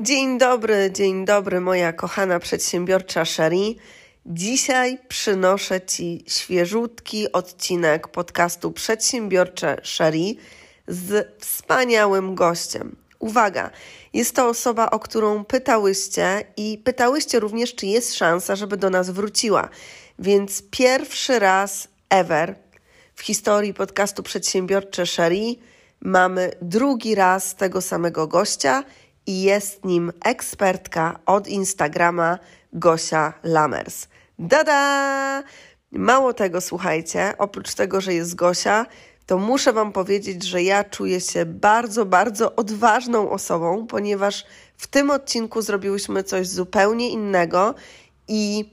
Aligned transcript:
Dzień 0.00 0.38
dobry, 0.38 0.90
dzień 0.92 1.24
dobry, 1.24 1.60
moja 1.60 1.92
kochana 1.92 2.38
przedsiębiorcza 2.38 3.24
Sherry. 3.24 3.74
Dzisiaj 4.26 4.98
przynoszę 5.08 5.80
Ci 5.80 6.24
świeżutki 6.28 7.32
odcinek 7.32 8.08
podcastu 8.08 8.72
Przedsiębiorcze 8.72 9.76
Sherry 9.82 10.34
z 10.88 11.28
wspaniałym 11.40 12.34
gościem. 12.34 12.96
Uwaga, 13.18 13.70
jest 14.12 14.36
to 14.36 14.48
osoba, 14.48 14.90
o 14.90 14.98
którą 14.98 15.44
pytałyście 15.44 16.44
i 16.56 16.78
pytałyście 16.84 17.40
również, 17.40 17.74
czy 17.74 17.86
jest 17.86 18.14
szansa, 18.14 18.56
żeby 18.56 18.76
do 18.76 18.90
nas 18.90 19.10
wróciła. 19.10 19.68
Więc 20.18 20.62
pierwszy 20.70 21.38
raz 21.38 21.88
ever 22.10 22.54
w 23.14 23.22
historii 23.22 23.74
podcastu 23.74 24.22
Przedsiębiorcze 24.22 25.06
Sherry 25.06 25.54
mamy 26.00 26.50
drugi 26.62 27.14
raz 27.14 27.56
tego 27.56 27.80
samego 27.80 28.26
gościa 28.26 28.84
i 29.26 29.42
jest 29.42 29.84
nim 29.84 30.12
ekspertka 30.24 31.18
od 31.26 31.48
Instagrama 31.48 32.38
Gosia 32.72 33.32
Lamers. 33.42 34.08
Dada! 34.38 35.42
Mało 35.92 36.32
tego, 36.32 36.60
słuchajcie, 36.60 37.34
oprócz 37.38 37.74
tego, 37.74 38.00
że 38.00 38.14
jest 38.14 38.34
Gosia, 38.34 38.86
to 39.26 39.38
muszę 39.38 39.72
Wam 39.72 39.92
powiedzieć, 39.92 40.44
że 40.44 40.62
ja 40.62 40.84
czuję 40.84 41.20
się 41.20 41.46
bardzo, 41.46 42.06
bardzo 42.06 42.56
odważną 42.56 43.30
osobą, 43.30 43.86
ponieważ 43.86 44.46
w 44.76 44.86
tym 44.86 45.10
odcinku 45.10 45.62
zrobiłyśmy 45.62 46.22
coś 46.22 46.48
zupełnie 46.48 47.10
innego 47.10 47.74
i 48.28 48.70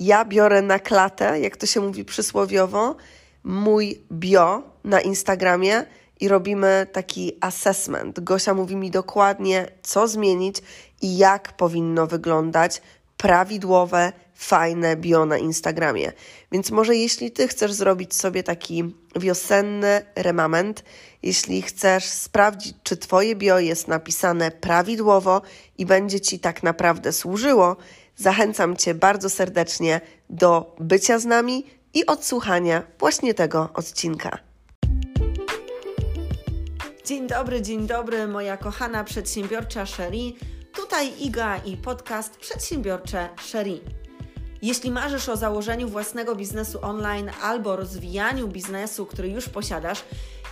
ja 0.00 0.24
biorę 0.24 0.62
na 0.62 0.78
klatę, 0.78 1.40
jak 1.40 1.56
to 1.56 1.66
się 1.66 1.80
mówi 1.80 2.04
przysłowiowo, 2.04 2.96
mój 3.44 4.00
bio 4.12 4.62
na 4.84 5.00
Instagramie 5.00 5.86
i 6.22 6.28
robimy 6.28 6.86
taki 6.92 7.32
assessment. 7.40 8.20
Gosia 8.20 8.54
mówi 8.54 8.76
mi 8.76 8.90
dokładnie, 8.90 9.68
co 9.82 10.08
zmienić 10.08 10.56
i 11.00 11.16
jak 11.16 11.56
powinno 11.56 12.06
wyglądać 12.06 12.82
prawidłowe, 13.16 14.12
fajne 14.34 14.96
bio 14.96 15.26
na 15.26 15.38
Instagramie. 15.38 16.12
Więc 16.52 16.70
może 16.70 16.96
jeśli 16.96 17.30
Ty 17.30 17.48
chcesz 17.48 17.72
zrobić 17.72 18.14
sobie 18.14 18.42
taki 18.42 18.94
wiosenny 19.16 20.02
remament, 20.16 20.84
jeśli 21.22 21.62
chcesz 21.62 22.04
sprawdzić, 22.04 22.74
czy 22.82 22.96
Twoje 22.96 23.36
bio 23.36 23.58
jest 23.58 23.88
napisane 23.88 24.50
prawidłowo 24.50 25.42
i 25.78 25.86
będzie 25.86 26.20
Ci 26.20 26.38
tak 26.38 26.62
naprawdę 26.62 27.12
służyło, 27.12 27.76
zachęcam 28.16 28.76
Cię 28.76 28.94
bardzo 28.94 29.30
serdecznie 29.30 30.00
do 30.30 30.76
bycia 30.80 31.18
z 31.18 31.24
nami 31.24 31.66
i 31.94 32.06
odsłuchania 32.06 32.82
właśnie 32.98 33.34
tego 33.34 33.68
odcinka. 33.74 34.51
Dzień 37.04 37.26
dobry, 37.26 37.62
dzień 37.62 37.86
dobry, 37.86 38.26
moja 38.26 38.56
kochana 38.56 39.04
przedsiębiorcza 39.04 39.86
Sherry. 39.86 40.32
Tutaj 40.74 41.12
Iga 41.20 41.56
i 41.56 41.76
podcast 41.76 42.36
Przedsiębiorcze 42.36 43.28
Sherry. 43.40 43.80
Jeśli 44.62 44.90
marzysz 44.90 45.28
o 45.28 45.36
założeniu 45.36 45.88
własnego 45.88 46.36
biznesu 46.36 46.78
online 46.82 47.30
albo 47.42 47.76
rozwijaniu 47.76 48.48
biznesu, 48.48 49.06
który 49.06 49.28
już 49.28 49.48
posiadasz 49.48 50.04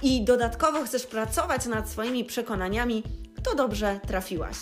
i 0.02 0.24
dodatkowo 0.24 0.84
chcesz 0.84 1.06
pracować 1.06 1.66
nad 1.66 1.90
swoimi 1.90 2.24
przekonaniami, 2.24 3.02
to 3.42 3.54
dobrze 3.54 4.00
trafiłaś. 4.06 4.56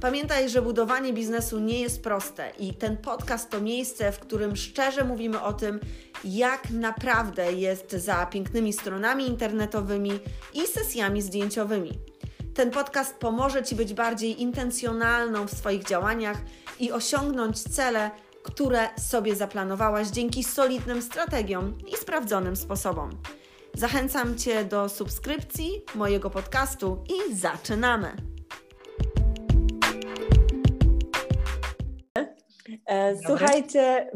Pamiętaj, 0.00 0.48
że 0.48 0.62
budowanie 0.62 1.12
biznesu 1.12 1.58
nie 1.58 1.80
jest 1.80 2.02
proste 2.02 2.52
i 2.58 2.74
ten 2.74 2.96
podcast 2.96 3.50
to 3.50 3.60
miejsce, 3.60 4.12
w 4.12 4.18
którym 4.18 4.56
szczerze 4.56 5.04
mówimy 5.04 5.42
o 5.42 5.52
tym, 5.52 5.80
jak 6.24 6.70
naprawdę 6.70 7.52
jest 7.52 7.92
za 7.92 8.26
pięknymi 8.26 8.72
stronami 8.72 9.26
internetowymi 9.26 10.20
i 10.54 10.66
sesjami 10.66 11.22
zdjęciowymi. 11.22 11.92
Ten 12.54 12.70
podcast 12.70 13.14
pomoże 13.14 13.62
Ci 13.62 13.74
być 13.74 13.94
bardziej 13.94 14.42
intencjonalną 14.42 15.46
w 15.46 15.50
swoich 15.50 15.84
działaniach 15.84 16.38
i 16.80 16.92
osiągnąć 16.92 17.62
cele, 17.62 18.10
które 18.42 18.88
sobie 18.98 19.36
zaplanowałaś 19.36 20.08
dzięki 20.08 20.44
solidnym 20.44 21.02
strategiom 21.02 21.78
i 21.86 21.96
sprawdzonym 21.96 22.56
sposobom. 22.56 23.10
Zachęcam 23.74 24.38
Cię 24.38 24.64
do 24.64 24.88
subskrypcji 24.88 25.82
mojego 25.94 26.30
podcastu 26.30 27.04
i 27.08 27.34
zaczynamy! 27.34 28.37
Słuchajcie, 33.26 34.10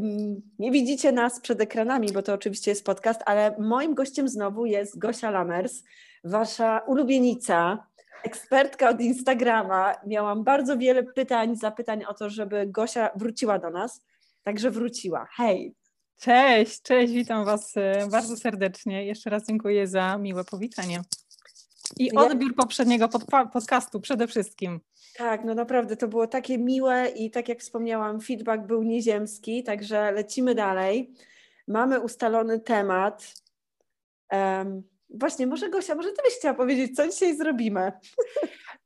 nie 0.58 0.70
widzicie 0.70 1.12
nas 1.12 1.40
przed 1.40 1.60
ekranami, 1.60 2.12
bo 2.12 2.22
to 2.22 2.34
oczywiście 2.34 2.70
jest 2.70 2.84
podcast, 2.84 3.20
ale 3.26 3.56
moim 3.58 3.94
gościem 3.94 4.28
znowu 4.28 4.66
jest 4.66 4.98
Gosia 4.98 5.30
Lamers, 5.30 5.82
wasza 6.24 6.78
ulubienica, 6.78 7.86
ekspertka 8.24 8.88
od 8.88 9.00
Instagrama. 9.00 9.94
Miałam 10.06 10.44
bardzo 10.44 10.78
wiele 10.78 11.02
pytań, 11.02 11.56
zapytań 11.56 12.04
o 12.04 12.14
to, 12.14 12.30
żeby 12.30 12.66
Gosia 12.66 13.10
wróciła 13.16 13.58
do 13.58 13.70
nas, 13.70 14.04
także 14.42 14.70
wróciła. 14.70 15.28
Hej! 15.36 15.74
Cześć, 16.20 16.82
cześć, 16.82 17.12
witam 17.12 17.44
Was 17.44 17.76
e, 17.76 18.08
bardzo 18.10 18.36
serdecznie. 18.36 19.06
Jeszcze 19.06 19.30
raz 19.30 19.46
dziękuję 19.46 19.86
za 19.86 20.18
miłe 20.18 20.44
powitanie. 20.44 21.00
I 21.96 22.12
odbiór 22.12 22.54
poprzedniego 22.54 23.08
podcastu 23.52 24.00
przede 24.00 24.26
wszystkim. 24.26 24.80
Tak, 25.16 25.44
no 25.44 25.54
naprawdę 25.54 25.96
to 25.96 26.08
było 26.08 26.26
takie 26.26 26.58
miłe 26.58 27.08
i 27.08 27.30
tak 27.30 27.48
jak 27.48 27.60
wspomniałam, 27.60 28.20
feedback 28.20 28.62
był 28.66 28.82
nieziemski, 28.82 29.62
także 29.62 30.12
lecimy 30.12 30.54
dalej. 30.54 31.14
Mamy 31.68 32.00
ustalony 32.00 32.60
temat. 32.60 33.34
Um, 34.32 34.82
właśnie, 35.10 35.46
może 35.46 35.70
Gosia, 35.70 35.94
może 35.94 36.12
ty 36.12 36.22
byś 36.24 36.34
chciała 36.34 36.54
powiedzieć, 36.54 36.96
co 36.96 37.08
dzisiaj 37.08 37.36
zrobimy? 37.36 37.92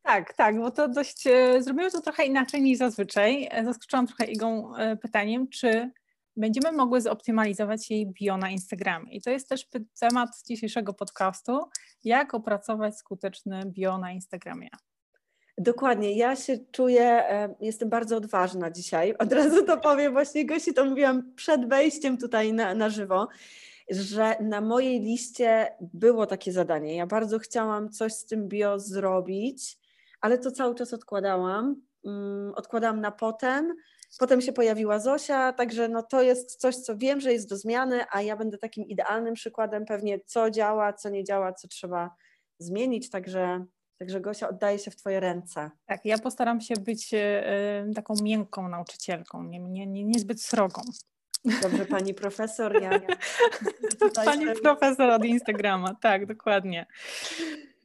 Tak, 0.03 0.34
tak, 0.34 0.59
bo 0.59 0.70
to 0.70 0.88
dość, 0.88 1.26
e, 1.26 1.62
zrobimy 1.62 1.91
to 1.91 2.00
trochę 2.00 2.25
inaczej 2.25 2.62
niż 2.62 2.78
zazwyczaj. 2.78 3.48
E, 3.50 3.64
zaskoczyłam 3.64 4.06
trochę 4.06 4.25
Igą 4.25 4.76
e, 4.76 4.97
pytaniem, 4.97 5.48
czy 5.48 5.91
będziemy 6.37 6.72
mogły 6.72 7.00
zoptymalizować 7.00 7.91
jej 7.91 8.06
bio 8.06 8.37
na 8.37 8.50
Instagramie. 8.50 9.12
I 9.12 9.22
to 9.22 9.31
jest 9.31 9.48
też 9.48 9.69
temat 10.00 10.28
dzisiejszego 10.48 10.94
podcastu, 10.94 11.60
jak 12.04 12.34
opracować 12.34 12.98
skuteczny 12.98 13.62
bio 13.66 13.98
na 13.98 14.12
Instagramie. 14.12 14.69
Dokładnie, 15.59 16.17
ja 16.17 16.37
się 16.37 16.59
czuję, 16.72 17.25
jestem 17.61 17.89
bardzo 17.89 18.17
odważna 18.17 18.71
dzisiaj. 18.71 19.15
Od 19.19 19.33
razu 19.33 19.65
to 19.65 19.77
powiem, 19.77 20.12
właśnie 20.12 20.47
Gosi 20.47 20.75
to 20.75 20.84
mówiłam 20.84 21.34
przed 21.34 21.69
wejściem 21.69 22.19
tutaj 22.19 22.53
na, 22.53 22.75
na 22.75 22.91
żywo, 22.91 23.28
że 23.91 24.37
na 24.41 24.61
mojej 24.61 25.00
liście 25.00 25.77
było 25.81 26.27
takie 26.27 26.53
zadanie. 26.53 26.97
Ja 26.97 27.06
bardzo 27.06 27.39
chciałam 27.39 27.91
coś 27.91 28.12
z 28.12 28.27
tym 28.27 28.49
bio 28.49 28.78
zrobić, 28.78 29.78
ale 30.21 30.39
to 30.39 30.50
cały 30.50 30.75
czas 30.75 30.93
odkładałam. 30.93 31.83
Mm, 32.06 32.53
odkładałam 32.55 33.00
na 33.00 33.11
potem. 33.11 33.75
Potem 34.19 34.41
się 34.41 34.53
pojawiła 34.53 34.99
Zosia, 34.99 35.53
także 35.53 35.88
no 35.88 36.03
to 36.03 36.23
jest 36.23 36.56
coś, 36.56 36.77
co 36.77 36.97
wiem, 36.97 37.21
że 37.21 37.33
jest 37.33 37.49
do 37.49 37.56
zmiany, 37.56 38.05
a 38.11 38.23
ja 38.23 38.37
będę 38.37 38.59
takim 38.59 38.84
idealnym 38.84 39.34
przykładem 39.34 39.84
pewnie, 39.84 40.21
co 40.21 40.50
działa, 40.50 40.93
co 40.93 41.09
nie 41.09 41.25
działa, 41.25 41.53
co 41.53 41.69
trzeba 41.69 42.11
zmienić. 42.59 43.11
Także 43.11 43.67
Także 43.99 44.21
Gosia, 44.21 44.49
oddaje 44.49 44.79
się 44.79 44.91
w 44.91 44.97
Twoje 44.97 45.21
ręce. 45.21 45.71
Tak, 45.87 46.05
ja 46.05 46.19
postaram 46.19 46.61
się 46.61 46.75
być 46.75 47.15
y, 47.15 47.95
taką 47.95 48.15
miękką 48.23 48.69
nauczycielką, 48.69 49.45
nie, 49.45 49.59
nie, 49.59 49.87
nie, 49.87 50.05
niezbyt 50.05 50.43
srogą. 50.43 50.83
Dobrze, 51.62 51.87
pani 51.87 52.15
profesor. 52.15 52.83
Ja, 52.83 52.91
ja 54.15 54.25
pani 54.25 54.47
profesor 54.62 55.11
od 55.11 55.25
Instagrama, 55.25 55.95
tak, 55.95 56.27
dokładnie. 56.27 56.87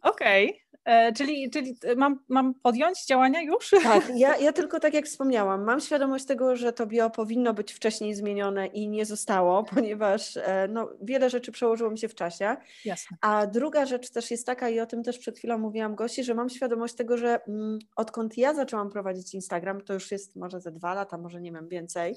Okej. 0.01 0.49
Okay. 0.49 0.71
E, 0.85 1.13
czyli, 1.13 1.49
czyli 1.49 1.77
mam, 1.95 2.19
mam 2.29 2.53
podjąć 2.53 3.05
działania 3.05 3.41
już? 3.41 3.69
Tak, 3.83 4.11
ja, 4.15 4.37
ja 4.45 4.53
tylko 4.53 4.79
tak 4.79 4.93
jak 4.93 5.05
wspomniałam, 5.05 5.63
mam 5.63 5.79
świadomość 5.79 6.25
tego, 6.25 6.55
że 6.55 6.73
to 6.73 6.85
bio 6.85 7.09
powinno 7.09 7.53
być 7.53 7.73
wcześniej 7.73 8.15
zmienione 8.15 8.67
i 8.67 8.87
nie 8.87 9.05
zostało, 9.05 9.63
ponieważ 9.63 10.37
e, 10.37 10.67
no, 10.69 10.89
wiele 11.01 11.29
rzeczy 11.29 11.51
przełożyło 11.51 11.91
mi 11.91 11.97
się 11.99 12.07
w 12.07 12.15
czasie. 12.15 12.55
Jasne. 12.85 13.17
A 13.21 13.47
druga 13.47 13.85
rzecz 13.85 14.09
też 14.09 14.31
jest 14.31 14.45
taka, 14.45 14.69
i 14.69 14.79
o 14.79 14.85
tym 14.85 15.03
też 15.03 15.19
przed 15.19 15.37
chwilą 15.37 15.57
mówiłam 15.57 15.95
Gosi, 15.95 16.23
że 16.23 16.33
mam 16.33 16.49
świadomość 16.49 16.95
tego, 16.95 17.17
że 17.17 17.39
mm, 17.47 17.79
odkąd 17.95 18.37
ja 18.37 18.53
zaczęłam 18.53 18.89
prowadzić 18.89 19.33
Instagram, 19.33 19.81
to 19.81 19.93
już 19.93 20.11
jest 20.11 20.35
może 20.35 20.59
ze 20.59 20.71
dwa 20.71 20.93
lata, 20.93 21.17
może 21.17 21.41
nie 21.41 21.51
wiem, 21.51 21.67
więcej, 21.67 22.15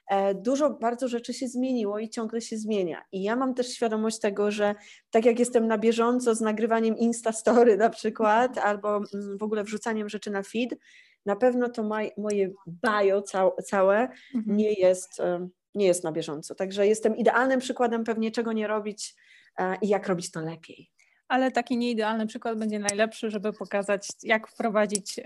dużo 0.35 0.69
bardzo 0.69 1.07
rzeczy 1.07 1.33
się 1.33 1.47
zmieniło 1.47 1.99
i 1.99 2.09
ciągle 2.09 2.41
się 2.41 2.57
zmienia. 2.57 3.03
I 3.11 3.23
ja 3.23 3.35
mam 3.35 3.53
też 3.53 3.67
świadomość 3.67 4.19
tego, 4.19 4.51
że 4.51 4.75
tak 5.09 5.25
jak 5.25 5.39
jestem 5.39 5.67
na 5.67 5.77
bieżąco 5.77 6.35
z 6.35 6.41
nagrywaniem 6.41 6.97
Instastory 6.97 7.77
na 7.77 7.89
przykład, 7.89 8.57
albo 8.67 8.95
mm, 8.97 9.37
w 9.37 9.43
ogóle 9.43 9.63
wrzucaniem 9.63 10.09
rzeczy 10.09 10.31
na 10.31 10.43
feed, 10.43 10.79
na 11.25 11.35
pewno 11.35 11.69
to 11.69 11.83
moje 12.17 12.51
bio 12.67 13.21
całe 13.65 14.09
mhm. 14.35 14.57
nie, 14.57 14.73
jest, 14.73 15.19
e, 15.19 15.47
nie 15.75 15.85
jest 15.85 16.03
na 16.03 16.11
bieżąco. 16.11 16.55
Także 16.55 16.87
jestem 16.87 17.15
idealnym 17.15 17.59
przykładem 17.59 18.03
pewnie 18.03 18.31
czego 18.31 18.53
nie 18.53 18.67
robić 18.67 19.15
e, 19.59 19.77
i 19.81 19.87
jak 19.87 20.07
robić 20.07 20.31
to 20.31 20.41
lepiej 20.41 20.91
ale 21.27 21.51
taki 21.51 21.77
nieidealny 21.77 22.27
przykład 22.27 22.59
będzie 22.59 22.79
najlepszy, 22.79 23.29
żeby 23.29 23.53
pokazać, 23.53 24.07
jak 24.23 24.47
wprowadzić 24.47 25.19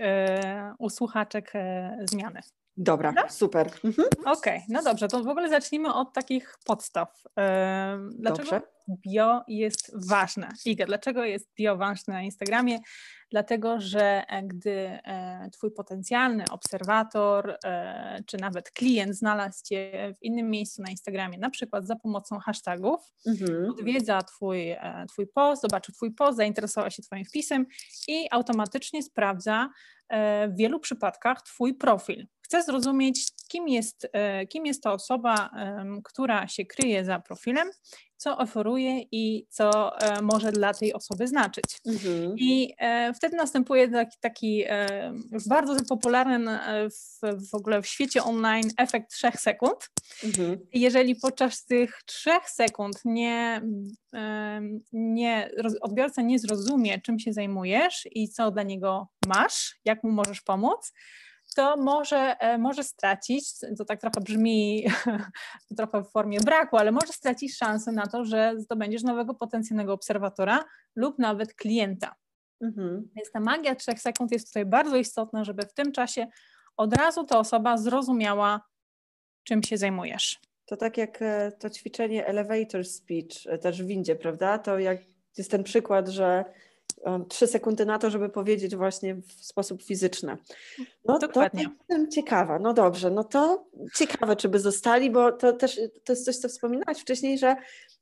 u 0.78 0.90
słuchaczek 0.90 1.52
zmiany. 2.04 2.40
Dobra, 2.76 3.12
no? 3.12 3.22
super. 3.28 3.70
Mhm. 3.84 4.08
Okej, 4.18 4.32
okay, 4.32 4.60
no 4.68 4.82
dobrze, 4.82 5.08
to 5.08 5.24
w 5.24 5.28
ogóle 5.28 5.48
zacznijmy 5.48 5.94
od 5.94 6.12
takich 6.12 6.58
podstaw. 6.64 7.22
Dlaczego 8.10 8.50
dobrze. 8.50 8.60
bio 8.88 9.42
jest 9.48 10.08
ważne? 10.08 10.48
Iga, 10.64 10.86
dlaczego 10.86 11.24
jest 11.24 11.54
bio 11.54 11.76
ważne 11.76 12.14
na 12.14 12.22
Instagramie? 12.22 12.78
dlatego 13.30 13.80
że 13.80 14.24
e, 14.28 14.42
gdy 14.42 14.72
e, 14.72 15.50
Twój 15.52 15.70
potencjalny 15.70 16.44
obserwator 16.50 17.58
e, 17.64 18.22
czy 18.26 18.36
nawet 18.36 18.70
klient 18.70 19.16
znalazł 19.16 19.64
Cię 19.64 20.14
w 20.18 20.22
innym 20.22 20.50
miejscu 20.50 20.82
na 20.82 20.90
Instagramie, 20.90 21.38
na 21.38 21.50
przykład 21.50 21.86
za 21.86 21.96
pomocą 21.96 22.38
hashtagów, 22.38 23.00
mhm. 23.26 23.70
odwiedza 23.70 24.22
twój, 24.22 24.76
twój 25.08 25.26
post, 25.26 25.62
zobaczy 25.62 25.92
Twój 25.92 26.14
post, 26.14 26.36
zainteresował 26.36 26.90
się 26.90 27.02
Twoim 27.02 27.24
wpisem 27.24 27.66
i 28.08 28.26
automatycznie 28.30 29.02
sprawdza 29.02 29.70
w 30.48 30.56
wielu 30.56 30.80
przypadkach 30.80 31.42
Twój 31.42 31.74
profil. 31.74 32.26
Chcę 32.46 32.62
zrozumieć, 32.62 33.26
kim 33.48 33.68
jest, 33.68 34.10
kim 34.48 34.66
jest 34.66 34.82
to 34.82 34.92
osoba, 34.92 35.50
która 36.04 36.48
się 36.48 36.66
kryje 36.66 37.04
za 37.04 37.18
profilem, 37.18 37.68
co 38.16 38.38
oferuje 38.38 39.02
i 39.12 39.46
co 39.48 39.98
e, 40.00 40.22
może 40.22 40.52
dla 40.52 40.74
tej 40.74 40.94
osoby 40.94 41.28
znaczyć. 41.28 41.64
Mhm. 41.86 42.34
I 42.38 42.74
e, 42.78 43.14
wtedy 43.14 43.36
następuje 43.36 43.88
taki, 43.88 44.18
taki 44.20 44.64
e, 44.68 45.12
już 45.32 45.48
bardzo 45.48 45.76
popularny 45.88 46.58
w, 46.90 47.20
w 47.50 47.54
ogóle 47.54 47.82
w 47.82 47.86
świecie 47.86 48.22
online 48.22 48.70
efekt 48.78 49.12
trzech 49.12 49.34
sekund. 49.40 49.90
Mhm. 50.24 50.58
Jeżeli 50.72 51.16
podczas 51.16 51.64
tych 51.64 52.02
trzech 52.06 52.50
sekund 52.50 53.00
nie, 53.04 53.62
nie, 54.92 55.50
odbiorca 55.80 56.22
nie 56.22 56.38
zrozumie, 56.38 57.00
czym 57.00 57.18
się 57.18 57.32
zajmujesz 57.32 58.08
i 58.10 58.28
co 58.28 58.50
dla 58.50 58.62
niego 58.62 59.08
masz, 59.26 59.80
jak 59.84 60.04
mu 60.04 60.10
możesz 60.10 60.40
pomóc, 60.40 60.92
to 61.56 61.76
może, 61.76 62.36
e, 62.40 62.58
może 62.58 62.84
stracić, 62.84 63.44
to 63.78 63.84
tak 63.84 64.00
trochę 64.00 64.20
brzmi 64.20 64.86
trochę 65.78 66.02
w 66.02 66.10
formie 66.10 66.40
braku, 66.40 66.76
ale 66.76 66.92
może 66.92 67.12
stracić 67.12 67.56
szansę 67.56 67.92
na 67.92 68.06
to, 68.06 68.24
że 68.24 68.54
zdobędziesz 68.58 69.02
nowego 69.02 69.34
potencjalnego 69.34 69.92
obserwatora 69.92 70.64
lub 70.96 71.18
nawet 71.18 71.54
klienta. 71.54 72.14
Mhm. 72.60 73.08
Więc 73.16 73.30
ta 73.30 73.40
magia 73.40 73.74
trzech 73.74 74.00
sekund 74.00 74.32
jest 74.32 74.46
tutaj 74.46 74.66
bardzo 74.66 74.96
istotna, 74.96 75.44
żeby 75.44 75.62
w 75.62 75.74
tym 75.74 75.92
czasie 75.92 76.26
od 76.76 76.96
razu 76.96 77.24
ta 77.24 77.38
osoba 77.38 77.76
zrozumiała, 77.76 78.60
czym 79.44 79.62
się 79.62 79.76
zajmujesz. 79.76 80.40
To 80.66 80.76
tak 80.76 80.96
jak 80.96 81.22
e, 81.22 81.52
to 81.58 81.70
ćwiczenie 81.70 82.26
elevator 82.26 82.84
speech 82.84 83.46
e, 83.46 83.58
też 83.58 83.82
w 83.82 83.86
windzie, 83.86 84.16
prawda? 84.16 84.58
To 84.58 84.78
jak 84.78 84.98
jest 85.38 85.50
ten 85.50 85.64
przykład, 85.64 86.08
że 86.08 86.44
trzy 87.28 87.46
sekundy 87.46 87.86
na 87.86 87.98
to, 87.98 88.10
żeby 88.10 88.28
powiedzieć 88.28 88.76
właśnie 88.76 89.14
w 89.14 89.32
sposób 89.32 89.82
fizyczny. 89.82 90.36
No 91.04 91.18
Dokładnie. 91.18 91.64
To 91.64 91.70
jestem 91.70 92.10
ciekawa, 92.10 92.58
no 92.58 92.72
dobrze, 92.74 93.10
no 93.10 93.24
to 93.24 93.66
ciekawe, 93.94 94.36
czy 94.36 94.48
by 94.48 94.60
zostali, 94.60 95.10
bo 95.10 95.32
to 95.32 95.52
też 95.52 95.80
to 96.04 96.12
jest 96.12 96.24
coś, 96.24 96.36
co 96.36 96.48
wspominałaś 96.48 96.98
wcześniej, 96.98 97.38
że 97.38 97.56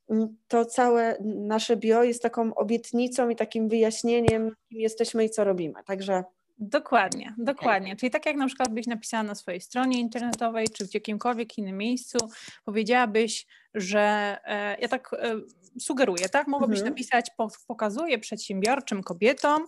mm, 0.09 0.37
to 0.47 0.65
całe 0.65 1.17
nasze 1.23 1.77
bio 1.77 2.03
jest 2.03 2.23
taką 2.23 2.55
obietnicą 2.55 3.29
i 3.29 3.35
takim 3.35 3.69
wyjaśnieniem, 3.69 4.51
kim 4.69 4.79
jesteśmy 4.79 5.25
i 5.25 5.29
co 5.29 5.43
robimy. 5.43 5.73
Także 5.85 6.23
Dokładnie, 6.57 7.33
dokładnie. 7.37 7.95
Czyli 7.95 8.09
tak 8.09 8.25
jak 8.25 8.35
na 8.35 8.47
przykład 8.47 8.73
byś 8.73 8.87
napisała 8.87 9.23
na 9.23 9.35
swojej 9.35 9.61
stronie 9.61 9.99
internetowej, 9.99 10.67
czy 10.69 10.87
w 10.87 10.93
jakimkolwiek 10.93 11.57
innym 11.57 11.77
miejscu, 11.77 12.17
powiedziałabyś, 12.65 13.47
że 13.75 14.37
e, 14.45 14.77
ja 14.79 14.87
tak 14.87 15.13
e, 15.13 15.35
sugeruję, 15.79 16.29
tak? 16.29 16.47
Mogłabyś 16.47 16.79
mhm. 16.79 16.93
napisać, 16.93 17.31
pokazuję 17.67 18.19
przedsiębiorczym 18.19 19.03
kobietom, 19.03 19.65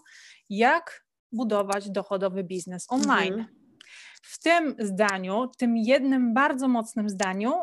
jak 0.50 1.06
budować 1.32 1.90
dochodowy 1.90 2.44
biznes 2.44 2.86
online. 2.90 3.34
Mhm. 3.34 3.58
W 4.22 4.40
tym 4.40 4.76
zdaniu, 4.80 5.52
tym 5.58 5.78
jednym 5.78 6.34
bardzo 6.34 6.68
mocnym 6.68 7.10
zdaniu, 7.10 7.54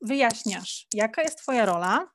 wyjaśniasz, 0.00 0.86
jaka 0.94 1.22
jest 1.22 1.38
Twoja 1.38 1.66
rola, 1.66 2.10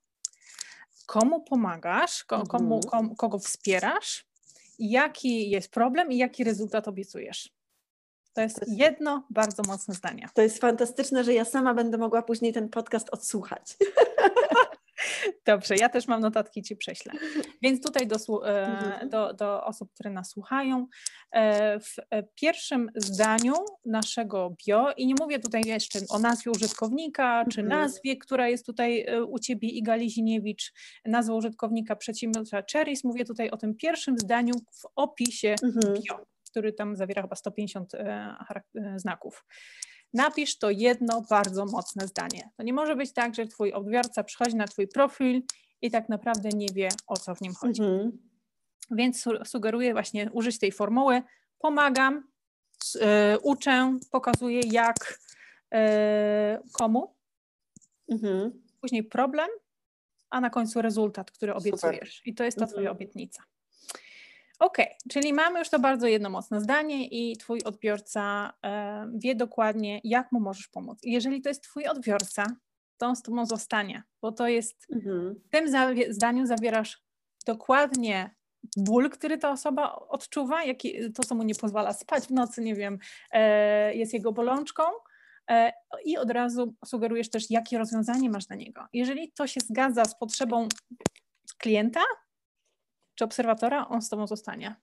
komu 1.05 1.43
pomagasz, 1.43 2.23
komu, 2.23 2.75
mhm. 2.75 2.81
komu, 2.81 3.15
kogo 3.15 3.39
wspierasz, 3.39 4.25
jaki 4.79 5.49
jest 5.49 5.71
problem 5.71 6.11
i 6.11 6.17
jaki 6.17 6.43
rezultat 6.43 6.87
obiecujesz. 6.87 7.54
To 8.35 8.41
jest 8.41 8.65
jedno 8.67 9.27
bardzo 9.29 9.63
mocne 9.67 9.93
zdanie. 9.93 10.29
To 10.33 10.41
jest 10.41 10.61
fantastyczne, 10.61 11.23
że 11.23 11.33
ja 11.33 11.45
sama 11.45 11.73
będę 11.73 11.97
mogła 11.97 12.21
później 12.21 12.53
ten 12.53 12.69
podcast 12.69 13.09
odsłuchać. 13.11 13.75
Dobrze, 15.45 15.75
ja 15.75 15.89
też 15.89 16.07
mam 16.07 16.21
notatki, 16.21 16.63
Ci 16.63 16.75
prześlę. 16.75 17.13
Więc 17.61 17.81
tutaj 17.81 18.07
do, 18.07 18.15
e, 18.45 18.65
mhm. 18.65 19.09
do, 19.09 19.33
do 19.33 19.63
osób, 19.63 19.93
które 19.93 20.09
nas 20.09 20.29
słuchają, 20.29 20.87
e, 21.31 21.79
w 21.79 21.95
e, 22.09 22.23
pierwszym 22.23 22.89
zdaniu 22.95 23.53
naszego 23.85 24.55
bio, 24.65 24.93
i 24.97 25.07
nie 25.07 25.15
mówię 25.19 25.39
tutaj 25.39 25.61
jeszcze 25.65 25.99
o 26.09 26.19
nazwie 26.19 26.51
użytkownika, 26.51 27.45
czy 27.51 27.61
mhm. 27.61 27.81
nazwie, 27.81 28.17
która 28.17 28.49
jest 28.49 28.65
tutaj 28.65 29.05
u 29.27 29.39
Ciebie, 29.39 29.69
Iga 29.69 29.95
Liziniewicz, 29.95 30.73
nazwa 31.05 31.33
użytkownika 31.33 31.95
przedsiębiorstwa 31.95 32.63
Cherries, 32.73 33.03
mówię 33.03 33.25
tutaj 33.25 33.49
o 33.49 33.57
tym 33.57 33.75
pierwszym 33.75 34.19
zdaniu 34.19 34.53
w 34.53 34.85
opisie 34.95 35.55
mhm. 35.63 35.93
bio, 35.93 36.34
który 36.55 36.73
tam 36.73 36.95
zawiera 36.95 37.21
chyba 37.21 37.35
150 37.35 37.91
znaków 38.95 39.45
napisz 40.13 40.57
to 40.57 40.69
jedno 40.69 41.21
bardzo 41.29 41.65
mocne 41.65 42.07
zdanie. 42.07 42.49
To 42.57 42.63
nie 42.63 42.73
może 42.73 42.95
być 42.95 43.13
tak, 43.13 43.35
że 43.35 43.45
twój 43.45 43.73
odbiorca 43.73 44.23
przychodzi 44.23 44.55
na 44.55 44.67
twój 44.67 44.87
profil 44.87 45.41
i 45.81 45.91
tak 45.91 46.09
naprawdę 46.09 46.49
nie 46.49 46.67
wie, 46.73 46.89
o 47.07 47.17
co 47.17 47.35
w 47.35 47.41
nim 47.41 47.53
chodzi. 47.53 47.81
Mhm. 47.81 48.11
Więc 48.91 49.25
sugeruję 49.45 49.93
właśnie 49.93 50.29
użyć 50.31 50.59
tej 50.59 50.71
formuły. 50.71 51.21
Pomagam, 51.59 52.23
yy, 52.95 53.01
uczę, 53.41 53.97
pokazuję 54.11 54.61
jak, 54.71 55.19
yy, 55.71 55.79
komu. 56.71 57.15
Mhm. 58.11 58.63
Później 58.81 59.03
problem, 59.03 59.49
a 60.29 60.41
na 60.41 60.49
końcu 60.49 60.81
rezultat, 60.81 61.31
który 61.31 61.53
obiecujesz. 61.53 62.15
Super. 62.15 62.31
I 62.31 62.35
to 62.35 62.43
jest 62.43 62.57
ta 62.57 62.63
mhm. 62.63 62.73
twoja 62.73 62.91
obietnica. 62.91 63.43
Ok, 64.59 64.77
czyli 65.09 65.33
mamy 65.33 65.59
już 65.59 65.69
to 65.69 65.79
bardzo 65.79 66.07
jedno 66.07 66.29
mocne 66.29 66.61
zdanie 66.61 67.07
i 67.07 67.37
Twój 67.37 67.63
odbiorca 67.63 68.53
e, 68.65 69.11
wie 69.15 69.35
dokładnie, 69.35 70.01
jak 70.03 70.31
mu 70.31 70.39
możesz 70.39 70.67
pomóc. 70.67 70.99
jeżeli 71.03 71.41
to 71.41 71.49
jest 71.49 71.63
Twój 71.63 71.87
odbiorca, 71.87 72.45
to 72.97 73.05
on 73.05 73.15
z 73.15 73.21
Tobą 73.21 73.45
zostanie, 73.45 74.03
bo 74.21 74.31
to 74.31 74.47
jest, 74.47 74.87
mhm. 74.93 75.35
w 75.45 75.49
tym 75.49 75.93
zdaniu 76.09 76.45
zawierasz 76.45 77.03
dokładnie 77.45 78.35
ból, 78.77 79.09
który 79.09 79.37
ta 79.37 79.51
osoba 79.51 79.95
odczuwa, 79.95 80.63
jaki, 80.63 81.13
to, 81.13 81.23
co 81.23 81.35
mu 81.35 81.43
nie 81.43 81.55
pozwala 81.55 81.93
spać 81.93 82.23
w 82.23 82.31
nocy, 82.31 82.61
nie 82.61 82.75
wiem, 82.75 82.97
e, 83.31 83.95
jest 83.95 84.13
jego 84.13 84.31
bolączką, 84.31 84.83
e, 85.49 85.71
i 86.05 86.17
od 86.17 86.31
razu 86.31 86.75
sugerujesz 86.85 87.29
też, 87.29 87.51
jakie 87.51 87.77
rozwiązanie 87.77 88.29
masz 88.29 88.45
dla 88.45 88.55
niego. 88.55 88.85
Jeżeli 88.93 89.31
to 89.31 89.47
się 89.47 89.59
zgadza 89.61 90.05
z 90.05 90.17
potrzebą 90.17 90.67
klienta, 91.57 92.01
czy 93.15 93.23
obserwatora, 93.23 93.87
on 93.87 94.01
z 94.01 94.09
Tobą 94.09 94.27
zostanie. 94.27 94.75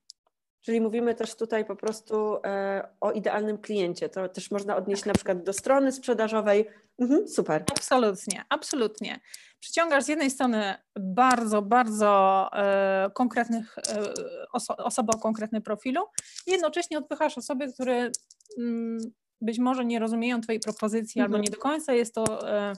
Czyli 0.61 0.81
mówimy 0.81 1.14
też 1.14 1.34
tutaj 1.34 1.64
po 1.64 1.76
prostu 1.76 2.37
e, 2.44 2.88
o 3.00 3.12
idealnym 3.12 3.58
kliencie. 3.58 4.08
To 4.08 4.29
też 4.29 4.51
można 4.51 4.77
odnieść 4.77 5.03
tak. 5.03 5.06
na 5.06 5.15
przykład 5.15 5.43
do 5.43 5.53
strony 5.53 5.93
sprzedażowej. 5.93 6.69
Mhm, 6.98 7.29
super. 7.29 7.65
Absolutnie, 7.77 8.44
absolutnie. 8.48 9.20
Przyciągasz 9.60 10.05
z 10.05 10.08
jednej 10.08 10.31
strony 10.31 10.74
bardzo, 10.96 11.62
bardzo 11.62 12.51
e, 12.53 13.10
konkretnych 13.15 13.79
e, 13.79 14.15
oso 14.53 14.77
osoby 14.77 15.12
o 15.12 15.19
konkretnym 15.19 15.62
profilu 15.62 16.01
i 16.46 16.51
jednocześnie 16.51 16.98
odpychasz 16.98 17.39
osoby, 17.39 17.72
które 17.72 18.10
mm, 18.58 18.98
być 19.41 19.58
może 19.58 19.84
nie 19.84 19.98
rozumieją 19.98 20.41
Twojej 20.41 20.60
propozycji 20.60 21.20
mhm. 21.20 21.34
albo 21.34 21.44
nie 21.44 21.51
do 21.51 21.58
końca 21.58 21.93
jest 21.93 22.15
to 22.15 22.51
e, 22.51 22.72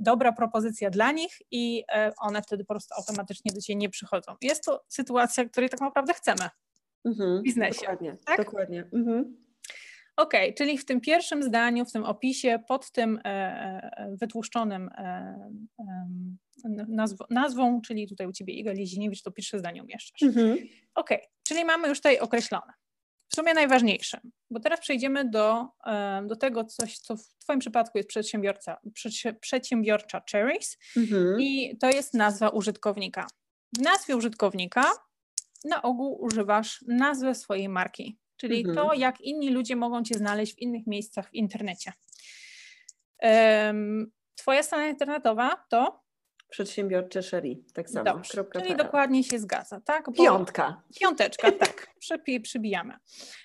dobra 0.00 0.32
propozycja 0.32 0.90
dla 0.90 1.12
nich 1.12 1.42
i 1.50 1.84
e, 1.92 2.12
one 2.18 2.42
wtedy 2.42 2.64
po 2.64 2.74
prostu 2.74 2.94
automatycznie 2.98 3.52
do 3.52 3.60
Ciebie 3.60 3.76
nie 3.76 3.88
przychodzą. 3.88 4.32
Jest 4.42 4.64
to 4.64 4.84
sytuacja, 4.88 5.44
której 5.44 5.70
tak 5.70 5.80
naprawdę 5.80 6.14
chcemy 6.14 6.48
mhm, 7.04 7.40
w 7.40 7.42
biznesie. 7.42 7.80
Dokładnie, 7.80 8.16
tak? 8.26 8.44
dokładnie. 8.44 8.88
Mhm. 8.92 9.44
OK, 10.16 10.32
czyli 10.56 10.78
w 10.78 10.84
tym 10.84 11.00
pierwszym 11.00 11.42
zdaniu, 11.42 11.84
w 11.84 11.92
tym 11.92 12.04
opisie, 12.04 12.58
pod 12.68 12.90
tym 12.90 13.20
e, 13.24 13.28
e, 13.28 14.16
wytłuszczonym 14.20 14.90
nazw 16.88 17.16
nazwą, 17.30 17.80
czyli 17.80 18.08
tutaj 18.08 18.26
u 18.26 18.32
Ciebie 18.32 18.54
Iga 18.54 18.72
Liziniewicz, 18.72 19.22
to 19.22 19.30
pierwsze 19.30 19.58
zdanie 19.58 19.82
umieszczasz. 19.82 20.22
Mhm. 20.22 20.58
OK, 20.94 21.10
czyli 21.48 21.64
mamy 21.64 21.88
już 21.88 21.98
tutaj 21.98 22.18
określone 22.18 22.72
w 23.28 23.34
sumie 23.36 23.54
najważniejsze, 23.54 24.20
bo 24.50 24.60
teraz 24.60 24.80
przejdziemy 24.80 25.30
do, 25.30 25.66
do 26.26 26.36
tego, 26.36 26.64
coś, 26.64 26.98
co 26.98 27.16
w 27.16 27.22
Twoim 27.38 27.58
przypadku 27.58 27.98
jest 27.98 28.08
przedsiębiorca, 28.08 28.76
przedsiębiorcza 29.40 30.22
Cherries 30.32 30.78
mhm. 30.96 31.40
i 31.40 31.78
to 31.80 31.90
jest 31.90 32.14
nazwa 32.14 32.48
użytkownika. 32.48 33.26
W 33.78 33.80
nazwie 33.80 34.16
użytkownika 34.16 34.84
na 35.64 35.82
ogół 35.82 36.22
używasz 36.22 36.84
nazwy 36.88 37.34
swojej 37.34 37.68
marki, 37.68 38.18
czyli 38.36 38.58
mhm. 38.58 38.76
to, 38.76 38.94
jak 38.94 39.20
inni 39.20 39.50
ludzie 39.50 39.76
mogą 39.76 40.02
Cię 40.02 40.14
znaleźć 40.14 40.54
w 40.54 40.58
innych 40.58 40.86
miejscach 40.86 41.30
w 41.30 41.34
internecie. 41.34 41.92
Um, 43.22 44.12
twoja 44.34 44.62
strona 44.62 44.86
internetowa 44.88 45.64
to 45.70 46.03
Przedsiębiorcze 46.50 47.22
Sherry, 47.22 47.56
tak 47.74 47.90
samo. 47.90 48.04
Dobrze, 48.04 48.44
czyli 48.52 48.76
dokładnie 48.76 49.24
się 49.24 49.38
zgadza, 49.38 49.80
tak? 49.80 50.04
Bo 50.06 50.12
Piątka. 50.12 50.82
Piąteczka, 51.00 51.52
tak, 51.66 51.86
Przypi, 51.98 52.40
przybijamy. 52.40 52.94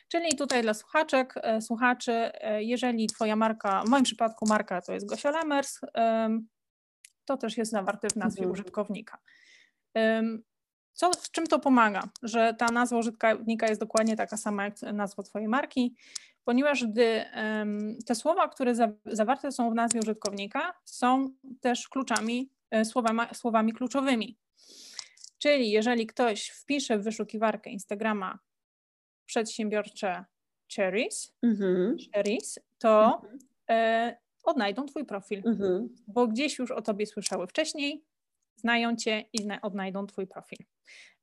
Czyli 0.07 0.37
tutaj 0.37 0.61
dla 0.61 0.73
słuchaczek, 0.73 1.33
e, 1.35 1.61
słuchaczy, 1.61 2.11
e, 2.11 2.63
jeżeli 2.63 3.07
Twoja 3.07 3.35
marka, 3.35 3.83
w 3.83 3.89
moim 3.89 4.03
przypadku 4.03 4.45
marka 4.47 4.81
to 4.81 4.93
jest 4.93 5.05
Gosia 5.05 5.31
Lemers, 5.31 5.79
to 7.25 7.37
też 7.37 7.57
jest 7.57 7.71
zawarte 7.71 8.09
w 8.09 8.15
nazwie 8.15 8.43
mhm. 8.43 8.51
użytkownika. 8.51 9.17
co, 10.93 11.11
w 11.11 11.31
czym 11.31 11.47
to 11.47 11.59
pomaga, 11.59 12.03
że 12.23 12.53
ta 12.53 12.65
nazwa 12.65 12.97
użytkownika 12.97 13.67
jest 13.67 13.81
dokładnie 13.81 14.15
taka 14.15 14.37
sama 14.37 14.63
jak 14.63 14.81
nazwa 14.81 15.23
Twojej 15.23 15.47
marki, 15.47 15.95
ponieważ 16.43 16.85
gdy 16.85 17.25
te 18.05 18.15
słowa, 18.15 18.47
które 18.47 18.75
za, 18.75 18.87
zawarte 19.05 19.51
są 19.51 19.71
w 19.71 19.75
nazwie 19.75 19.99
użytkownika, 19.99 20.73
są 20.85 21.29
też 21.61 21.89
kluczami, 21.89 22.49
słowami, 22.83 23.21
słowami 23.33 23.73
kluczowymi. 23.73 24.37
Czyli 25.39 25.71
jeżeli 25.71 26.07
ktoś 26.07 26.47
wpisze 26.49 26.99
w 26.99 27.03
wyszukiwarkę 27.03 27.69
Instagrama 27.69 28.39
przedsiębiorcze 29.25 30.25
cherries, 30.75 31.33
mhm. 31.43 31.97
cherries 32.13 32.59
to 32.77 33.21
mhm. 33.23 33.39
e, 33.69 34.17
odnajdą 34.43 34.85
Twój 34.85 35.05
profil, 35.05 35.41
mhm. 35.45 35.89
bo 36.07 36.27
gdzieś 36.27 36.59
już 36.59 36.71
o 36.71 36.81
Tobie 36.81 37.05
słyszały 37.05 37.47
wcześniej, 37.47 38.03
znają 38.55 38.95
Cię 38.95 39.25
i 39.33 39.47
odnajdą 39.61 40.07
Twój 40.07 40.27
profil. 40.27 40.57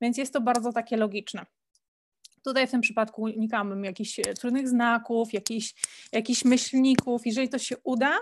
Więc 0.01 0.19
jest 0.19 0.33
to 0.33 0.41
bardzo 0.41 0.73
takie 0.73 0.97
logiczne. 0.97 1.47
Tutaj 2.45 2.67
w 2.67 2.71
tym 2.71 2.81
przypadku 2.81 3.23
unikałabym 3.23 3.85
jakichś 3.85 4.19
e, 4.19 4.23
trudnych 4.23 4.69
znaków, 4.69 5.33
jakichś, 5.33 5.75
jakichś 6.13 6.45
myślników. 6.45 7.27
Jeżeli 7.27 7.49
to 7.49 7.59
się 7.59 7.77
uda, 7.85 8.13
e, 8.13 8.19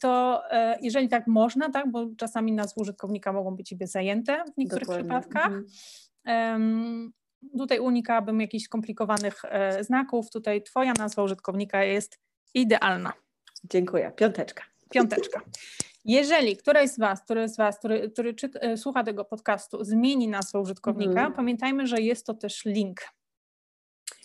to 0.00 0.42
e, 0.50 0.78
jeżeli 0.82 1.08
tak 1.08 1.26
można, 1.26 1.70
tak, 1.70 1.90
bo 1.90 2.06
czasami 2.16 2.52
nazwy 2.52 2.80
użytkownika 2.80 3.32
mogą 3.32 3.56
być 3.56 3.68
sobie 3.68 3.86
zajęte 3.86 4.44
w 4.54 4.58
niektórych 4.58 4.88
Dokładnie. 4.88 5.04
przypadkach, 5.04 5.52
mhm. 6.24 7.12
tutaj 7.58 7.78
unikałabym 7.78 8.40
jakichś 8.40 8.64
skomplikowanych 8.64 9.42
znaków. 9.80 10.30
Tutaj 10.30 10.62
Twoja 10.62 10.92
nazwa 10.92 11.22
użytkownika 11.22 11.84
jest 11.84 12.18
idealna. 12.54 13.12
Dziękuję. 13.64 14.12
Piąteczka. 14.16 14.62
Piąteczka. 14.90 15.40
Jeżeli 16.04 16.56
któraś 16.56 16.90
z 16.90 16.98
Was, 16.98 17.22
który 17.24 17.48
z 17.48 17.56
Was, 17.56 17.78
który, 17.78 18.10
który 18.10 18.34
słucha 18.76 19.04
tego 19.04 19.24
podcastu, 19.24 19.84
zmieni 19.84 20.28
nazwę 20.28 20.60
użytkownika, 20.60 21.10
mhm. 21.10 21.32
pamiętajmy, 21.32 21.86
że 21.86 22.00
jest 22.00 22.26
to 22.26 22.34
też 22.34 22.64
link. 22.64 23.00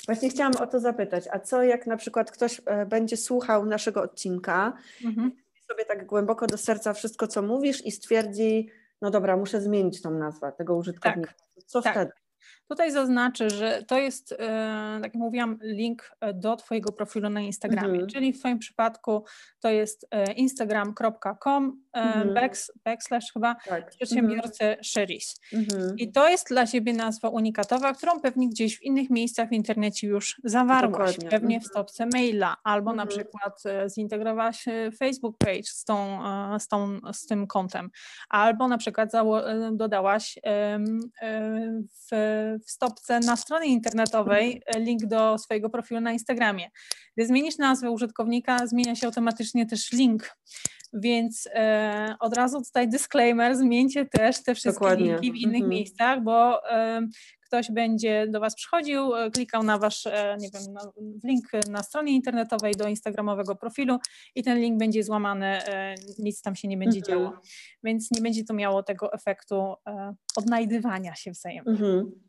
Właśnie 0.08 0.30
chciałam 0.30 0.54
o 0.56 0.68
to 0.68 0.80
zapytać, 0.80 1.24
a 1.32 1.40
co 1.40 1.64
jak 1.64 1.88
na 1.88 1.98
przykład 1.98 2.32
ktoś 2.32 2.62
e, 2.66 2.86
będzie 2.86 3.18
słuchał 3.18 3.66
naszego 3.66 4.02
odcinka, 4.02 4.74
mhm. 5.06 5.32
sobie 5.68 5.86
tak 5.86 6.06
głęboko 6.06 6.48
do 6.48 6.58
serca 6.58 6.94
wszystko, 6.94 7.28
co 7.28 7.42
mówisz 7.42 7.86
i 7.86 7.92
stwierdzi, 7.92 8.70
no 9.02 9.12
dobra, 9.12 9.38
muszę 9.38 9.62
zmienić 9.62 10.02
tą 10.02 10.12
nazwę 10.12 10.52
tego 10.58 10.76
użytkownika. 10.76 11.34
Tak. 11.34 11.64
Co 11.66 11.82
tak. 11.82 11.94
wtedy? 11.94 12.12
Tutaj 12.70 12.92
zaznaczę, 12.92 13.50
że 13.50 13.84
to 13.88 13.98
jest, 13.98 14.32
e, 14.32 14.38
tak 15.02 15.04
jak 15.04 15.14
mówiłam, 15.14 15.60
link 15.62 16.12
e, 16.22 16.34
do 16.34 16.56
Twojego 16.56 16.92
profilu 16.92 17.30
na 17.30 17.42
Instagramie, 17.42 17.90
mhm. 17.90 18.10
czyli 18.10 18.34
w 18.34 18.40
Twoim 18.40 18.60
przypadku 18.60 19.26
to 19.60 19.70
jest 19.70 20.08
e, 20.12 20.34
instagram.com 20.34 21.82
mhm. 21.94 22.52
backslash 22.86 23.34
chyba 23.34 23.56
tak. 23.56 23.90
przedsiębiorcy 23.90 24.64
mhm. 24.64 24.84
Sheris. 24.84 25.40
Mhm. 25.54 25.98
I 25.98 26.12
to 26.12 26.30
jest 26.30 26.48
dla 26.48 26.68
Ciebie 26.68 26.94
nazwa 26.94 27.30
unikatowa, 27.30 27.94
którą 27.94 28.20
pewnie 28.20 28.50
gdzieś 28.50 28.78
w 28.78 28.84
innych 28.84 29.10
miejscach 29.10 29.50
w 29.50 29.54
internecie 29.54 30.08
już 30.08 30.42
zawarłaś, 30.44 31.16
Dokładnie. 31.16 31.30
pewnie 31.30 31.60
w 31.60 31.64
mhm. 31.64 31.70
stopce 31.70 32.06
maila, 32.14 32.56
albo 32.64 32.94
na 32.94 33.04
mhm. 33.04 33.10
przykład 33.10 33.64
zintegrowałaś 33.96 34.66
Facebook 34.98 35.38
page 35.38 35.64
z, 35.64 35.84
tą, 35.84 36.20
z, 36.60 36.68
tą, 36.68 37.00
z 37.14 37.26
tym 37.26 37.48
kontem, 37.48 37.90
albo 38.30 38.68
na 38.68 38.78
przykład 38.78 39.12
dodałaś 39.72 40.40
w 42.10 42.57
w 42.60 42.72
stopce 42.72 43.20
na 43.20 43.36
stronie 43.36 43.68
internetowej 43.68 44.62
e, 44.66 44.80
link 44.80 45.06
do 45.06 45.38
swojego 45.38 45.70
profilu 45.70 46.02
na 46.02 46.12
Instagramie. 46.12 46.70
Gdy 47.18 47.28
zmienisz 47.28 47.58
nazwę 47.58 47.92
użytkownika, 47.92 48.68
zmienia 48.68 48.96
się 48.96 49.08
automatycznie 49.08 49.66
też 49.66 49.92
link. 49.92 50.38
Więc 50.94 51.50
e, 51.54 52.16
od 52.20 52.34
razu 52.34 52.62
tutaj 52.62 52.90
disclaimer, 52.90 53.56
zmieńcie 53.56 54.06
też 54.06 54.44
te 54.44 54.56
wszystkie 54.56 54.74
Dokładnie. 54.74 55.06
linki 55.06 55.32
w 55.32 55.36
innych 55.36 55.56
mhm. 55.56 55.70
miejscach, 55.70 56.24
bo 56.24 56.70
e, 56.72 57.08
ktoś 57.46 57.72
będzie 57.72 58.28
do 58.28 58.40
Was 58.40 58.56
przychodził, 58.56 59.16
e, 59.16 59.32
klikał 59.32 59.64
na 59.64 59.78
Wasz, 59.78 60.06
e, 60.06 60.38
nie 60.40 60.50
wiem, 60.54 60.74
na, 60.74 60.82
link 61.24 61.46
na 61.70 61.84
stronie 61.84 62.14
internetowej 62.14 62.74
do 62.74 62.88
instagramowego 62.88 63.56
profilu 63.56 63.98
i 64.36 64.44
ten 64.44 64.60
link 64.60 64.80
będzie 64.80 65.04
złamany, 65.04 65.60
nic 66.20 66.42
tam 66.42 66.56
się 66.56 66.68
nie 66.68 66.78
będzie 66.78 67.00
mhm. 67.00 67.20
działo. 67.20 67.42
Więc 67.84 68.12
nie 68.12 68.22
będzie 68.22 68.44
to 68.44 68.54
miało 68.54 68.84
tego 68.84 69.14
efektu 69.14 69.74
odnajdywania 70.36 71.16
się 71.16 71.32
wzajemnie. 71.32 71.72
Mhm. 71.72 72.26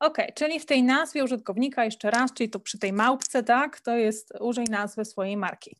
Ok, 0.00 0.18
czyli 0.34 0.60
w 0.60 0.66
tej 0.66 0.82
nazwie 0.82 1.24
użytkownika 1.24 1.84
jeszcze 1.84 2.10
raz, 2.10 2.32
czyli 2.32 2.50
to 2.50 2.60
przy 2.60 2.78
tej 2.78 2.92
małpce, 2.92 3.42
tak, 3.42 3.80
to 3.80 3.96
jest 3.96 4.32
użyj 4.40 4.64
nazwy 4.64 5.04
swojej 5.04 5.36
marki. 5.36 5.76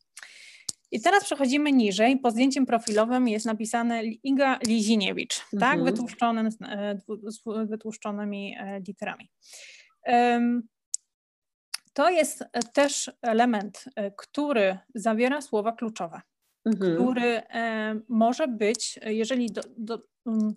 I 0.91 1.01
teraz 1.01 1.23
przechodzimy 1.23 1.71
niżej. 1.71 2.19
Po 2.19 2.31
zdjęciem 2.31 2.65
profilowym 2.65 3.27
jest 3.27 3.45
napisane 3.45 4.03
Iga 4.03 4.59
Liziniewicz, 4.67 5.37
tak, 5.37 5.53
mhm. 5.53 5.71
tak, 5.71 5.83
wytłuszczonym, 5.83 6.49
e, 6.61 6.99
z 7.23 7.69
wytłuszczonymi 7.69 8.55
e, 8.59 8.79
literami. 8.87 9.29
To 11.93 12.09
jest 12.09 12.43
też 12.73 13.11
element, 13.21 13.85
e, 13.95 14.11
który 14.11 14.77
zawiera 14.95 15.41
słowa 15.41 15.71
kluczowe, 15.71 16.21
mhm. 16.65 16.95
który 16.95 17.41
może 18.09 18.47
być, 18.47 18.99
jeżeli 19.05 19.51
do, 19.51 19.61
do, 19.77 20.01
mm, 20.25 20.55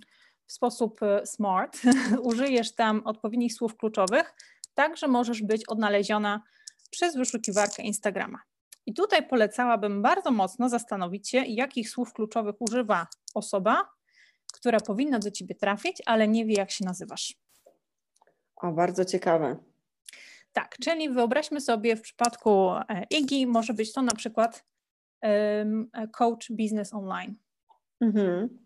w 0.50 0.52
sposób 0.52 1.02
e, 1.02 1.26
smart, 1.26 1.80
użyjesz 2.30 2.75
tam 2.75 3.02
odpowiednich 3.04 3.54
słów 3.54 3.76
kluczowych, 3.76 4.35
tak 4.75 4.97
że 4.97 5.09
możesz 5.09 5.42
być 5.42 5.69
odnaleziona 5.69 6.42
przez 6.90 7.16
wyszukiwarkę 7.16 7.83
Instagrama. 7.83 8.38
I 8.87 8.95
tutaj 8.95 9.28
polecałabym 9.28 10.02
bardzo 10.02 10.30
mocno 10.30 10.69
zastanowić 10.69 11.28
się, 11.28 11.38
jakich 11.38 11.90
słów 11.90 12.12
kluczowych 12.12 12.54
używa 12.59 13.07
osoba, 13.35 13.90
która 14.52 14.80
powinna 14.80 15.19
do 15.19 15.30
ciebie 15.30 15.54
trafić, 15.54 16.02
ale 16.07 16.28
nie 16.28 16.47
wie, 16.47 16.54
jak 16.54 16.71
się 16.71 16.85
nazywasz. 16.85 17.35
O, 18.57 18.73
bardzo 18.73 19.04
ciekawe. 19.04 19.57
Tak, 20.52 20.76
czyli 20.85 21.11
wyobraźmy 21.11 21.61
sobie 21.61 21.97
w 21.97 22.00
przypadku 22.00 22.71
e, 22.71 23.07
IGI, 23.11 23.47
może 23.47 23.75
być 23.75 23.92
to 23.92 24.02
na 24.02 24.12
przykład 24.12 24.64
um, 25.23 25.90
coach 26.12 26.50
business 26.50 26.95
online. 26.95 27.35
Mhm 28.00 28.59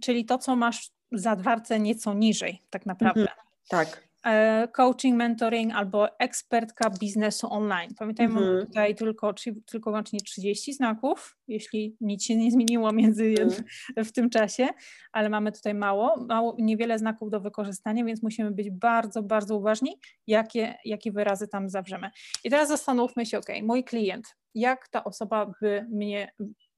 czyli 0.00 0.24
to, 0.24 0.38
co 0.38 0.56
masz 0.56 0.90
za 1.12 1.36
dwarce 1.36 1.80
nieco 1.80 2.14
niżej, 2.14 2.62
tak 2.70 2.86
naprawdę. 2.86 3.20
Mhm, 3.20 3.38
tak. 3.68 4.12
E, 4.26 4.68
coaching, 4.72 5.16
mentoring 5.16 5.74
albo 5.74 6.18
ekspertka 6.18 6.90
biznesu 6.90 7.52
online. 7.52 7.94
Pamiętajmy, 7.98 8.40
mhm. 8.40 8.66
tutaj 8.66 8.94
tylko, 8.94 9.34
tylko 9.66 9.90
łącznie 9.90 10.20
30 10.20 10.72
znaków, 10.72 11.36
jeśli 11.48 11.96
nic 12.00 12.24
się 12.24 12.36
nie 12.36 12.50
zmieniło 12.50 12.92
między 12.92 13.34
mhm. 13.40 13.64
w 14.04 14.12
tym 14.12 14.30
czasie, 14.30 14.68
ale 15.12 15.28
mamy 15.28 15.52
tutaj 15.52 15.74
mało, 15.74 16.24
mało, 16.28 16.56
niewiele 16.58 16.98
znaków 16.98 17.30
do 17.30 17.40
wykorzystania, 17.40 18.04
więc 18.04 18.22
musimy 18.22 18.50
być 18.50 18.70
bardzo, 18.70 19.22
bardzo 19.22 19.56
uważni, 19.56 19.98
jakie, 20.26 20.74
jakie 20.84 21.12
wyrazy 21.12 21.48
tam 21.48 21.68
zawrzemy. 21.68 22.10
I 22.44 22.50
teraz 22.50 22.68
zastanówmy 22.68 23.26
się, 23.26 23.38
ok, 23.38 23.48
mój 23.62 23.84
klient, 23.84 24.36
jak 24.54 24.88
ta 24.88 25.04
osoba 25.04 25.52
by 25.60 25.86
mnie 25.90 26.32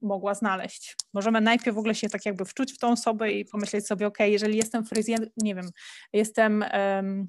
mogła 0.04 0.34
znaleźć. 0.34 0.96
Możemy 1.14 1.40
najpierw 1.40 1.76
w 1.76 1.78
ogóle 1.78 1.94
się 1.94 2.08
tak 2.08 2.26
jakby 2.26 2.44
wczuć 2.44 2.72
w 2.72 2.78
tą 2.78 2.88
osobę 2.88 3.32
i 3.32 3.44
pomyśleć 3.44 3.86
sobie, 3.86 4.06
ok, 4.06 4.18
jeżeli 4.20 4.56
jestem 4.56 4.84
fryzjer, 4.84 5.30
nie 5.36 5.54
wiem, 5.54 5.70
jestem... 6.12 6.64
Um, 6.96 7.26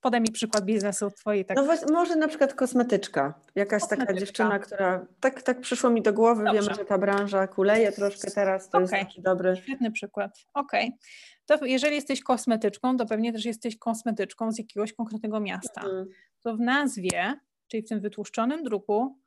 podaj 0.00 0.20
mi 0.20 0.32
przykład 0.32 0.64
biznesu 0.64 1.10
twojej. 1.10 1.44
Tak. 1.44 1.56
No 1.56 1.64
właśnie, 1.64 1.92
może 1.92 2.16
na 2.16 2.28
przykład 2.28 2.54
kosmetyczka. 2.54 3.34
Jakaś 3.54 3.82
kosmetyczka. 3.82 4.06
taka 4.06 4.20
dziewczyna, 4.20 4.58
która 4.58 5.06
tak, 5.20 5.42
tak 5.42 5.60
przyszło 5.60 5.90
mi 5.90 6.02
do 6.02 6.12
głowy, 6.12 6.44
Dobrze. 6.44 6.62
wiem, 6.62 6.74
że 6.74 6.84
ta 6.84 6.98
branża 6.98 7.46
kuleje 7.46 7.92
troszkę 7.92 8.30
teraz, 8.30 8.70
to 8.70 8.78
okay. 8.78 8.82
jest 8.82 8.92
taki 8.92 9.22
dobry. 9.22 9.56
Świetny 9.56 9.90
przykład. 9.90 10.38
Okej. 10.54 10.86
Okay. 10.86 10.98
To 11.46 11.66
jeżeli 11.66 11.94
jesteś 11.94 12.22
kosmetyczką, 12.22 12.96
to 12.96 13.06
pewnie 13.06 13.32
też 13.32 13.44
jesteś 13.44 13.78
kosmetyczką 13.78 14.52
z 14.52 14.58
jakiegoś 14.58 14.92
konkretnego 14.92 15.40
miasta. 15.40 15.80
Mhm. 15.80 16.06
To 16.42 16.56
w 16.56 16.60
nazwie, 16.60 17.34
czyli 17.68 17.82
w 17.82 17.88
tym 17.88 18.00
wytłuszczonym 18.00 18.62
druku, 18.62 19.18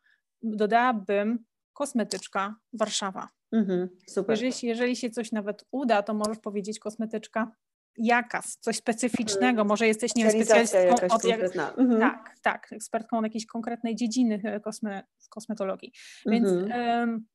dodałabym 0.43 1.45
kosmetyczka 1.73 2.55
Warszawa. 2.73 3.29
Mhm, 3.51 3.89
super. 4.07 4.43
Jeżeli, 4.43 4.67
jeżeli 4.67 4.95
się 4.95 5.09
coś 5.09 5.31
nawet 5.31 5.65
uda, 5.71 6.03
to 6.03 6.13
możesz 6.13 6.39
powiedzieć 6.39 6.79
kosmetyczka 6.79 7.51
jaka, 7.97 8.43
coś 8.59 8.75
specyficznego, 8.75 9.47
mhm. 9.47 9.67
może 9.67 9.87
jesteś 9.87 10.15
nie 10.15 10.31
specjalistką 10.31 10.95
od 11.09 11.23
jak, 11.23 11.41
mhm. 11.41 11.99
tak, 11.99 12.35
tak, 12.41 12.73
ekspertką 12.73 13.17
od 13.17 13.23
jakiejś 13.23 13.45
konkretnej 13.45 13.95
dziedziny 13.95 14.41
e, 14.43 14.59
kosme, 14.59 15.03
kosmetologii. 15.29 15.93
Więc, 16.25 16.47
mhm. 16.49 17.09
um, 17.09 17.25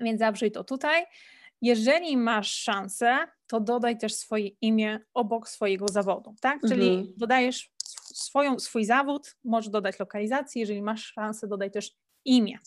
więc 0.00 0.18
zawrzyj 0.18 0.50
to 0.50 0.64
tutaj. 0.64 1.04
Jeżeli 1.62 2.16
masz 2.16 2.50
szansę, 2.52 3.16
to 3.46 3.60
dodaj 3.60 3.98
też 3.98 4.14
swoje 4.14 4.48
imię 4.48 5.00
obok 5.14 5.48
swojego 5.48 5.88
zawodu, 5.88 6.34
tak? 6.40 6.60
Czyli 6.68 6.88
mhm. 6.88 7.14
dodajesz 7.16 7.70
swoją, 8.14 8.58
swój 8.58 8.84
zawód, 8.84 9.36
możesz 9.44 9.70
dodać 9.70 9.98
lokalizację, 9.98 10.60
jeżeli 10.60 10.82
masz 10.82 11.04
szansę, 11.04 11.48
dodaj 11.48 11.70
też 11.70 11.92
imię. 12.24 12.58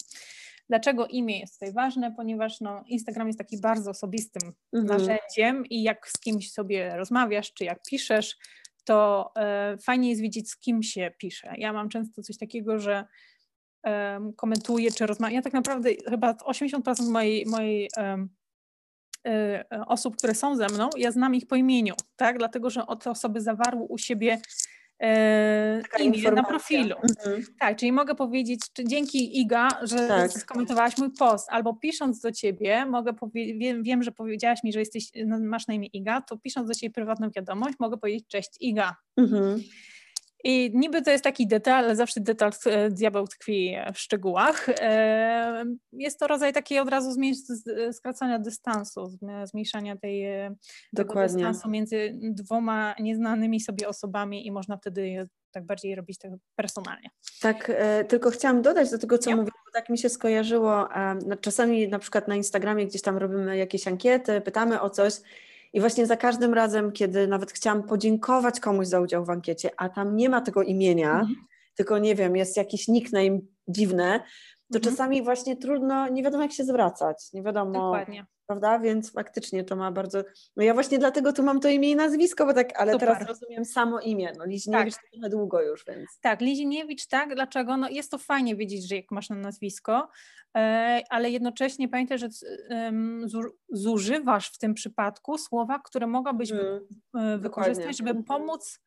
Dlaczego 0.69 1.07
imię 1.07 1.39
jest 1.39 1.53
tutaj 1.59 1.73
ważne? 1.73 2.13
Ponieważ 2.15 2.61
no, 2.61 2.83
Instagram 2.87 3.27
jest 3.27 3.39
taki 3.39 3.61
bardzo 3.61 3.89
osobistym 3.89 4.53
mhm. 4.73 4.99
narzędziem 4.99 5.65
i 5.65 5.83
jak 5.83 6.09
z 6.09 6.19
kimś 6.19 6.51
sobie 6.51 6.97
rozmawiasz, 6.97 7.53
czy 7.53 7.65
jak 7.65 7.81
piszesz, 7.89 8.37
to 8.83 9.31
e, 9.35 9.77
fajnie 9.77 10.09
jest 10.09 10.21
wiedzieć, 10.21 10.49
z 10.49 10.57
kim 10.57 10.83
się 10.83 11.11
pisze. 11.17 11.53
Ja 11.57 11.73
mam 11.73 11.89
często 11.89 12.21
coś 12.21 12.37
takiego, 12.37 12.79
że 12.79 13.05
e, 13.87 14.19
komentuję, 14.37 14.91
czy 14.91 15.05
rozmawiam. 15.05 15.35
Ja 15.35 15.41
tak 15.41 15.53
naprawdę 15.53 15.89
chyba 16.09 16.31
80% 16.31 17.09
mojej, 17.11 17.45
mojej 17.45 17.89
osób, 19.87 20.17
które 20.17 20.35
są 20.35 20.55
ze 20.55 20.67
mną, 20.67 20.89
ja 20.97 21.11
znam 21.11 21.35
ich 21.35 21.47
po 21.47 21.55
imieniu, 21.55 21.93
tak? 22.15 22.37
Dlatego, 22.37 22.69
że 22.69 22.83
te 23.03 23.11
osoby 23.11 23.41
zawarły 23.41 23.81
u 23.81 23.97
siebie 23.97 24.41
e, 25.01 25.81
imię 25.99 26.31
na 26.31 26.43
profilu. 26.43 26.95
Mhm. 27.03 27.43
Tak, 27.59 27.77
czyli 27.77 27.91
mogę 27.91 28.15
powiedzieć, 28.15 28.61
czy 28.73 28.85
dzięki 28.85 29.39
Iga, 29.39 29.67
że 29.81 30.07
tak. 30.07 30.31
skomentowałaś 30.31 30.97
mój 30.97 31.11
post, 31.11 31.47
albo 31.49 31.73
pisząc 31.73 32.19
do 32.19 32.31
ciebie, 32.31 32.85
mogę 32.85 33.13
wiem, 33.33 33.83
wiem, 33.83 34.03
że 34.03 34.11
powiedziałaś 34.11 34.63
mi, 34.63 34.73
że 34.73 34.79
jesteś, 34.79 35.11
no, 35.25 35.39
masz 35.39 35.67
na 35.67 35.73
imię 35.73 35.87
Iga, 35.93 36.21
to 36.21 36.37
pisząc 36.37 36.67
do 36.67 36.73
ciebie 36.73 36.93
prywatną 36.93 37.29
wiadomość, 37.35 37.75
mogę 37.79 37.97
powiedzieć 37.97 38.27
cześć 38.27 38.49
Iga. 38.59 38.95
Mhm. 39.17 39.61
I 40.43 40.71
niby 40.73 41.01
to 41.01 41.11
jest 41.11 41.23
taki 41.23 41.47
detal, 41.47 41.85
ale 41.85 41.95
zawsze 41.95 42.19
detal, 42.19 42.51
e, 42.65 42.89
diabeł 42.89 43.27
tkwi 43.27 43.75
w 43.93 43.99
szczegółach. 43.99 44.69
E, 44.69 45.65
jest 45.91 46.19
to 46.19 46.27
rodzaj 46.27 46.53
takiej 46.53 46.79
od 46.79 46.89
razu 46.89 47.11
skracania 47.91 48.39
dystansu, 48.39 49.17
zmniejszania 49.43 49.97
tej, 49.97 50.25
e, 50.25 50.55
dystansu 50.93 51.69
między 51.69 52.19
dwoma 52.21 52.95
nieznanymi 52.99 53.59
sobie 53.59 53.87
osobami 53.87 54.47
i 54.47 54.51
można 54.51 54.77
wtedy 54.77 55.27
tak 55.51 55.65
bardziej 55.65 55.95
robić 55.95 56.17
to 56.17 56.27
personalnie. 56.55 57.09
Tak, 57.41 57.71
tylko 58.07 58.31
chciałam 58.31 58.61
dodać 58.61 58.91
do 58.91 58.97
tego, 58.97 59.17
co 59.17 59.31
mówię, 59.31 59.51
bo 59.65 59.71
tak 59.73 59.89
mi 59.89 59.97
się 59.97 60.09
skojarzyło. 60.09 60.89
czasami 61.41 61.87
na 61.87 61.99
przykład 61.99 62.27
na 62.27 62.35
Instagramie 62.35 62.87
gdzieś 62.87 63.01
tam 63.01 63.17
robimy 63.17 63.57
jakieś 63.57 63.87
ankiety, 63.87 64.41
pytamy 64.41 64.81
o 64.81 64.89
coś 64.89 65.13
i 65.73 65.79
właśnie 65.79 66.05
za 66.05 66.17
każdym 66.17 66.53
razem, 66.53 66.91
kiedy 66.91 67.27
nawet 67.27 67.51
chciałam 67.51 67.83
podziękować 67.83 68.59
komuś 68.59 68.87
za 68.87 68.99
udział 68.99 69.25
w 69.25 69.29
ankiecie, 69.29 69.69
a 69.77 69.89
tam 69.89 70.15
nie 70.15 70.29
ma 70.29 70.41
tego 70.41 70.63
imienia, 70.63 71.11
mhm. 71.11 71.35
tylko 71.75 71.97
nie 71.97 72.15
wiem, 72.15 72.35
jest 72.35 72.57
jakiś 72.57 72.87
nickname 72.87 73.39
dziwny, 73.67 74.19
to 74.71 74.77
mhm. 74.77 74.83
czasami 74.83 75.23
właśnie 75.23 75.57
trudno, 75.57 76.07
nie 76.07 76.23
wiadomo 76.23 76.43
jak 76.43 76.51
się 76.51 76.63
zwracać, 76.63 77.33
nie 77.33 77.43
wiadomo. 77.43 77.71
Dokładnie 77.73 78.25
prawda? 78.51 78.79
Więc 78.79 79.11
faktycznie 79.11 79.63
to 79.63 79.75
ma 79.75 79.91
bardzo. 79.91 80.23
No 80.55 80.63
ja 80.63 80.73
właśnie 80.73 80.99
dlatego 80.99 81.33
tu 81.33 81.43
mam 81.43 81.59
to 81.59 81.69
imię 81.69 81.91
i 81.91 81.95
nazwisko, 81.95 82.45
bo 82.45 82.53
tak, 82.53 82.79
ale 82.79 82.93
Super. 82.93 83.09
teraz 83.09 83.27
rozumiem 83.27 83.65
samo 83.65 83.99
imię. 83.99 84.33
No 84.37 84.45
Liziniewicz 84.45 84.95
tak. 84.95 85.03
trochę 85.11 85.29
długo 85.29 85.61
już, 85.61 85.85
więc. 85.85 86.19
Tak, 86.21 86.41
Liziniewicz, 86.41 87.07
tak. 87.07 87.35
Dlaczego? 87.35 87.77
No 87.77 87.89
jest 87.89 88.11
to 88.11 88.17
fajnie 88.17 88.55
wiedzieć, 88.55 88.87
że 88.87 88.95
jak 88.95 89.11
masz 89.11 89.29
na 89.29 89.35
nazwisko, 89.35 90.09
e, 90.57 91.01
ale 91.09 91.29
jednocześnie 91.29 91.89
pamiętaj, 91.89 92.19
że 92.19 92.29
zużywasz 93.69 94.51
w 94.51 94.57
tym 94.57 94.73
przypadku 94.73 95.37
słowa, 95.37 95.79
które 95.79 96.07
mogłabyś 96.07 96.51
hmm. 96.51 97.41
wykorzystać, 97.41 97.97
żeby 97.97 98.09
mhm. 98.09 98.25
pomóc 98.25 98.79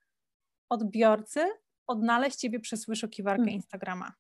odbiorcy 0.68 1.40
odnaleźć 1.86 2.36
Ciebie 2.36 2.60
przez 2.60 2.86
wyszukiwarkę 2.86 3.42
hmm. 3.42 3.54
Instagrama. 3.54 4.12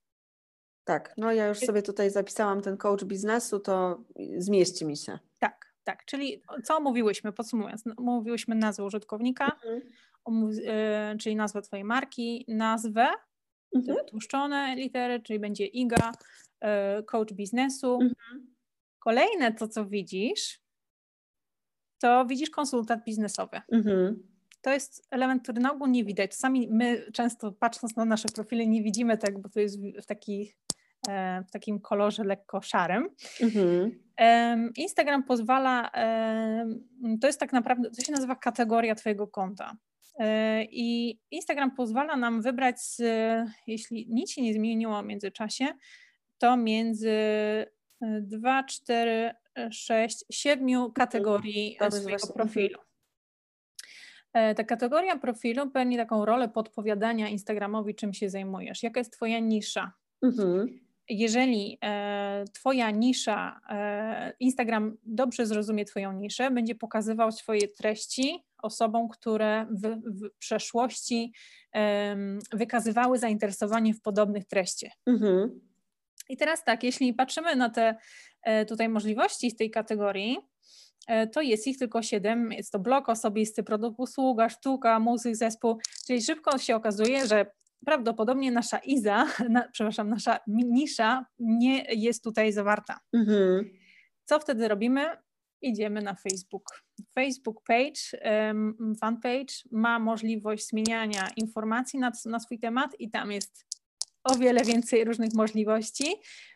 Tak, 0.84 1.14
no 1.16 1.32
ja 1.32 1.46
już 1.46 1.58
sobie 1.58 1.82
tutaj 1.82 2.10
zapisałam 2.10 2.62
ten 2.62 2.76
coach 2.76 3.04
biznesu, 3.04 3.60
to 3.60 4.04
zmieści 4.36 4.86
mi 4.86 4.96
się. 4.96 5.18
Tak, 5.38 5.74
tak, 5.84 6.04
czyli 6.04 6.42
co 6.64 6.76
omówiłyśmy, 6.76 7.32
podsumowując, 7.32 7.84
omówiłyśmy 7.96 8.54
nazwę 8.54 8.84
użytkownika, 8.84 9.58
mhm. 10.26 10.50
y, 11.14 11.18
czyli 11.18 11.36
nazwę 11.36 11.62
Twojej 11.62 11.84
marki, 11.84 12.44
nazwę, 12.48 13.08
mhm. 13.74 14.06
tłuszczone 14.06 14.76
litery, 14.76 15.20
czyli 15.20 15.38
będzie 15.38 15.66
IGA, 15.66 16.12
y, 17.00 17.02
coach 17.02 17.32
biznesu. 17.32 17.92
Mhm. 17.92 18.54
Kolejne 18.98 19.52
to, 19.52 19.68
co 19.68 19.86
widzisz, 19.86 20.60
to 21.98 22.26
widzisz 22.26 22.50
konsultant 22.50 23.04
biznesowy. 23.04 23.60
Mhm. 23.72 24.28
To 24.62 24.72
jest 24.72 25.06
element, 25.10 25.42
który 25.42 25.60
na 25.60 25.72
ogół 25.72 25.86
nie 25.86 26.04
widać. 26.04 26.30
Czasami 26.30 26.68
my 26.70 27.10
często 27.12 27.52
patrząc 27.52 27.96
na 27.96 28.04
nasze 28.04 28.28
profile 28.28 28.66
nie 28.66 28.82
widzimy 28.82 29.18
tego, 29.18 29.38
bo 29.38 29.48
to 29.48 29.60
jest 29.60 29.78
w 30.02 30.06
takich 30.06 30.56
E, 30.56 30.63
w 31.48 31.50
takim 31.50 31.80
kolorze 31.80 32.24
lekko 32.24 32.62
szarym. 32.62 33.08
Mhm. 33.42 34.00
Instagram 34.76 35.22
pozwala, 35.22 35.90
to 37.20 37.26
jest 37.26 37.40
tak 37.40 37.52
naprawdę, 37.52 37.90
to 37.90 38.02
się 38.02 38.12
nazywa 38.12 38.36
kategoria 38.36 38.94
Twojego 38.94 39.26
konta. 39.26 39.76
E, 40.18 40.64
I 40.64 41.18
Instagram 41.30 41.70
pozwala 41.70 42.16
nam 42.16 42.42
wybrać, 42.42 42.76
jeśli 43.66 44.06
nic 44.10 44.30
się 44.30 44.42
nie 44.42 44.54
zmieniło 44.54 45.02
w 45.02 45.06
międzyczasie, 45.06 45.66
to 46.38 46.56
między 46.56 47.16
2, 48.20 48.64
4, 48.64 49.34
6, 49.70 50.24
7 50.30 50.92
kategorii 50.92 51.76
to 51.78 51.90
swojego 51.90 52.26
profilu. 52.26 52.78
E, 54.32 54.54
ta 54.54 54.64
kategoria 54.64 55.18
profilu 55.18 55.70
pełni 55.70 55.96
taką 55.96 56.24
rolę 56.24 56.48
podpowiadania 56.48 57.28
Instagramowi, 57.28 57.94
czym 57.94 58.14
się 58.14 58.30
zajmujesz, 58.30 58.82
jaka 58.82 59.00
jest 59.00 59.12
Twoja 59.12 59.38
nisza. 59.38 59.92
Mhm 60.22 60.83
jeżeli 61.08 61.78
e, 61.84 62.44
Twoja 62.52 62.90
nisza, 62.90 63.60
e, 63.70 64.32
Instagram 64.40 64.96
dobrze 65.02 65.46
zrozumie 65.46 65.84
Twoją 65.84 66.12
niszę, 66.12 66.50
będzie 66.50 66.74
pokazywał 66.74 67.32
swoje 67.32 67.68
treści 67.68 68.44
osobom, 68.62 69.08
które 69.08 69.66
w, 69.70 69.82
w 70.22 70.38
przeszłości 70.38 71.32
wykazywały 72.52 73.18
zainteresowanie 73.18 73.94
w 73.94 74.00
podobnych 74.00 74.44
treściach. 74.44 74.92
Mhm. 75.06 75.60
I 76.28 76.36
teraz 76.36 76.64
tak, 76.64 76.82
jeśli 76.82 77.14
patrzymy 77.14 77.56
na 77.56 77.70
te 77.70 77.96
e, 78.42 78.66
tutaj 78.66 78.88
możliwości 78.88 79.50
z 79.50 79.56
tej 79.56 79.70
kategorii, 79.70 80.38
to 81.32 81.42
jest 81.42 81.66
ich 81.66 81.78
tylko 81.78 82.02
siedem. 82.02 82.52
Jest 82.52 82.72
to 82.72 82.78
blog 82.78 83.08
osobisty, 83.08 83.62
produkt, 83.62 84.00
usługa, 84.00 84.48
sztuka, 84.48 85.00
muzyk, 85.00 85.36
zespół. 85.36 85.78
Czyli 86.06 86.22
szybko 86.22 86.58
się 86.58 86.76
okazuje, 86.76 87.26
że 87.26 87.46
prawdopodobnie 87.84 88.52
nasza 88.52 88.78
IZA, 88.78 89.26
na, 89.50 89.68
przepraszam, 89.72 90.08
nasza 90.08 90.38
nisza 90.46 91.26
nie 91.38 91.84
jest 91.88 92.24
tutaj 92.24 92.52
zawarta. 92.52 93.00
Mhm. 93.12 93.70
Co 94.24 94.40
wtedy 94.40 94.68
robimy? 94.68 95.06
Idziemy 95.62 96.02
na 96.02 96.14
Facebook. 96.14 96.64
Facebook 97.14 97.62
page, 97.66 98.00
um, 98.48 98.94
fanpage 99.00 99.54
ma 99.70 99.98
możliwość 99.98 100.68
zmieniania 100.68 101.28
informacji 101.36 101.98
na, 101.98 102.12
na 102.26 102.40
swój 102.40 102.58
temat 102.58 102.90
i 102.98 103.10
tam 103.10 103.32
jest 103.32 103.66
o 104.24 104.36
wiele 104.36 104.64
więcej 104.64 105.04
różnych 105.04 105.34
możliwości, 105.34 106.04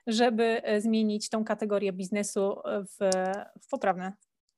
żeby 0.06 0.62
e, 0.62 0.80
zmienić 0.80 1.28
tą 1.28 1.44
kategorię 1.44 1.92
biznesu 1.92 2.56
w, 2.64 3.10
w 3.62 3.68
poprawne, 3.68 4.12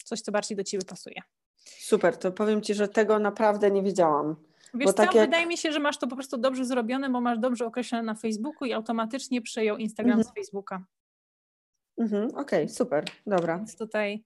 coś, 0.05 0.21
co 0.21 0.33
bardziej 0.33 0.57
do 0.57 0.65
Ciebie 0.65 0.85
pasuje. 0.85 1.23
Super, 1.65 2.17
to 2.17 2.33
powiem 2.33 2.63
Ci, 2.63 2.75
że 2.75 2.89
tego 2.89 3.19
naprawdę 3.19 3.71
nie 3.71 3.83
wiedziałam. 3.83 4.50
Wiesz 4.75 4.87
bo 4.87 4.93
co, 4.93 4.97
tak 4.97 5.15
jak... 5.15 5.25
wydaje 5.25 5.47
mi 5.47 5.57
się, 5.57 5.73
że 5.73 5.81
masz 5.81 5.99
to 5.99 6.07
po 6.07 6.17
prostu 6.17 6.39
dobrze 6.39 6.65
zrobione, 6.65 7.11
bo 7.11 7.21
masz 7.21 7.39
dobrze 7.39 7.67
określone 7.67 8.05
na 8.05 8.15
Facebooku 8.15 8.69
i 8.69 8.73
automatycznie 8.73 9.43
przejął 9.43 9.77
Instagram 9.77 10.19
mhm. 10.19 10.29
z 10.29 10.39
Facebooka. 10.39 10.85
Mhm, 11.99 12.29
Okej, 12.29 12.41
okay, 12.41 12.69
super, 12.69 13.05
dobra. 13.27 13.57
Więc 13.57 13.77
tutaj, 13.77 14.25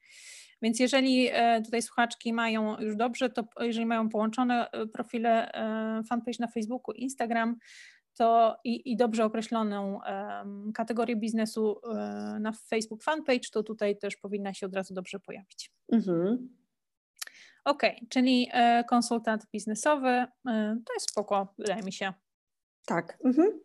więc 0.62 0.80
jeżeli 0.80 1.28
e, 1.32 1.62
tutaj 1.62 1.82
słuchaczki 1.82 2.32
mają 2.32 2.80
już 2.80 2.96
dobrze, 2.96 3.30
to 3.30 3.44
jeżeli 3.60 3.86
mają 3.86 4.08
połączone 4.08 4.70
e, 4.70 4.86
profile 4.86 5.52
e, 5.52 6.02
fanpage 6.08 6.36
na 6.40 6.46
Facebooku, 6.46 6.94
Instagram, 6.94 7.56
to 8.16 8.56
i, 8.64 8.92
i 8.92 8.96
dobrze 8.96 9.24
określoną 9.24 9.98
um, 9.98 10.72
kategorię 10.72 11.16
biznesu 11.16 11.80
na 12.40 12.52
Facebook 12.52 13.02
fanpage, 13.02 13.48
to 13.52 13.62
tutaj 13.62 13.98
też 13.98 14.16
powinna 14.16 14.54
się 14.54 14.66
od 14.66 14.74
razu 14.74 14.94
dobrze 14.94 15.20
pojawić. 15.20 15.70
Mhm. 15.92 16.48
Ok, 17.64 17.82
czyli 18.08 18.48
e, 18.52 18.84
konsultant 18.84 19.46
biznesowy, 19.52 20.08
e, 20.08 20.26
to 20.86 20.94
jest 20.94 21.10
spoko, 21.10 21.54
wydaje 21.58 21.82
mi 21.82 21.92
się. 21.92 22.12
Tak. 22.86 23.18
Mhm. 23.24 23.60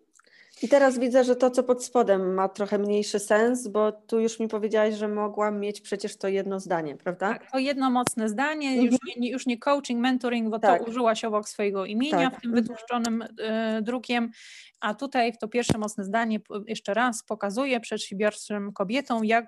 I 0.61 0.69
teraz 0.69 0.99
widzę, 0.99 1.23
że 1.23 1.35
to, 1.35 1.51
co 1.51 1.63
pod 1.63 1.85
spodem 1.85 2.33
ma 2.33 2.49
trochę 2.49 2.77
mniejszy 2.77 3.19
sens, 3.19 3.67
bo 3.67 3.91
tu 3.91 4.19
już 4.19 4.39
mi 4.39 4.47
powiedziałaś, 4.47 4.95
że 4.95 5.07
mogłam 5.07 5.59
mieć 5.59 5.81
przecież 5.81 6.17
to 6.17 6.27
jedno 6.27 6.59
zdanie, 6.59 6.97
prawda? 6.97 7.33
Tak, 7.33 7.51
to 7.51 7.59
jedno 7.59 7.89
mocne 7.89 8.29
zdanie, 8.29 8.69
mhm. 8.69 8.85
już, 8.85 9.15
nie, 9.17 9.31
już 9.31 9.45
nie 9.45 9.57
coaching, 9.57 10.01
mentoring, 10.01 10.49
bo 10.49 10.59
tak. 10.59 10.83
to 10.83 10.89
użyłaś 10.89 11.23
obok 11.23 11.49
swojego 11.49 11.85
imienia 11.85 12.29
tak. 12.29 12.39
w 12.39 12.41
tym 12.41 12.51
mhm. 12.51 12.63
wytłuszczonym 12.63 13.21
y, 13.21 13.81
drukiem, 13.81 14.31
a 14.79 14.93
tutaj 14.93 15.33
to 15.37 15.47
pierwsze 15.47 15.77
mocne 15.77 16.03
zdanie 16.03 16.39
jeszcze 16.67 16.93
raz 16.93 17.23
pokazuje 17.23 17.79
przedsiębiorczym 17.79 18.73
kobietom, 18.73 19.25
jak 19.25 19.45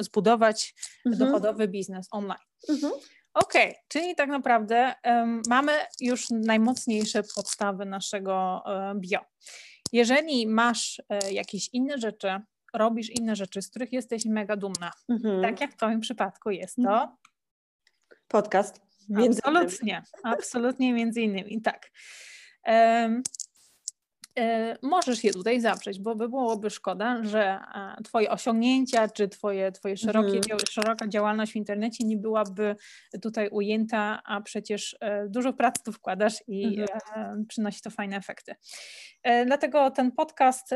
zbudować 0.00 0.74
mhm. 1.06 1.26
dochodowy 1.26 1.68
biznes 1.68 2.08
online. 2.10 2.38
Mhm. 2.68 2.92
Okej, 3.34 3.70
okay, 3.70 3.82
czyli 3.88 4.14
tak 4.14 4.28
naprawdę 4.28 4.94
um, 5.04 5.42
mamy 5.48 5.72
już 6.00 6.26
najmocniejsze 6.30 7.22
podstawy 7.34 7.84
naszego 7.84 8.62
um, 8.66 9.00
bio. 9.00 9.18
Jeżeli 9.92 10.46
masz 10.46 11.02
um, 11.08 11.20
jakieś 11.32 11.68
inne 11.72 11.98
rzeczy, 11.98 12.40
robisz 12.74 13.10
inne 13.10 13.36
rzeczy, 13.36 13.62
z 13.62 13.70
których 13.70 13.92
jesteś 13.92 14.24
mega 14.24 14.56
dumna, 14.56 14.90
mhm. 15.08 15.42
tak 15.42 15.60
jak 15.60 15.72
w 15.72 15.76
Twoim 15.76 16.00
przypadku 16.00 16.50
jest 16.50 16.76
to 16.76 16.82
mhm. 16.82 17.08
podcast. 18.28 18.80
Między 19.08 19.40
absolutnie, 19.44 19.92
innymi. 19.92 20.36
absolutnie 20.36 20.92
między 20.92 21.20
innymi, 21.20 21.62
tak. 21.62 21.90
E, 24.38 24.76
możesz 24.82 25.24
je 25.24 25.32
tutaj 25.32 25.60
zawrzeć, 25.60 26.00
bo 26.00 26.14
by 26.14 26.28
byłoby 26.28 26.70
szkoda, 26.70 27.24
że 27.24 27.60
e, 27.74 28.02
Twoje 28.04 28.30
osiągnięcia 28.30 29.08
czy 29.08 29.28
Twoje, 29.28 29.72
twoje 29.72 29.96
szerokie, 29.96 30.36
mhm. 30.36 30.58
szeroka 30.70 31.08
działalność 31.08 31.52
w 31.52 31.56
internecie 31.56 32.04
nie 32.04 32.16
byłaby 32.16 32.76
tutaj 33.22 33.48
ujęta, 33.48 34.22
a 34.24 34.40
przecież 34.40 34.96
e, 35.00 35.28
dużo 35.28 35.52
pracy 35.52 35.82
tu 35.84 35.92
wkładasz 35.92 36.34
i 36.48 36.80
mhm. 36.80 37.46
przynosi 37.46 37.80
to 37.80 37.90
fajne 37.90 38.16
efekty. 38.16 38.54
Dlatego 39.46 39.90
ten 39.90 40.12
podcast 40.12 40.70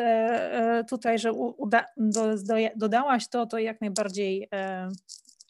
tutaj, 0.91 1.19
że 1.19 1.33
uda, 1.33 1.85
do, 1.97 2.37
dodałaś 2.77 3.29
to, 3.29 3.47
to 3.47 3.59
jak 3.59 3.81
najbardziej 3.81 4.49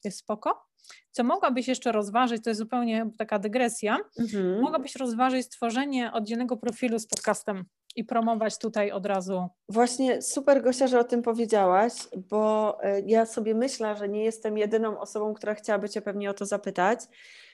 jest 0.05 0.19
spoko. 0.19 0.67
Co 1.11 1.25
mogłabyś 1.25 1.69
jeszcze 1.69 1.93
rozważyć, 1.93 2.45
to 2.45 2.51
jest 2.51 2.59
zupełnie 2.59 3.11
taka 3.19 3.39
dygresja, 3.39 3.99
mhm. 4.19 4.61
mogłabyś 4.61 4.97
rozważyć 4.97 5.47
stworzenie 5.47 6.13
oddzielnego 6.13 6.57
profilu 6.57 6.99
z 6.99 7.07
podcastem 7.07 7.65
i 7.97 8.05
promować 8.05 8.59
tutaj 8.59 8.93
od 8.93 9.07
razu. 9.07 9.49
Właśnie 9.69 10.23
super 10.23 10.63
Gosia, 10.63 10.87
że 10.87 11.01
o 11.01 11.05
tym 11.05 11.23
powiedziałaś, 11.23 11.93
bo 12.31 12.77
e, 12.83 13.01
ja 13.01 13.27
sobie 13.27 13.55
myślę, 13.55 13.97
że 13.97 14.09
nie 14.09 14.25
jestem 14.25 14.59
jedyną 14.59 15.01
osobą, 15.01 15.35
która 15.35 15.55
chciałaby 15.55 15.89
Cię 15.89 16.03
pewnie 16.03 16.31
o 16.31 16.35
to 16.35 16.47
zapytać, 16.47 17.01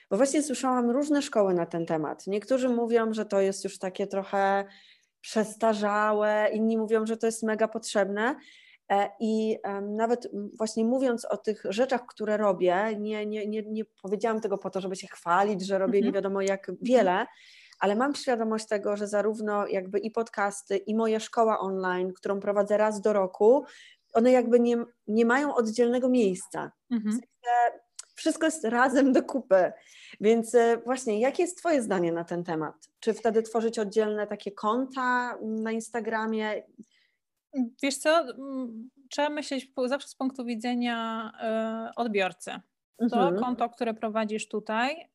bo 0.09 0.17
właśnie 0.17 0.43
słyszałam 0.43 0.89
różne 0.89 1.21
szkoły 1.21 1.53
na 1.53 1.65
ten 1.65 1.85
temat. 1.85 2.27
Niektórzy 2.27 2.69
mówią, 2.69 3.13
że 3.13 3.25
to 3.25 3.41
jest 3.41 3.63
już 3.63 3.79
takie 3.79 4.07
trochę 4.07 4.65
przestarzałe, 5.21 6.49
inni 6.53 6.77
mówią, 6.77 7.05
że 7.05 7.17
to 7.17 7.25
jest 7.25 7.43
mega 7.43 7.67
potrzebne. 7.67 8.35
E, 8.91 9.09
I 9.19 9.57
nawet 9.81 10.27
właśnie 10.57 10.85
mówiąc 10.85 11.25
o 11.25 11.37
tych 11.37 11.63
rzeczach, 11.69 12.05
które 12.05 12.37
robię, 12.37 12.95
nie, 12.99 13.25
nie, 13.25 13.47
nie, 13.47 13.63
nie 13.63 13.85
powiedziałam 14.01 14.41
tego 14.41 14.57
po 14.57 14.69
to, 14.69 14.81
żeby 14.81 14.95
się 14.95 15.07
chwalić, 15.07 15.65
że 15.65 15.77
robię 15.77 16.01
nie 16.01 16.07
mhm. 16.07 16.13
wiadomo 16.13 16.41
jak 16.41 16.71
wiele, 16.81 17.25
ale 17.83 17.95
mam 17.95 18.15
świadomość 18.15 18.67
tego, 18.67 18.97
że 18.97 19.07
zarówno 19.07 19.67
jakby 19.67 19.99
i 19.99 20.11
podcasty, 20.11 20.77
i 20.77 20.95
moja 20.95 21.19
szkoła 21.19 21.59
online, 21.59 22.13
którą 22.13 22.39
prowadzę 22.39 22.77
raz 22.77 23.01
do 23.01 23.13
roku, 23.13 23.65
one 24.13 24.31
jakby 24.31 24.59
nie, 24.59 24.77
nie 25.07 25.25
mają 25.25 25.55
oddzielnego 25.55 26.09
miejsca. 26.09 26.71
Mhm. 26.91 27.11
W 27.11 27.13
sensie 27.13 27.79
wszystko 28.15 28.45
jest 28.45 28.65
razem 28.65 29.13
do 29.13 29.23
kupy. 29.23 29.71
Więc 30.21 30.55
e, 30.55 30.77
właśnie, 30.85 31.19
jakie 31.19 31.43
jest 31.43 31.57
Twoje 31.57 31.81
zdanie 31.81 32.11
na 32.11 32.23
ten 32.23 32.43
temat? 32.43 32.75
Czy 32.99 33.13
wtedy 33.13 33.43
tworzyć 33.43 33.79
oddzielne 33.79 34.27
takie 34.27 34.51
konta 34.51 35.37
na 35.41 35.71
Instagramie? 35.71 36.63
Wiesz 37.83 37.97
co, 37.97 38.25
trzeba 39.09 39.29
myśleć 39.29 39.71
zawsze 39.85 40.07
z 40.07 40.15
punktu 40.15 40.45
widzenia 40.45 41.31
y, 41.91 41.95
odbiorcy. 41.95 42.51
To 42.97 43.03
mhm. 43.03 43.39
konto, 43.39 43.69
które 43.69 43.93
prowadzisz 43.93 44.47
tutaj, 44.47 45.09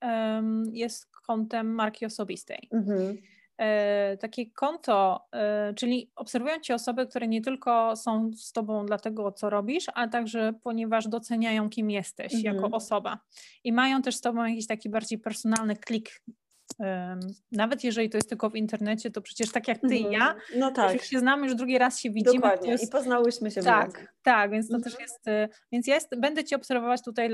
jest 0.72 1.17
kontem 1.28 1.74
marki 1.74 2.06
osobistej. 2.06 2.68
Mhm. 2.72 3.18
E, 3.58 4.16
takie 4.16 4.50
konto, 4.50 5.26
e, 5.32 5.74
czyli 5.74 6.10
obserwują 6.16 6.60
Cię 6.60 6.74
osoby, 6.74 7.06
które 7.06 7.28
nie 7.28 7.42
tylko 7.42 7.96
są 7.96 8.30
z 8.36 8.52
Tobą 8.52 8.86
dlatego, 8.86 9.32
co 9.32 9.50
robisz, 9.50 9.86
ale 9.94 10.08
także 10.08 10.52
ponieważ 10.62 11.08
doceniają, 11.08 11.70
kim 11.70 11.90
jesteś 11.90 12.34
mhm. 12.34 12.54
jako 12.54 12.76
osoba. 12.76 13.18
I 13.64 13.72
mają 13.72 14.02
też 14.02 14.16
z 14.16 14.20
Tobą 14.20 14.44
jakiś 14.44 14.66
taki 14.66 14.88
bardziej 14.88 15.18
personalny 15.18 15.76
klik 15.76 16.22
nawet 17.52 17.84
jeżeli 17.84 18.10
to 18.10 18.18
jest 18.18 18.28
tylko 18.28 18.50
w 18.50 18.56
internecie, 18.56 19.10
to 19.10 19.22
przecież 19.22 19.52
tak 19.52 19.68
jak 19.68 19.78
ty 19.78 19.96
i 19.96 20.02
ja, 20.02 20.32
mhm. 20.32 20.38
no 20.56 20.70
tak. 20.70 20.94
już 20.94 21.02
się 21.02 21.18
znamy, 21.18 21.46
już 21.46 21.54
drugi 21.54 21.78
raz 21.78 22.00
się 22.00 22.10
widzimy. 22.10 22.34
Dokładnie. 22.34 22.70
Jest... 22.70 22.84
I 22.84 22.88
poznałyśmy 22.88 23.50
się 23.50 23.62
Tak, 23.62 24.14
tak, 24.22 24.50
więc 24.50 24.68
to 24.68 24.76
mhm. 24.76 24.92
też 24.92 25.00
jest, 25.00 25.28
y, 25.28 25.48
więc 25.72 25.86
ja 25.86 25.94
jest, 25.94 26.08
będę 26.20 26.44
Cię 26.44 26.56
obserwować 26.56 27.02
tutaj 27.04 27.30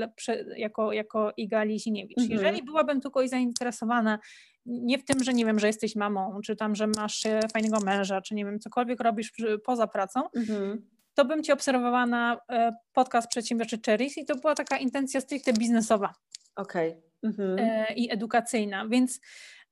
jako, 0.57 0.91
jako 0.91 1.31
Iga 1.37 1.63
Liziniewicz. 1.63 2.19
Mhm. 2.19 2.39
Jeżeli 2.39 2.63
byłabym 2.63 3.01
tylko 3.01 3.27
zainteresowana 3.27 4.19
nie 4.65 4.97
w 4.97 5.05
tym, 5.05 5.23
że 5.23 5.33
nie 5.33 5.45
wiem, 5.45 5.59
że 5.59 5.67
jesteś 5.67 5.95
mamą, 5.95 6.39
czy 6.45 6.55
tam, 6.55 6.75
że 6.75 6.87
masz 6.87 7.25
e, 7.25 7.39
fajnego 7.53 7.79
męża, 7.79 8.21
czy 8.21 8.35
nie 8.35 8.45
wiem, 8.45 8.59
cokolwiek 8.59 8.99
robisz 8.99 9.31
poza 9.65 9.87
pracą, 9.87 10.21
mhm. 10.35 10.89
to 11.13 11.25
bym 11.25 11.43
Cię 11.43 11.53
obserwowała 11.53 12.05
na 12.05 12.39
e, 12.51 12.75
podcast 12.93 13.27
Przedsiębiorczy 13.27 13.77
Cherries 13.85 14.17
i 14.17 14.25
to 14.25 14.35
była 14.35 14.55
taka 14.55 14.77
intencja 14.77 15.21
stricte 15.21 15.53
biznesowa. 15.53 16.13
Okej. 16.55 16.89
Okay 16.89 17.05
mhm. 17.25 17.59
E, 17.59 17.93
i 17.93 18.11
edukacyjna. 18.11 18.87
Więc 18.87 19.21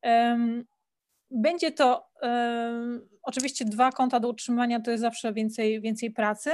um, 0.03 0.65
będzie 1.31 1.71
to 1.71 2.09
um, 2.21 3.09
oczywiście 3.23 3.65
dwa 3.65 3.91
konta 3.91 4.19
do 4.19 4.29
utrzymania, 4.29 4.79
to 4.79 4.91
jest 4.91 5.01
zawsze 5.01 5.33
więcej, 5.33 5.81
więcej 5.81 6.11
pracy, 6.11 6.51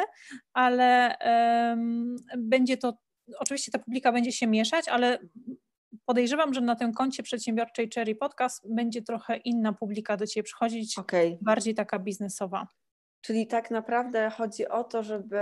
ale 0.53 1.17
um, 1.25 2.15
będzie 2.37 2.77
to, 2.77 2.97
oczywiście 3.39 3.71
ta 3.71 3.79
publika 3.79 4.11
będzie 4.11 4.31
się 4.31 4.47
mieszać, 4.47 4.87
ale 4.87 5.19
podejrzewam, 6.05 6.53
że 6.53 6.61
na 6.61 6.75
tym 6.75 6.93
koncie 6.93 7.23
przedsiębiorczej 7.23 7.89
Cherry 7.95 8.15
Podcast 8.15 8.73
będzie 8.75 9.01
trochę 9.01 9.37
inna 9.37 9.73
publika 9.73 10.17
do 10.17 10.27
Ciebie 10.27 10.43
przychodzić, 10.43 10.97
okay. 10.97 11.37
bardziej 11.41 11.75
taka 11.75 11.99
biznesowa. 11.99 12.67
Czyli 13.21 13.47
tak 13.47 13.71
naprawdę 13.71 14.29
chodzi 14.29 14.67
o 14.67 14.83
to, 14.83 15.03
żeby 15.03 15.39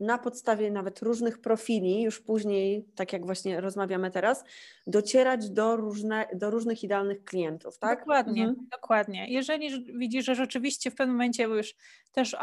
na 0.00 0.18
podstawie 0.18 0.70
nawet 0.70 1.02
różnych 1.02 1.40
profili, 1.40 2.02
już 2.02 2.20
później, 2.20 2.86
tak 2.94 3.12
jak 3.12 3.26
właśnie 3.26 3.60
rozmawiamy 3.60 4.10
teraz, 4.10 4.44
docierać 4.86 5.50
do, 5.50 5.76
różne, 5.76 6.26
do 6.34 6.50
różnych 6.50 6.84
idealnych 6.84 7.24
klientów, 7.24 7.78
tak? 7.78 7.98
Dokładnie, 7.98 8.42
mhm. 8.42 8.68
dokładnie. 8.72 9.26
Jeżeli 9.28 9.94
widzisz, 9.98 10.24
że 10.24 10.34
rzeczywiście 10.34 10.90
w 10.90 10.94
pewnym 10.94 11.16
momencie 11.16 11.42
już 11.42 11.74
też, 12.12 12.36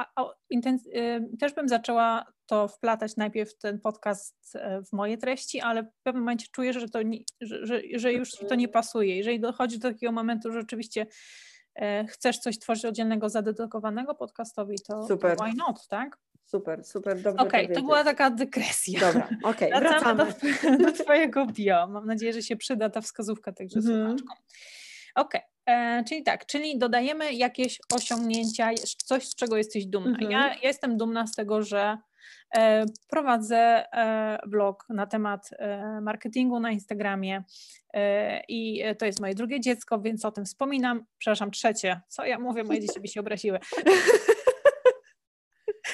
y, 0.95 1.37
też 1.39 1.53
bym 1.53 1.69
zaczęła 1.69 2.25
to 2.45 2.67
wplatać 2.67 3.17
najpierw 3.17 3.57
ten 3.57 3.79
podcast 3.79 4.55
e, 4.55 4.81
w 4.81 4.93
moje 4.93 5.17
treści, 5.17 5.61
ale 5.61 5.83
w 5.83 6.01
pewnym 6.03 6.23
momencie 6.23 6.47
czuję, 6.51 6.73
że, 6.73 6.89
to 6.89 7.01
nie, 7.01 7.19
że, 7.41 7.65
że, 7.65 7.81
że 7.95 8.13
już 8.13 8.31
to 8.31 8.55
nie 8.55 8.67
pasuje. 8.67 9.17
Jeżeli 9.17 9.39
dochodzi 9.39 9.79
do 9.79 9.89
takiego 9.89 10.11
momentu, 10.11 10.51
że 10.51 10.59
rzeczywiście 10.59 11.05
chcesz 12.09 12.37
coś 12.37 12.59
tworzyć 12.59 12.85
oddzielnego, 12.85 13.29
zadedykowanego 13.29 14.15
podcastowi, 14.15 14.75
to, 14.87 15.07
super. 15.07 15.37
why 15.37 15.53
not, 15.57 15.87
tak? 15.87 16.17
Super, 16.45 16.85
super, 16.85 17.21
dobrze 17.21 17.43
Okej, 17.43 17.65
okay, 17.65 17.75
to 17.75 17.81
była 17.81 18.03
taka 18.03 18.29
dygresja. 18.29 18.99
Dobra, 18.99 19.29
okej, 19.43 19.73
okay, 19.73 19.81
wracamy. 19.81 20.25
Do, 20.63 20.77
do 20.85 20.91
Twojego 20.91 21.45
bio. 21.45 21.87
Mam 21.87 22.05
nadzieję, 22.05 22.33
że 22.33 22.41
się 22.41 22.55
przyda 22.55 22.89
ta 22.89 23.01
wskazówka 23.01 23.51
także 23.51 23.79
mm. 23.79 24.01
słuchaczkom. 24.01 24.37
Okej, 25.15 25.41
okay. 25.65 25.75
E, 25.75 26.03
czyli 26.03 26.23
tak, 26.23 26.45
czyli 26.45 26.77
dodajemy 26.77 27.33
jakieś 27.33 27.79
osiągnięcia, 27.95 28.69
coś, 29.05 29.27
z 29.27 29.35
czego 29.35 29.57
jesteś 29.57 29.85
dumna. 29.85 30.17
Mm 30.17 30.21
-hmm. 30.21 30.31
Ja, 30.31 30.47
ja 30.47 30.67
jestem 30.67 30.97
dumna 30.97 31.27
z 31.27 31.35
tego, 31.35 31.63
że 31.63 31.77
E, 31.77 31.97
prowadzę 33.07 33.85
blog 34.47 34.85
na 34.89 35.07
temat 35.07 35.49
e, 35.51 36.01
marketingu 36.01 36.59
na 36.59 36.71
Instagramie 36.71 37.43
e, 37.93 38.43
i 38.47 38.83
to 38.99 39.05
jest 39.05 39.19
moje 39.19 39.35
drugie 39.35 39.59
dziecko, 39.59 40.01
więc 40.01 40.25
o 40.25 40.31
tym 40.31 40.45
wspominam. 40.45 41.05
Przepraszam, 41.17 41.51
trzecie. 41.51 42.01
Co 42.07 42.25
ja 42.25 42.39
mówię, 42.39 42.63
moje 42.63 42.81
dzieci 42.81 42.99
by 42.99 43.07
się 43.07 43.19
obraziły. 43.19 43.59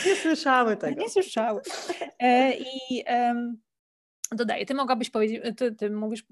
Nie 0.05 0.15
słyszały 0.15 0.77
tego. 0.77 1.01
Nie 1.01 1.09
słyszały. 1.09 1.61
I 2.59 3.03
dodaję, 4.31 4.65
ty 4.65 4.73
mogłabyś 4.73 5.09
powiedzieć, 5.09 5.43
ty, 5.57 5.75
ty 5.75 5.89
mówisz, 5.89 6.25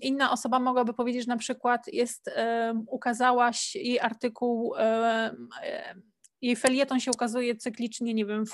inna 0.00 0.32
osoba 0.32 0.60
mogłaby 0.60 0.94
powiedzieć 0.94 1.26
na 1.26 1.36
przykład 1.36 1.86
jest, 1.92 2.30
ukazałaś 2.86 3.74
jej 3.74 4.00
artykuł 4.00 4.74
jej 6.44 6.56
felieton 6.56 7.00
się 7.00 7.10
ukazuje 7.10 7.56
cyklicznie, 7.56 8.14
nie 8.14 8.26
wiem, 8.26 8.44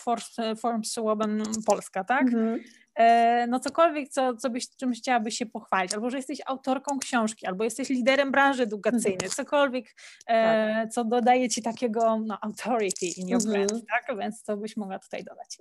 Forms 0.57 0.96
Woman 0.96 1.42
Polska, 1.66 2.05
tak? 2.05 2.22
Mhm. 2.22 2.61
E, 2.94 3.46
no 3.46 3.61
cokolwiek, 3.61 4.09
co, 4.09 4.37
co 4.37 4.50
byś, 4.50 4.76
czymś 4.76 4.98
chciałabyś 4.98 5.38
się 5.38 5.46
pochwalić, 5.46 5.94
albo 5.94 6.11
że 6.11 6.16
jesteś 6.16 6.38
autorką 6.46 6.98
książki, 6.98 7.46
albo 7.46 7.64
jesteś 7.64 7.88
liderem 7.88 8.31
branży 8.31 8.62
edukacyjnej, 8.62 9.14
mhm. 9.14 9.31
cokolwiek, 9.31 9.87
e, 10.26 10.74
tak. 10.74 10.92
co 10.92 11.05
dodaje 11.05 11.48
ci 11.48 11.62
takiego 11.62 12.18
no, 12.26 12.38
authority 12.42 13.07
in 13.07 13.29
your 13.29 13.42
mhm. 13.46 13.66
brand, 13.66 13.87
tak? 13.87 14.18
Więc 14.18 14.42
to 14.42 14.57
byś 14.57 14.76
mogła 14.76 14.98
tutaj 14.98 15.24
dodać. 15.24 15.59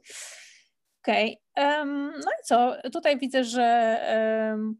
Okej, 1.03 1.37
okay. 1.55 1.79
um, 1.79 2.11
no 2.25 2.31
i 2.41 2.45
co? 2.45 2.75
Tutaj 2.93 3.19
widzę, 3.19 3.43
że 3.43 3.97
um, 4.51 4.75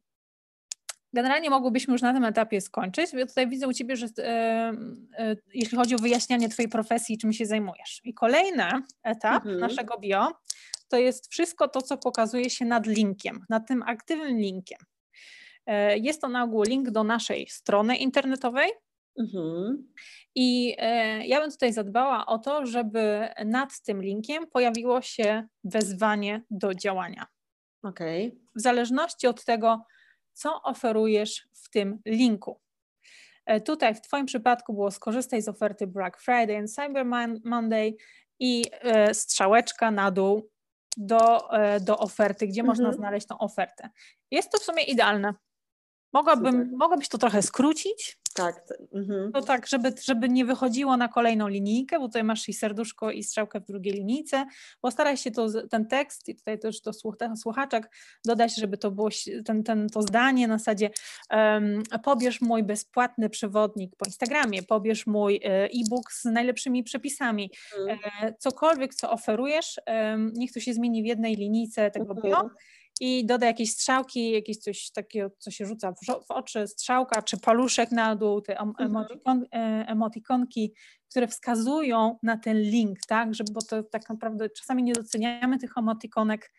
Generalnie 1.14 1.50
mogłybyśmy 1.50 1.92
już 1.92 2.02
na 2.02 2.14
tym 2.14 2.26
etapie 2.26 2.62
skończyć. 2.62 3.14
Ja 3.14 3.26
tutaj 3.26 3.50
widzę 3.50 3.68
u 3.68 3.74
Ciebie, 3.74 3.96
że 3.96 4.08
e, 4.18 4.24
e, 5.18 5.36
jeśli 5.54 5.78
chodzi 5.78 5.96
o 5.96 5.98
wyjaśnianie 5.98 6.50
Twojej 6.50 6.70
profesji, 6.70 7.18
czym 7.18 7.34
się 7.34 7.46
zajmujesz. 7.46 8.02
I 8.04 8.14
kolejny 8.14 8.64
etap 9.04 9.46
mhm. 9.46 9.60
naszego 9.60 10.00
bio 10.00 10.28
to 10.88 10.98
jest 10.98 11.32
wszystko 11.32 11.68
to, 11.68 11.82
co 11.82 11.98
pokazuje 11.98 12.50
się 12.50 12.66
nad 12.66 12.86
linkiem, 12.86 13.46
nad 13.50 13.68
tym 13.68 13.84
aktywnym 13.84 14.38
linkiem. 14.38 14.80
E, 15.66 15.98
jest 15.98 16.22
to 16.22 16.28
na 16.28 16.44
ogół 16.44 16.64
link 16.64 16.90
do 16.90 17.04
naszej 17.04 17.48
strony 17.48 17.98
internetowej. 17.98 18.70
Mhm. 19.20 19.88
I 20.36 20.76
ja 21.26 21.42
bym 21.42 21.52
tutaj 21.52 21.74
zadbała 21.74 22.26
o 22.26 22.38
to, 22.38 22.66
żeby 22.66 23.28
nad 23.46 23.82
tym 23.82 24.02
linkiem 24.02 24.48
pojawiło 24.48 25.02
się 25.02 25.48
wezwanie 25.64 26.44
do 26.50 26.74
działania. 26.74 27.26
Okay. 27.84 28.32
W 28.56 28.62
zależności 28.62 29.28
od 29.28 29.46
tego, 29.46 29.86
co 30.34 30.62
oferujesz 30.64 31.48
w 31.54 31.70
tym 31.70 32.00
linku. 32.06 32.60
E, 33.46 33.62
tutaj 33.62 33.96
w 33.96 34.02
Twoim 34.02 34.26
przypadku 34.26 34.74
było 34.74 34.92
skorzystaj 34.92 35.42
z 35.42 35.48
oferty 35.48 35.88
Black 35.88 36.22
Friday 36.22 36.58
and 36.58 36.74
Cyber 36.74 37.06
Monday 37.44 37.96
i 38.40 38.64
e, 38.72 39.14
strzałeczka 39.14 39.92
na 39.92 40.12
dół 40.12 40.50
do, 40.98 41.54
e, 41.54 41.80
do 41.80 41.98
oferty, 41.98 42.48
gdzie 42.48 42.62
mhm. 42.62 42.78
można 42.78 42.94
znaleźć 42.94 43.28
tą 43.28 43.38
ofertę. 43.38 43.90
Jest 44.32 44.52
to 44.52 44.58
w 44.58 44.64
sumie 44.64 44.84
idealne. 44.84 45.34
Mogłabym, 46.14 46.72
mogłabyś 46.78 47.10
to 47.10 47.18
trochę 47.18 47.42
skrócić, 47.42 48.20
tak. 48.34 48.64
Mhm. 48.94 49.32
To 49.32 49.42
tak, 49.42 49.68
żeby, 49.68 49.94
żeby 50.04 50.30
nie 50.30 50.46
wychodziło 50.46 50.98
na 50.98 51.08
kolejną 51.08 51.48
linijkę, 51.48 52.00
bo 52.00 52.08
tutaj 52.08 52.24
masz 52.24 52.50
i 52.50 52.54
serduszko 52.54 53.12
i 53.12 53.24
strzałkę 53.24 53.60
w 53.60 53.66
drugiej 53.66 53.94
linijce. 53.94 54.46
Postaraj 54.82 55.18
się 55.18 55.32
to, 55.32 55.48
ten 55.70 55.88
tekst 55.88 56.30
i 56.30 56.36
tutaj 56.36 56.60
też 56.60 56.82
do 56.82 56.92
słuchaczek 57.36 57.92
dodać, 58.26 58.56
żeby 58.56 58.78
to 58.78 58.92
było 58.92 59.10
ten, 59.46 59.64
ten, 59.64 59.90
to 59.90 60.02
zdanie 60.02 60.48
na 60.48 60.58
zasadzie 60.58 60.90
um, 61.32 61.84
pobierz 62.04 62.42
mój 62.42 62.64
bezpłatny 62.64 63.30
przewodnik 63.30 63.96
po 63.96 64.06
Instagramie, 64.06 64.64
pobierz 64.64 65.08
mój 65.08 65.36
e, 65.36 65.66
e-book 65.66 66.12
z 66.12 66.26
najlepszymi 66.26 66.84
przepisami. 66.84 67.52
Mhm. 67.80 68.00
E, 68.22 68.34
cokolwiek, 68.40 68.96
co 68.96 69.12
oferujesz, 69.12 69.80
um, 69.88 70.32
niech 70.36 70.52
to 70.52 70.60
się 70.60 70.74
zmieni 70.74 71.04
w 71.04 71.06
jednej 71.06 71.36
linijce 71.36 71.92
tego 71.92 72.14
mhm. 72.14 72.22
bio 72.22 72.50
i 73.00 73.26
doda 73.26 73.46
jakieś 73.46 73.72
strzałki, 73.72 74.32
jakieś 74.32 74.58
coś 74.58 74.92
takiego, 74.92 75.30
co 75.40 75.52
się 75.52 75.66
rzuca 75.66 75.92
w, 75.92 76.32
oczy, 76.32 76.68
strzałka 76.68 77.22
czy 77.22 77.40
paluszek 77.40 77.92
na 77.92 78.16
dół, 78.16 78.42
te 78.42 78.60
mhm. 78.60 78.90
emotikon, 78.90 79.46
e, 79.54 79.58
emotikonki, 79.88 80.74
które 81.10 81.28
wskazują 81.28 82.18
na 82.24 82.38
ten 82.38 82.62
link, 82.62 83.00
tak, 83.08 83.36
żeby, 83.36 83.52
bo 83.52 83.62
to 83.62 83.84
tak 83.84 84.10
naprawdę 84.10 84.50
czasami 84.50 84.84
nie 84.84 84.94
doceniamy 84.94 85.58
tych 85.58 85.78
emotikonek, 85.78 86.52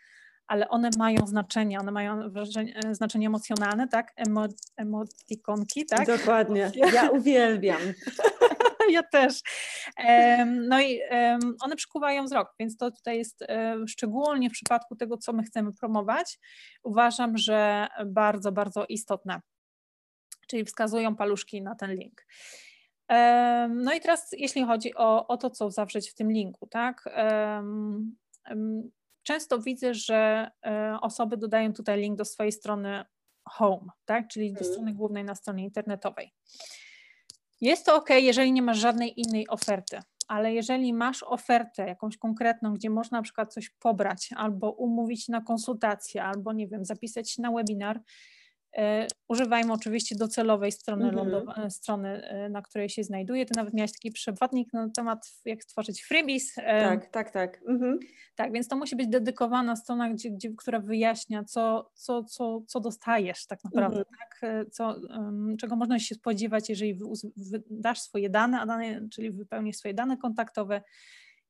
ale 0.46 0.68
one 0.68 0.90
mają 0.98 1.26
znaczenie, 1.26 1.80
one 1.80 1.92
mają 1.92 2.30
e, 2.84 2.94
znaczenie 2.94 3.26
emocjonalne, 3.26 3.88
tak, 3.88 4.12
Emo, 4.16 4.46
emotikonki, 4.76 5.86
tak? 5.86 6.06
Dokładnie, 6.06 6.72
ja 6.74 7.10
uwielbiam. 7.18 7.80
ja 8.90 9.02
też. 9.02 9.40
No 10.46 10.80
i 10.80 11.00
one 11.62 11.76
przykuwają 11.76 12.24
wzrok, 12.24 12.54
więc 12.58 12.76
to 12.76 12.90
tutaj 12.90 13.18
jest 13.18 13.44
szczególnie 13.88 14.50
w 14.50 14.52
przypadku 14.52 14.96
tego, 14.96 15.16
co 15.16 15.32
my 15.32 15.42
chcemy 15.42 15.72
promować, 15.72 16.38
uważam, 16.82 17.38
że 17.38 17.88
bardzo, 18.06 18.52
bardzo 18.52 18.86
istotne. 18.86 19.40
Czyli 20.48 20.64
wskazują 20.64 21.16
paluszki 21.16 21.62
na 21.62 21.74
ten 21.74 21.94
link. 21.94 22.26
No 23.68 23.92
i 23.94 24.00
teraz, 24.00 24.28
jeśli 24.32 24.64
chodzi 24.64 24.94
o, 24.94 25.26
o 25.26 25.36
to, 25.36 25.50
co 25.50 25.70
zawrzeć 25.70 26.10
w 26.10 26.14
tym 26.14 26.32
linku, 26.32 26.66
tak? 26.66 27.04
Często 29.22 29.58
widzę, 29.58 29.94
że 29.94 30.50
e, 30.66 30.98
osoby 31.00 31.36
dodają 31.36 31.72
tutaj 31.72 32.00
link 32.00 32.18
do 32.18 32.24
swojej 32.24 32.52
strony 32.52 33.04
home, 33.48 33.86
tak? 34.04 34.28
czyli 34.28 34.52
do 34.52 34.58
mhm. 34.58 34.72
strony 34.72 34.94
głównej 34.94 35.24
na 35.24 35.34
stronie 35.34 35.64
internetowej. 35.64 36.32
Jest 37.60 37.86
to 37.86 37.96
ok, 37.96 38.08
jeżeli 38.10 38.52
nie 38.52 38.62
masz 38.62 38.78
żadnej 38.78 39.20
innej 39.20 39.48
oferty, 39.48 39.98
ale 40.28 40.54
jeżeli 40.54 40.92
masz 40.92 41.22
ofertę 41.22 41.86
jakąś 41.86 42.16
konkretną, 42.16 42.74
gdzie 42.74 42.90
można 42.90 43.18
na 43.18 43.22
przykład 43.22 43.52
coś 43.54 43.70
pobrać, 43.70 44.30
albo 44.36 44.70
umówić 44.72 45.28
na 45.28 45.40
konsultację, 45.40 46.24
albo 46.24 46.52
nie 46.52 46.68
wiem, 46.68 46.84
zapisać 46.84 47.30
się 47.30 47.42
na 47.42 47.52
webinar, 47.52 48.00
używajmy 49.28 49.72
oczywiście 49.72 50.16
docelowej 50.16 50.72
strony, 50.72 51.08
mm 51.08 51.24
-hmm. 51.24 51.70
strony, 51.70 52.08
e, 52.08 52.48
na 52.48 52.62
której 52.62 52.88
się 52.88 53.04
znajduje. 53.04 53.46
Ty 53.46 53.52
nawet 53.56 53.74
miałeś 53.74 53.92
taki 53.92 54.10
przewodnik 54.10 54.72
na 54.72 54.88
temat, 54.96 55.32
jak 55.44 55.62
stworzyć 55.62 56.04
freebies. 56.04 56.54
Tak, 56.54 57.10
tak, 57.10 57.30
tak. 57.30 57.60
Mm 57.68 57.80
-hmm. 57.80 57.96
Tak, 58.34 58.52
więc 58.52 58.68
to 58.68 58.76
musi 58.76 58.96
być 58.96 59.08
dedykowana 59.08 59.76
strona, 59.76 60.10
gdzie, 60.10 60.30
gdzie, 60.30 60.50
która 60.56 60.80
wyjaśnia, 60.80 61.44
co, 61.44 61.90
co, 61.94 62.24
co, 62.24 62.62
co 62.66 62.80
dostajesz 62.80 63.46
tak 63.46 63.64
naprawdę, 63.64 63.96
mm 63.96 64.04
-hmm. 64.04 64.18
tak? 64.18 64.70
co, 64.70 64.96
um, 65.10 65.56
czego 65.60 65.76
można 65.76 65.98
się 65.98 66.14
spodziewać, 66.14 66.68
jeżeli 66.68 66.98
dasz 67.70 68.00
swoje 68.00 68.30
dane, 68.30 68.60
a 68.60 68.66
dane, 68.66 69.08
czyli 69.08 69.30
wypełnisz 69.30 69.76
swoje 69.76 69.94
dane 69.94 70.16
kontaktowe, 70.16 70.82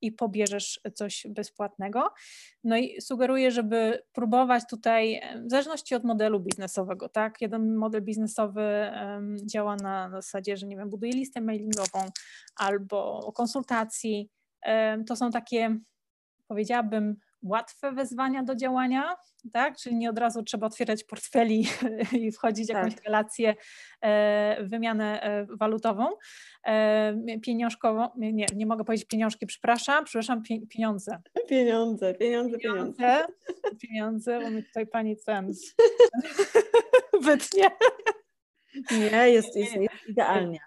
i 0.03 0.13
pobierzesz 0.13 0.81
coś 0.95 1.27
bezpłatnego. 1.31 2.09
No 2.65 2.77
i 2.77 3.01
sugeruję, 3.01 3.51
żeby 3.51 4.03
próbować 4.13 4.63
tutaj, 4.71 5.21
w 5.47 5.51
zależności 5.51 5.95
od 5.95 6.05
modelu 6.05 6.41
biznesowego, 6.41 7.09
tak? 7.09 7.41
Jeden 7.41 7.77
model 7.77 8.03
biznesowy 8.03 8.93
działa 9.47 9.77
na 9.77 10.11
zasadzie, 10.11 10.57
że 10.57 10.67
nie 10.67 10.77
wiem, 10.77 10.91
buduje 10.91 11.13
listę 11.13 11.41
mailingową 11.41 12.07
albo 12.57 13.33
konsultacji. 13.37 14.31
To 15.07 15.17
są 15.17 15.31
takie, 15.31 15.79
powiedziałabym, 16.49 17.17
łatwe 17.43 17.93
wezwania 17.93 18.43
do 18.43 18.55
działania, 18.55 19.17
tak? 19.53 19.77
Czyli 19.77 19.97
nie 19.97 20.11
od 20.11 20.19
razu 20.19 20.43
trzeba 20.43 20.67
otwierać 20.67 21.05
portfeli 21.05 21.67
i 22.21 22.33
wchodzić 22.33 22.67
w 22.67 22.75
jakąś 22.75 22.95
tak. 22.95 23.05
relację, 23.05 23.55
e, 24.01 24.65
wymianę 24.65 25.23
e, 25.23 25.47
walutową, 25.47 26.07
e, 26.67 27.39
pieniążkową, 27.43 28.09
nie, 28.17 28.47
nie 28.55 28.67
mogę 28.67 28.85
powiedzieć 28.85 29.09
pieniążki, 29.09 29.47
przepraszam, 29.47 30.05
przepraszam, 30.05 30.43
pieniądze. 30.69 31.19
Pieniądze, 31.49 32.15
pieniądze, 32.15 32.59
pieniądze. 32.59 33.27
Pieniądze, 33.81 34.41
bo 34.41 34.51
mi 34.51 34.65
tutaj 34.65 34.87
pani 34.87 35.17
ten 35.27 35.53
wytnie. 37.23 37.71
Nie, 38.91 39.31
jest, 39.31 39.57
jest, 39.57 39.77
jest 39.77 40.09
idealnie. 40.09 40.61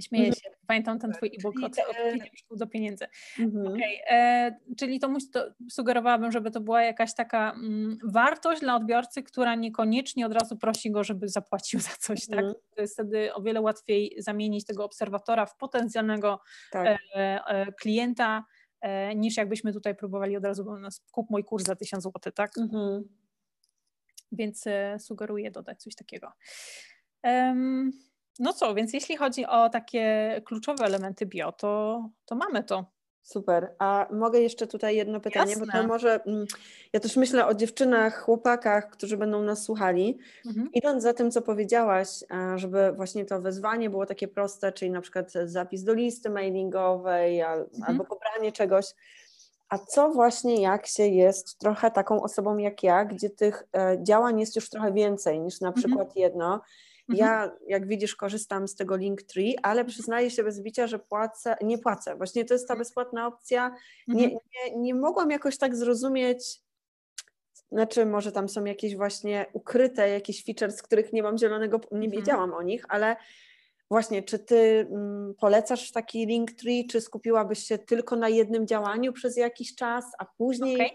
Śmieję 0.00 0.26
mhm. 0.26 0.42
się, 0.42 0.50
pamiętam 0.66 0.98
ten 0.98 1.12
twój 1.12 1.28
e-book 1.28 1.54
od, 1.62 1.78
od 1.78 1.96
pieniążków 1.96 2.58
do 2.58 2.66
pieniędzy. 2.66 3.06
Mhm. 3.38 3.66
Okay. 3.66 3.98
E, 4.10 4.56
czyli 4.78 5.00
to, 5.00 5.08
musi, 5.08 5.30
to 5.30 5.50
sugerowałabym, 5.70 6.32
żeby 6.32 6.50
to 6.50 6.60
była 6.60 6.82
jakaś 6.82 7.14
taka 7.14 7.52
mm, 7.52 7.98
wartość 8.04 8.60
dla 8.60 8.76
odbiorcy, 8.76 9.22
która 9.22 9.54
niekoniecznie 9.54 10.26
od 10.26 10.32
razu 10.32 10.56
prosi 10.56 10.90
go, 10.90 11.04
żeby 11.04 11.28
zapłacił 11.28 11.80
za 11.80 11.90
coś. 11.98 12.26
Tak? 12.26 12.38
Mhm. 12.38 12.54
Tak? 12.54 12.74
To 12.76 12.82
jest 12.82 12.94
wtedy 12.94 13.34
o 13.34 13.42
wiele 13.42 13.60
łatwiej 13.60 14.14
zamienić 14.18 14.64
tego 14.64 14.84
obserwatora 14.84 15.46
w 15.46 15.56
potencjalnego 15.56 16.40
tak. 16.70 16.86
e, 16.86 16.98
e, 17.46 17.72
klienta, 17.72 18.44
e, 18.80 19.14
niż 19.14 19.36
jakbyśmy 19.36 19.72
tutaj 19.72 19.94
próbowali 19.94 20.36
od 20.36 20.44
razu 20.44 20.66
kup 21.12 21.30
mój 21.30 21.44
kurs 21.44 21.64
za 21.64 21.76
1000 21.76 22.04
zł, 22.04 22.32
tak? 22.32 22.58
Mhm. 22.58 23.04
Więc 24.32 24.66
e, 24.66 24.98
sugeruję 24.98 25.50
dodać 25.50 25.82
coś 25.82 25.94
takiego. 25.94 26.32
Um, 27.24 27.92
no 28.38 28.52
co, 28.52 28.74
więc 28.74 28.92
jeśli 28.92 29.16
chodzi 29.16 29.46
o 29.46 29.68
takie 29.68 30.40
kluczowe 30.44 30.84
elementy 30.84 31.26
bio, 31.26 31.52
to, 31.52 32.02
to 32.24 32.34
mamy 32.34 32.64
to. 32.64 32.94
Super. 33.24 33.74
A 33.78 34.06
mogę 34.12 34.40
jeszcze 34.40 34.66
tutaj 34.66 34.96
jedno 34.96 35.20
pytanie, 35.20 35.50
Jasne. 35.50 35.66
bo 35.66 35.72
to 35.72 35.86
może 35.86 36.24
mm, 36.24 36.46
ja 36.92 37.00
też 37.00 37.16
myślę 37.16 37.46
o 37.46 37.54
dziewczynach, 37.54 38.22
chłopakach, 38.22 38.90
którzy 38.90 39.16
będą 39.16 39.42
nas 39.42 39.62
słuchali. 39.62 40.18
Mhm. 40.46 40.68
Idąc 40.72 41.02
za 41.02 41.14
tym, 41.14 41.30
co 41.30 41.42
powiedziałaś, 41.42 42.08
żeby 42.56 42.92
właśnie 42.92 43.24
to 43.24 43.40
wezwanie 43.40 43.90
było 43.90 44.06
takie 44.06 44.28
proste, 44.28 44.72
czyli 44.72 44.90
na 44.90 45.00
przykład 45.00 45.32
zapis 45.44 45.84
do 45.84 45.94
listy 45.94 46.30
mailingowej 46.30 47.40
mhm. 47.40 47.66
albo 47.86 48.04
pobranie 48.04 48.52
czegoś. 48.52 48.86
A 49.68 49.78
co 49.78 50.10
właśnie 50.10 50.62
jak 50.62 50.86
się 50.86 51.06
jest 51.06 51.58
trochę 51.58 51.90
taką 51.90 52.22
osobą 52.22 52.58
jak 52.58 52.82
ja, 52.82 53.04
gdzie 53.04 53.30
tych 53.30 53.62
e, 53.76 53.98
działań 54.02 54.40
jest 54.40 54.56
już 54.56 54.70
trochę 54.70 54.92
więcej 54.92 55.40
niż 55.40 55.60
na 55.60 55.68
mhm. 55.68 55.82
przykład 55.82 56.08
mhm. 56.08 56.22
jedno. 56.22 56.60
Ja, 57.08 57.56
jak 57.66 57.88
widzisz, 57.88 58.16
korzystam 58.16 58.68
z 58.68 58.74
tego 58.74 58.96
Linktree, 58.96 59.56
ale 59.62 59.84
przyznaję 59.84 60.30
się 60.30 60.44
bez 60.44 60.60
bicia, 60.60 60.86
że 60.86 60.98
płacę, 60.98 61.56
nie 61.62 61.78
płacę. 61.78 62.16
Właśnie 62.16 62.44
to 62.44 62.54
jest 62.54 62.68
ta 62.68 62.76
bezpłatna 62.76 63.26
opcja. 63.26 63.74
Nie, 64.08 64.24
mhm. 64.24 64.40
nie, 64.54 64.76
nie 64.76 64.94
mogłam 64.94 65.30
jakoś 65.30 65.58
tak 65.58 65.76
zrozumieć, 65.76 66.64
znaczy 67.72 68.06
może 68.06 68.32
tam 68.32 68.48
są 68.48 68.64
jakieś 68.64 68.96
właśnie 68.96 69.46
ukryte 69.52 70.08
jakieś 70.08 70.44
features, 70.44 70.76
z 70.76 70.82
których 70.82 71.12
nie 71.12 71.22
mam 71.22 71.38
zielonego, 71.38 71.80
nie 71.92 72.06
mhm. 72.06 72.10
wiedziałam 72.10 72.54
o 72.54 72.62
nich, 72.62 72.84
ale 72.88 73.16
właśnie, 73.90 74.22
czy 74.22 74.38
ty 74.38 74.88
mm, 74.90 75.34
polecasz 75.40 75.92
taki 75.92 76.26
Linktree, 76.26 76.86
czy 76.86 77.00
skupiłabyś 77.00 77.58
się 77.58 77.78
tylko 77.78 78.16
na 78.16 78.28
jednym 78.28 78.66
działaniu 78.66 79.12
przez 79.12 79.36
jakiś 79.36 79.74
czas, 79.74 80.04
a 80.18 80.24
później... 80.24 80.74
Okay. 80.74 80.88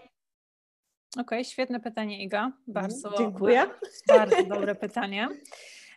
Okej, 1.12 1.22
okay, 1.22 1.44
świetne 1.44 1.80
pytanie 1.80 2.24
Iga, 2.24 2.52
bardzo, 2.66 3.14
Dziękuję. 3.18 3.66
bardzo, 4.08 4.36
bardzo 4.36 4.54
dobre 4.54 4.74
pytanie. 4.74 5.28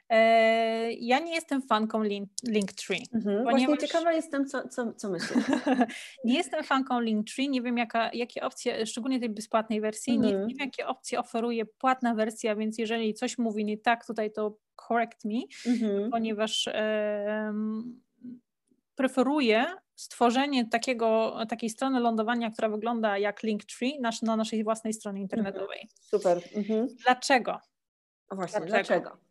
E, 0.09 0.91
ja 0.91 1.19
nie 1.19 1.35
jestem 1.35 1.61
fanką 1.61 2.03
link, 2.03 2.29
Linktree. 2.47 3.05
Mhm, 3.13 3.43
ponieważ... 3.43 3.65
Właśnie 3.65 3.87
ciekawa 3.87 4.13
jestem, 4.13 4.45
co, 4.45 4.67
co, 4.67 4.93
co 4.93 5.09
myślisz. 5.09 5.43
nie 6.25 6.35
jestem 6.35 6.63
fanką 6.63 6.99
Linktree, 6.99 7.49
nie 7.49 7.61
wiem 7.61 7.77
jaka, 7.77 8.09
jakie 8.13 8.43
opcje, 8.43 8.85
szczególnie 8.85 9.19
tej 9.19 9.29
bezpłatnej 9.29 9.81
wersji, 9.81 10.15
mhm. 10.15 10.33
nie, 10.33 10.39
nie, 10.39 10.55
wiem 10.55 10.67
jakie 10.67 10.87
opcje 10.87 11.19
oferuje 11.19 11.65
płatna 11.65 12.15
wersja, 12.15 12.55
więc 12.55 12.77
jeżeli 12.77 13.13
coś 13.13 13.37
mówi 13.37 13.65
nie 13.65 13.77
tak 13.77 14.05
tutaj, 14.05 14.31
to 14.31 14.57
correct 14.87 15.25
me, 15.25 15.39
mhm. 15.65 16.11
ponieważ 16.11 16.67
e, 16.67 17.53
preferuję 18.95 19.65
stworzenie 19.95 20.69
takiego, 20.69 21.37
takiej 21.49 21.69
strony 21.69 21.99
lądowania, 21.99 22.51
która 22.51 22.69
wygląda 22.69 23.17
jak 23.17 23.43
Linktree 23.43 23.99
na, 23.99 24.09
na 24.21 24.35
naszej 24.35 24.63
własnej 24.63 24.93
stronie 24.93 25.21
mhm. 25.21 25.23
internetowej. 25.23 25.87
Super. 26.01 26.41
Mhm. 26.55 26.87
Dlaczego? 27.03 27.59
Właśnie, 28.31 28.59
dlaczego? 28.59 28.99
dlaczego? 29.01 29.22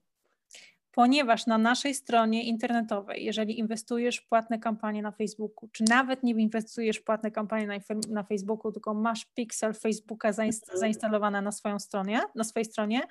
Ponieważ 0.92 1.46
na 1.46 1.59
naszej 1.59 1.94
stronie 1.94 2.44
internetowej, 2.44 3.24
jeżeli 3.24 3.59
inwestujesz 3.59 4.16
w 4.16 4.28
płatne 4.28 4.59
kampanie 4.59 5.02
na 5.02 5.12
Facebooku, 5.12 5.68
czy 5.72 5.85
nawet 5.88 6.22
nie 6.22 6.33
inwestujesz 6.33 6.96
w 6.96 7.05
płatne 7.05 7.31
kampanie 7.31 7.66
na, 7.66 7.74
na 8.09 8.22
Facebooku, 8.22 8.72
tylko 8.72 8.94
masz 8.94 9.24
pixel 9.24 9.74
Facebooka 9.74 10.28
mhm. 10.28 10.52
zainstalowane 10.74 11.42
na 11.42 11.52
swoją 11.52 11.78
stronie, 11.78 12.20
na 12.35 12.44
swojej 12.44 12.64
stronie, 12.64 13.02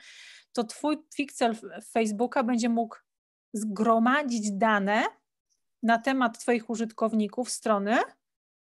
to 0.54 0.64
twój 0.64 0.98
pixel 1.18 1.56
Facebooka 1.92 2.44
będzie 2.44 2.70
mógł 2.70 2.96
zgromadzić 3.54 4.52
dane 4.52 5.04
na 5.84 5.98
temat 5.98 6.40
twoich 6.40 6.70
użytkowników 6.70 7.50
strony, 7.50 7.98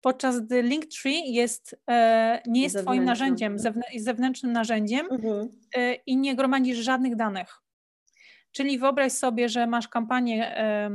podczas 0.00 0.40
gdy 0.40 0.62
Linktree 0.62 1.32
jest, 1.32 1.76
e, 1.90 2.42
nie 2.46 2.62
jest 2.62 2.78
twoim 2.78 3.04
narzędziem, 3.04 3.56
zewnętrznym 3.96 4.52
narzędziem 4.52 5.06
mhm. 5.10 5.48
e, 5.76 5.94
i 5.94 6.16
nie 6.16 6.36
gromadzisz 6.36 6.78
żadnych 6.78 7.16
danych. 7.16 7.62
Czyli 8.52 8.78
wyobraź 8.78 9.12
sobie, 9.12 9.48
że 9.48 9.66
masz 9.66 9.88
kampanię, 9.88 10.56
e, 10.56 10.90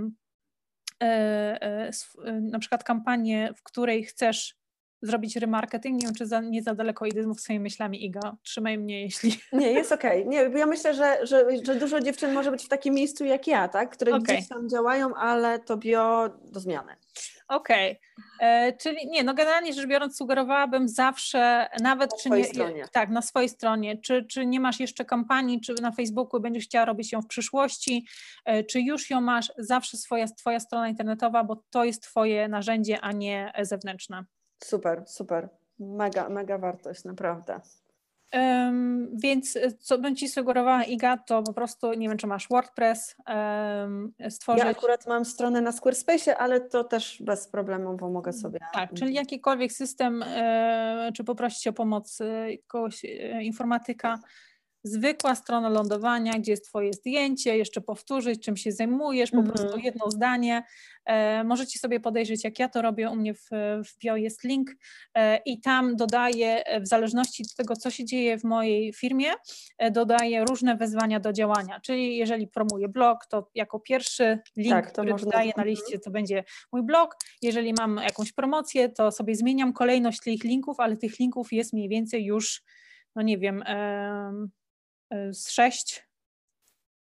e, 1.01 1.91
na 2.41 2.59
przykład 2.59 2.83
kampanię, 2.83 3.53
w 3.55 3.63
której 3.63 4.03
chcesz 4.03 4.57
zrobić 5.01 5.35
remarketing. 5.35 6.01
Nie 6.01 6.07
wiem, 6.07 6.15
czy 6.15 6.25
za, 6.25 6.41
nie 6.41 6.63
za 6.63 6.75
daleko 6.75 7.05
idę 7.05 7.33
z 7.33 7.39
swoimi 7.39 7.59
myślami, 7.59 8.05
Iga. 8.05 8.37
Trzymaj 8.43 8.77
mnie, 8.77 9.01
jeśli... 9.01 9.39
Nie, 9.53 9.71
jest 9.71 9.91
okej. 9.91 10.21
Okay. 10.21 10.31
Nie, 10.31 10.49
bo 10.49 10.57
ja 10.57 10.65
myślę, 10.65 10.93
że, 10.93 11.17
że, 11.25 11.45
że 11.63 11.75
dużo 11.75 11.99
dziewczyn 11.99 12.33
może 12.33 12.51
być 12.51 12.65
w 12.65 12.67
takim 12.67 12.93
miejscu 12.93 13.25
jak 13.25 13.47
ja, 13.47 13.67
tak? 13.67 13.89
Które 13.89 14.15
okay. 14.15 14.35
gdzieś 14.35 14.47
tam 14.47 14.69
działają, 14.69 15.15
ale 15.15 15.59
to 15.59 15.77
bio 15.77 16.29
do 16.51 16.59
zmiany. 16.59 16.95
Okej, 17.47 17.91
okay. 17.91 18.49
E, 18.49 18.73
czyli 18.73 19.07
nie, 19.07 19.23
no 19.23 19.33
generalnie 19.33 19.73
rzecz 19.73 19.87
biorąc 19.87 20.17
sugerowałabym 20.17 20.87
zawsze, 20.87 21.69
nawet 21.81 22.11
na 22.11 22.17
czy 22.17 22.29
nie, 22.29 22.43
stronie. 22.43 22.85
tak, 22.91 23.09
na 23.09 23.21
swojej 23.21 23.49
stronie, 23.49 23.97
czy, 23.97 24.25
czy 24.25 24.45
nie 24.45 24.59
masz 24.59 24.79
jeszcze 24.79 25.05
kampanii, 25.05 25.61
czy 25.61 25.73
na 25.81 25.91
Facebooku 25.91 26.39
będziesz 26.39 26.63
chciała 26.63 26.85
robić 26.85 27.11
ją 27.11 27.21
w 27.21 27.27
przyszłości, 27.27 28.05
e, 28.45 28.63
czy 28.63 28.81
już 28.81 29.09
ją 29.09 29.21
masz, 29.21 29.51
zawsze 29.57 29.97
swoja, 29.97 30.27
twoja 30.27 30.59
strona 30.59 30.89
internetowa, 30.89 31.43
bo 31.43 31.63
to 31.69 31.83
jest 31.83 32.03
twoje 32.03 32.47
narzędzie, 32.47 33.01
a 33.01 33.11
nie 33.11 33.53
zewnętrzne. 33.61 34.25
Super, 34.63 35.03
super, 35.07 35.49
mega, 35.79 36.29
mega 36.29 36.57
wartość, 36.57 37.03
naprawdę. 37.03 37.61
Um, 38.33 39.09
więc 39.23 39.55
e, 39.55 39.71
co 39.71 39.97
bym 39.97 40.15
Ci 40.15 40.29
sugerowała, 40.29 40.83
Iga, 40.83 41.17
to 41.17 41.43
po 41.43 41.53
prostu, 41.53 41.93
nie 41.93 42.09
wiem, 42.09 42.17
czy 42.17 42.27
masz 42.27 42.47
WordPress 42.49 43.15
um, 43.27 44.13
stworzyć. 44.29 44.63
Ja 44.63 44.69
akurat 44.69 45.07
mam 45.07 45.25
stronę 45.25 45.61
na 45.61 45.71
Squarespace, 45.71 46.37
ale 46.37 46.61
to 46.61 46.83
też 46.83 47.21
bez 47.21 47.47
problemu, 47.47 47.97
bo 47.97 48.09
mogę 48.09 48.33
sobie... 48.33 48.59
Tak, 48.73 48.93
czyli 48.93 49.13
jakikolwiek 49.13 49.71
system, 49.71 50.23
e, 50.27 51.11
czy 51.15 51.23
poprosić 51.23 51.67
o 51.67 51.73
pomoc 51.73 52.21
e, 52.21 52.47
kogoś, 52.67 53.05
informatyka, 53.41 54.19
zwykła 54.87 55.35
strona 55.35 55.69
lądowania, 55.69 56.33
gdzie 56.33 56.51
jest 56.51 56.65
Twoje 56.65 56.93
zdjęcie, 56.93 57.57
jeszcze 57.57 57.81
powtórzyć, 57.81 58.45
czym 58.45 58.57
się 58.57 58.71
zajmujesz, 58.71 59.31
po 59.31 59.43
prostu 59.43 59.65
Mhm. 59.65 59.83
jedno 59.83 60.11
zdanie. 60.11 60.63
E, 61.05 61.43
możecie 61.43 61.79
sobie 61.79 61.99
podejrzeć, 61.99 62.43
jak 62.43 62.59
ja 62.59 62.69
to 62.69 62.81
robię, 62.81 63.09
u 63.09 63.15
mnie 63.15 63.33
w, 63.33 63.49
w 63.85 63.97
bio 63.97 64.15
jest 64.15 64.43
link 64.43 64.71
e, 65.13 65.37
i 65.45 65.61
tam 65.61 65.95
dodaję, 65.95 66.65
e, 66.65 66.81
w 66.81 66.87
zależności 66.87 67.43
od 67.43 67.55
tego, 67.55 67.75
co 67.75 67.91
się 67.91 68.05
dzieje 68.05 68.37
w 68.37 68.43
mojej 68.43 68.93
firmie, 68.93 69.31
e, 69.77 69.91
dodaję 69.91 70.45
różne 70.45 70.75
wezwania 70.77 71.19
do 71.19 71.33
działania, 71.33 71.79
czyli 71.79 72.17
jeżeli 72.17 72.47
promuję 72.47 72.87
blog, 72.89 73.25
to 73.25 73.49
jako 73.55 73.79
pierwszy 73.79 74.39
link, 74.57 74.75
Tak, 74.75 74.91
który 74.91 75.13
dodaję 75.13 75.51
na 75.57 75.63
liście, 75.63 75.99
to 75.99 76.11
będzie 76.11 76.43
mój 76.71 76.83
blog. 76.83 77.15
Jeżeli 77.41 77.73
mam 77.73 77.97
jakąś 78.03 78.33
promocję, 78.33 78.89
to 78.89 79.11
sobie 79.11 79.35
zmieniam 79.35 79.73
kolejność 79.73 80.19
tych 80.19 80.43
linków, 80.43 80.79
ale 80.79 80.97
tych 80.97 81.19
linków 81.19 81.53
jest 81.53 81.73
mniej 81.73 81.89
więcej 81.89 82.25
już, 82.25 82.63
no 83.15 83.21
nie 83.21 83.37
wiem, 83.37 83.63
em, 83.65 84.49
z 85.31 85.49
sześć. 85.49 86.07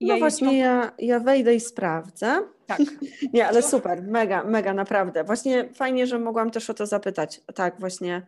No 0.01 0.19
właśnie, 0.19 0.59
ja, 0.59 0.93
ja 0.99 1.21
wejdę 1.21 1.55
i 1.55 1.61
sprawdzę. 1.61 2.43
Tak. 2.67 2.81
Nie, 3.33 3.49
ale 3.49 3.63
super, 3.63 4.03
mega, 4.03 4.45
mega, 4.45 4.75
naprawdę. 4.75 5.25
Właśnie 5.25 5.69
fajnie, 5.75 6.07
że 6.07 6.19
mogłam 6.19 6.51
też 6.51 6.71
o 6.71 6.75
to 6.75 6.87
zapytać. 6.87 7.41
Tak, 7.55 7.81
właśnie 7.81 8.27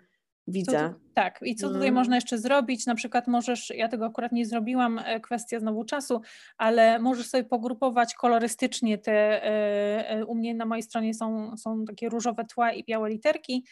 widzę. 0.49 0.95
tu, 0.95 1.07
tak, 1.15 1.41
i 1.43 1.55
co 1.55 1.69
tutaj 1.69 1.83
Mm. 1.89 1.95
można 1.95 2.15
jeszcze 2.15 2.39
zrobić? 2.39 2.87
Na 2.87 2.95
przykład 2.95 3.29
możesz, 3.29 3.71
ja 3.71 3.89
tego 3.89 4.07
akurat 4.07 4.33
nie 4.33 4.47
zrobiłam, 4.47 4.99
e, 4.99 5.21
kwestia 5.21 5.61
znowu 5.61 5.85
czasu, 5.85 6.21
ale 6.59 6.99
możesz 6.99 7.27
sobie 7.29 7.45
pogrupować 7.45 8.15
kolorystycznie 8.15 8.99
te, 8.99 9.13
e, 9.13 10.11
e, 10.11 10.25
u 10.25 10.35
mnie 10.35 10.55
na 10.55 10.67
mojej 10.67 10.83
stronie 10.83 11.15
są, 11.15 11.57
są 11.57 11.85
takie 11.85 12.09
różowe 12.09 12.45
tła 12.45 12.73
i 12.73 12.85
białe 12.85 13.09
literki, 13.11 13.65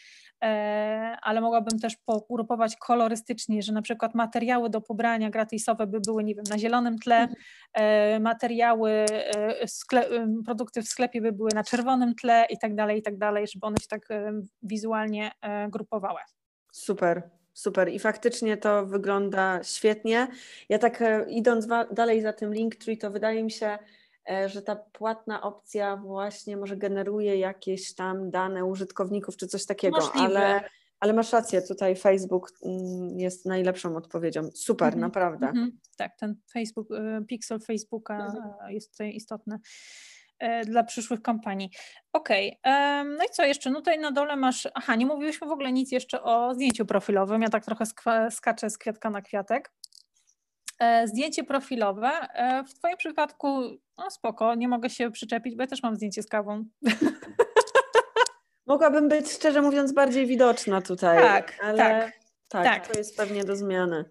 ale 1.21 1.41
mogłabym 1.41 1.79
też 1.79 1.97
pogrupować 2.05 2.75
kolorystycznie, 2.75 3.61
że 3.61 3.73
na 3.73 3.81
przykład 3.81 4.15
materiały 4.15 4.69
do 4.69 4.81
pobrania 4.81 5.29
gratisowe 5.29 5.87
by 5.87 5.99
były, 5.99 6.23
nie 6.23 6.35
wiem, 6.35 6.45
na 6.49 6.57
zielonym 6.57 6.99
tle, 6.99 7.27
e, 7.73 8.19
materiały, 8.19 9.05
produkty 10.45 10.81
w 10.81 10.87
sklepie 10.87 11.21
by 11.21 11.31
były 11.31 11.49
na 11.55 11.63
czerwonym 11.63 12.15
tle 12.15 12.45
i 12.49 12.57
tak 12.57 12.75
dalej, 12.75 12.99
i 12.99 13.01
tak 13.01 13.17
dalej, 13.17 13.45
żeby 13.53 13.65
one 13.65 13.77
się 13.77 13.87
tak 13.87 14.07
wizualnie 14.63 15.31
grupowały. 15.69 16.19
Super, 16.75 17.29
super. 17.53 17.89
I 17.89 17.99
faktycznie 17.99 18.57
to 18.57 18.85
wygląda 18.85 19.63
świetnie. 19.63 20.27
Ja 20.69 20.79
tak 20.79 21.01
e, 21.01 21.25
idąc 21.29 21.67
dalej 21.91 22.21
za 22.21 22.33
tym 22.33 22.53
Linktree, 22.53 22.97
to 22.97 23.11
wydaje 23.11 23.43
mi 23.43 23.51
się, 23.51 23.77
e, 24.29 24.49
że 24.49 24.61
ta 24.61 24.75
płatna 24.75 25.41
opcja 25.41 25.97
właśnie 25.97 26.57
może 26.57 26.77
generuje 26.77 27.37
jakieś 27.37 27.95
tam 27.95 28.31
dane 28.31 28.65
użytkowników 28.65 29.37
czy 29.37 29.47
coś 29.47 29.65
takiego, 29.65 29.97
Możliwe. 29.97 30.25
ale, 30.25 30.63
ale 30.99 31.13
masz 31.13 31.33
rację, 31.33 31.61
tutaj 31.61 31.95
Facebook 31.95 32.51
mm, 32.63 33.19
jest 33.19 33.45
najlepszą 33.45 33.95
odpowiedzią. 33.95 34.49
Super, 34.53 34.87
Mhm, 34.87 35.01
naprawdę. 35.01 35.47
Mhm, 35.47 35.79
tak, 35.97 36.15
ten 36.17 36.35
Facebook, 36.53 36.91
e, 36.91 37.21
pixel 37.27 37.59
Facebooka 37.59 38.25
Mhm. 38.25 38.43
e, 38.69 38.73
jest 38.73 38.91
tutaj 38.91 39.15
istotny 39.15 39.59
dla 40.65 40.83
przyszłych 40.83 41.21
kampanii. 41.21 41.69
Okej, 42.13 42.59
em, 42.63 43.15
no 43.15 43.23
i 43.23 43.29
co 43.29 43.43
jeszcze? 43.43 43.69
No 43.69 43.75
tutaj 43.75 43.99
na 43.99 44.11
dole 44.11 44.35
masz, 44.35 44.67
aha, 44.73 44.95
nie 44.95 45.05
mówiłyśmy 45.05 45.47
w 45.47 45.51
ogóle 45.51 45.71
nic 45.71 45.91
jeszcze 45.91 46.23
o 46.23 46.53
zdjęciu 46.53 46.85
profilowym, 46.85 47.41
ja 47.41 47.49
tak 47.49 47.65
trochę 47.65 47.85
skaczę 48.31 48.69
z 48.69 48.77
kwiatka 48.77 49.09
na 49.09 49.21
kwiatek. 49.21 49.71
E, 50.79 51.07
Zdjęcie 51.07 51.43
profilowe, 51.43 52.09
e, 52.33 52.63
w 52.63 52.73
Twoim 52.73 52.97
przypadku, 52.97 53.61
no 53.97 54.11
spoko, 54.11 54.55
nie 54.55 54.67
mogę 54.67 54.89
się 54.89 55.11
przyczepić, 55.11 55.55
bo 55.55 55.63
ja 55.63 55.67
też 55.67 55.83
mam 55.83 55.95
zdjęcie 55.95 56.23
z 56.23 56.27
kawą. 56.27 56.65
Mogłabym 58.67 59.09
być 59.09 59.31
szczerze 59.31 59.61
mówiąc 59.61 59.93
bardziej 59.93 60.25
widoczna 60.27 60.81
tutaj, 60.81 61.17
Tak, 61.17 61.53
ale 61.63 61.77
tak, 61.77 62.11
tak, 62.47 62.63
tak. 62.63 62.87
to 62.87 62.97
jest 62.97 63.17
pewnie 63.17 63.43
do 63.43 63.55
zmiany. 63.55 64.05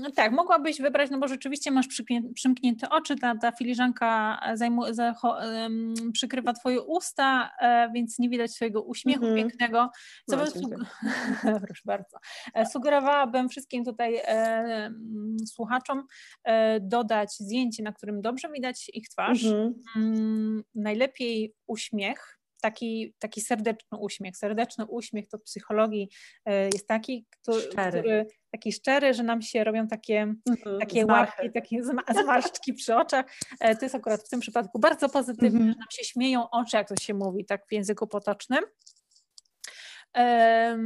No 0.00 0.10
tak, 0.10 0.32
mogłabyś 0.32 0.80
wybrać, 0.80 1.10
no 1.10 1.18
bo 1.18 1.28
rzeczywiście 1.28 1.70
masz 1.70 1.88
przymknięte 2.34 2.88
oczy, 2.90 3.16
ta, 3.16 3.34
ta 3.38 3.52
filiżanka 3.52 4.40
zajmu, 4.54 4.94
zacho, 4.94 5.42
em, 5.42 5.94
przykrywa 6.12 6.52
twoje 6.52 6.82
usta, 6.82 7.50
e, 7.60 7.90
więc 7.94 8.18
nie 8.18 8.28
widać 8.28 8.50
swojego 8.54 8.82
uśmiechu 8.82 9.24
Mhm. 9.26 9.36
pięknego. 9.36 9.90
Co 10.30 10.36
No, 10.36 10.42
Proszę 11.66 11.82
bardzo. 11.84 12.18
E, 12.54 12.66
Sugerowałabym 12.66 13.48
wszystkim 13.48 13.84
tutaj 13.84 14.16
e, 14.16 14.26
mm, 14.26 15.36
słuchaczom 15.46 16.06
e, 16.44 16.80
dodać 16.80 17.32
zdjęcie, 17.32 17.82
na 17.82 17.92
którym 17.92 18.20
dobrze 18.22 18.48
widać 18.52 18.90
ich 18.94 19.08
twarz. 19.08 19.44
Mhm. 19.44 19.74
Mm, 19.96 20.62
najlepiej 20.74 21.54
uśmiech, 21.66 22.41
taki, 22.62 23.14
taki 23.18 23.40
serdeczny 23.40 23.98
uśmiech. 23.98 24.36
Serdeczny 24.36 24.86
uśmiech 24.86 25.28
to 25.28 25.38
w 25.38 25.42
psychologii 25.42 26.08
e, 26.44 26.64
jest 26.64 26.86
taki, 26.88 27.26
Szczery. 27.70 27.98
który 28.00 28.26
taki 28.50 28.72
szczery, 28.72 29.14
że 29.14 29.22
nam 29.22 29.42
się 29.42 29.64
robią 29.64 29.88
takie, 29.88 30.34
Mhm. 30.50 30.78
takie 30.80 31.06
łapki, 31.06 31.52
takie 31.52 31.82
zma- 31.82 32.22
zmarszczki 32.22 32.74
przy 32.74 32.96
oczach. 32.96 33.26
E, 33.60 33.76
To 33.76 33.84
jest 33.84 33.94
akurat 33.94 34.22
w 34.22 34.28
tym 34.28 34.40
przypadku 34.40 34.78
bardzo 34.78 35.08
pozytywne, 35.08 35.48
Mhm. 35.58 35.68
że 35.72 35.78
nam 35.78 35.88
się 35.90 36.04
śmieją 36.04 36.50
oczy, 36.50 36.76
jak 36.76 36.88
to 36.88 36.94
się 37.00 37.14
mówi, 37.14 37.44
tak 37.44 37.66
w 37.68 37.72
języku 37.72 38.06
potocznym. 38.06 38.64
E, 40.16 40.78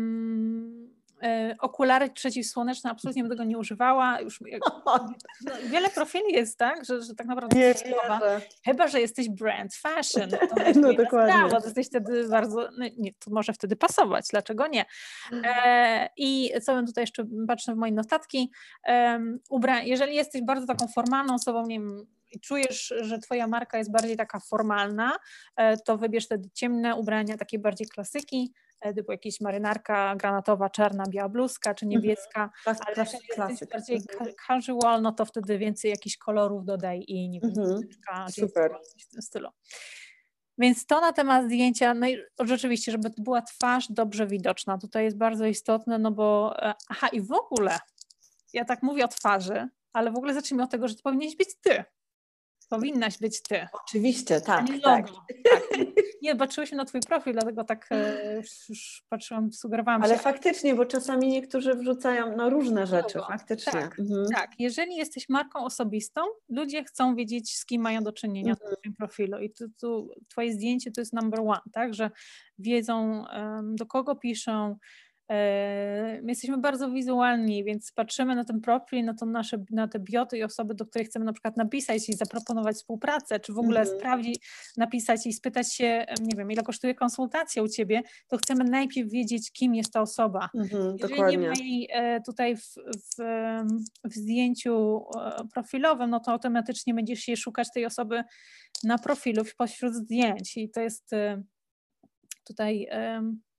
Okulary 1.61 2.11
przeciwsłoneczne 2.11 2.90
absolutnie 2.90 3.22
bym 3.22 3.31
tego 3.31 3.44
nie 3.44 3.59
używała. 3.59 4.20
Już 4.20 4.40
no, 4.87 5.52
wiele 5.64 5.88
profili 5.90 6.33
jest, 6.33 6.59
tak, 6.59 6.85
że, 6.85 7.02
że 7.02 7.14
tak 7.14 7.26
naprawdę 7.26 7.57
Nie 7.57 7.62
wierzę. 7.62 8.40
Chyba, 8.64 8.88
że 8.88 9.00
jesteś 9.00 9.29
brand 9.29 9.74
fashion. 9.74 10.31
To 10.31 10.57
No, 10.81 10.92
dokładnie. 10.92 11.35
Sprawa, 11.35 11.61
to 11.61 11.64
jesteś 11.64 11.87
wtedy 11.87 12.29
bardzo, 12.29 12.68
no, 12.79 12.87
nie, 12.98 13.12
to 13.12 13.31
może 13.31 13.52
wtedy 13.52 13.76
pasować, 13.76 14.24
dlaczego 14.31 14.66
nie? 14.66 14.85
E, 15.44 16.09
I 16.16 16.50
co 16.62 16.74
bym 16.74 16.87
tutaj 16.87 17.02
jeszcze, 17.02 17.24
patrzę 17.48 17.74
w 17.74 17.76
moje 17.76 17.92
notatki, 17.92 18.50
em, 18.85 19.38
ubra- 19.50 19.85
jeżeli 19.85 20.14
jesteś 20.14 20.42
bardzo 20.42 20.66
taką 20.66 20.88
formalną 20.88 21.35
osobą, 21.35 21.66
nie 21.66 21.81
wiem, 21.81 22.07
i 22.33 22.40
czujesz, 22.40 22.94
że 23.00 23.18
twoja 23.18 23.46
marka 23.46 23.79
jest 23.79 23.92
bardziej 23.92 24.16
taka 24.16 24.40
formalna, 24.40 25.18
e, 25.57 25.76
to 25.76 25.98
wybierz 25.98 26.24
wtedy 26.24 26.48
ciemne 26.55 26.94
ubrania, 26.94 27.37
takie 27.37 27.59
bardziej 27.59 27.88
klasyki, 27.88 28.52
e, 28.55 28.65
typu 28.95 29.12
jakieś 29.12 29.41
marynarka 29.41 30.17
granatowa, 30.17 30.71
czarna, 30.71 31.05
biała 31.09 31.29
bluzka, 31.29 31.75
czy 31.75 31.87
niebieska, 31.87 32.51
Klas- 32.67 32.79
ale 32.87 32.95
klas- 32.97 33.17
klasyk. 33.35 33.51
jesteś 33.51 33.69
bardziej 33.69 33.97
Mhm. 33.97 34.35
ca- 34.35 34.47
casual, 34.47 35.03
no 35.03 35.12
to 35.12 35.25
wtedy 35.25 35.59
więcej 35.59 35.91
jakichś 35.91 36.17
kolorów 36.17 36.65
dodaj 36.65 37.05
i 37.09 37.29
nie 37.29 37.41
wiem, 37.41 37.51
Mhm. 37.59 37.81
Super. 38.31 38.71
coś 38.95 39.05
w 39.07 39.09
tym 39.11 39.23
stylu. 39.23 39.49
Więc 40.59 40.87
to 40.87 41.01
na 41.01 41.12
temat 41.12 41.45
zdjęcia, 41.45 41.95
no 41.95 42.09
i 42.09 42.19
rzeczywiście, 42.41 42.93
żeby 42.93 43.11
była 43.19 43.43
twarz 43.43 43.87
dobrze 43.93 44.27
widoczna, 44.27 44.79
tutaj 44.79 45.05
jest 45.05 45.17
bardzo 45.17 45.47
istotne, 45.47 45.99
no 45.99 46.11
bo, 46.12 46.55
e, 46.62 46.75
aha 46.89 47.09
i 47.09 47.21
w 47.21 47.33
ogóle, 47.33 47.79
ja 48.53 48.65
tak 48.65 48.83
mówię 48.83 49.05
o 49.05 49.09
twarzy, 49.09 49.69
ale 49.93 50.11
w 50.11 50.17
ogóle 50.17 50.35
zacznijmy 50.35 50.62
od 50.65 50.71
tego, 50.71 50.89
że 50.89 50.95
to 50.95 51.03
powinieneś 51.03 51.37
być 51.37 51.49
ty. 51.61 51.85
Powinnaś 52.68 53.18
być 53.18 53.42
ty, 53.42 53.66
Oczywiście, 53.85 54.40
tak, 54.40 54.68
nie 54.70 54.81
tak. 54.81 55.07
Tak. 55.11 55.79
Nie, 56.22 56.37
patrzyłyśmy 56.37 56.76
na 56.76 56.85
twój 56.85 57.00
profil, 57.00 57.33
dlatego 57.33 57.64
tak 57.64 57.87
e, 57.90 58.37
już, 58.37 58.68
już 58.68 59.05
patrzyłam, 59.09 59.52
sugerowałam 59.52 60.02
Ale 60.02 60.14
się. 60.14 60.20
faktycznie, 60.20 60.74
bo 60.74 60.87
czasami 60.87 61.29
niektórzy 61.29 61.74
wrzucają 61.74 62.37
no, 62.37 62.50
różne 62.50 62.87
rzeczy, 62.87 63.18
Logo, 63.18 63.29
faktycznie. 63.31 63.72
tak, 63.72 63.98
Mhm. 64.00 64.27
Tak, 64.35 64.50
jeżeli 64.58 64.96
jesteś 64.96 65.29
marką 65.29 65.64
osobistą, 65.64 66.21
ludzie 66.48 66.85
chcą 66.85 67.14
wiedzieć, 67.14 67.56
z 67.56 67.67
kim 67.67 67.83
mają 67.83 68.00
do 68.02 68.12
czynienia 68.12 68.50
Mhm. 68.52 68.71
na 68.71 68.77
twoim 68.77 68.94
profilu 68.94 69.38
i 69.38 69.50
tu, 69.50 69.64
tu 69.81 70.10
twoje 70.29 70.52
zdjęcie 70.52 70.90
to 70.92 71.00
jest 71.00 71.12
number 71.12 71.40
one, 71.40 71.60
tak, 71.73 71.94
że 71.94 72.10
wiedzą 72.58 73.27
em, 73.29 73.77
do 73.77 73.87
kogo 73.87 74.17
piszą, 74.17 74.77
my 75.29 76.24
jesteśmy 76.29 76.58
bardzo 76.58 76.90
wizualni, 76.90 77.64
więc 77.64 77.92
patrzymy 77.92 78.35
na 78.35 78.44
ten 78.44 78.60
profil, 78.60 79.04
na, 79.04 79.14
to 79.14 79.27
nasze, 79.27 79.64
na 79.70 79.88
te 79.88 79.98
bioty 80.00 80.38
i 80.38 80.42
osoby, 80.42 80.74
do 80.74 80.87
których 80.87 81.08
chcemy 81.08 81.24
na 81.24 81.33
przykład 81.33 81.56
napisać 81.56 82.08
i 82.08 82.12
zaproponować 82.14 82.77
współpracę, 82.77 83.40
czy 83.40 83.52
w 83.52 83.58
ogóle 83.58 83.81
Mhm. 83.81 83.98
sprawdzić, 83.98 84.48
napisać 84.77 85.27
i 85.27 85.33
spytać 85.33 85.74
się, 85.74 86.06
nie 86.20 86.37
wiem, 86.37 86.50
ile 86.52 86.62
kosztuje 86.62 86.94
konsultacja 86.94 87.62
u 87.62 87.68
ciebie, 87.68 88.02
to 88.29 88.37
chcemy 88.38 88.64
najpierw 88.64 89.10
wiedzieć, 89.10 89.52
kim 89.52 89.74
jest 89.74 89.92
ta 89.92 90.00
osoba. 90.00 90.48
Mhm, 90.54 90.96
Jeżeli 91.00 91.14
nie 91.14 91.16
dokładnie. 91.16 91.48
ma 91.48 91.54
jej 91.58 91.88
e, 91.92 92.20
tutaj 92.20 92.56
w, 92.56 92.74
w, 92.87 93.24
w 94.04 94.14
zdjęciu 94.14 95.04
e, 95.20 95.37
profilowym, 95.54 96.10
no 96.10 96.20
to 96.20 96.33
automatycznie 96.33 96.94
będziesz 96.94 97.29
jej 97.29 97.37
szukać 97.37 97.68
tej 97.74 97.87
osoby 97.87 98.22
na 98.85 98.98
profilu 98.98 99.42
pośród 99.58 99.94
zdjęć 99.94 100.56
i 100.56 100.70
to 100.70 100.81
jest, 100.81 101.12
e, 101.12 101.42
tutaj 102.44 102.88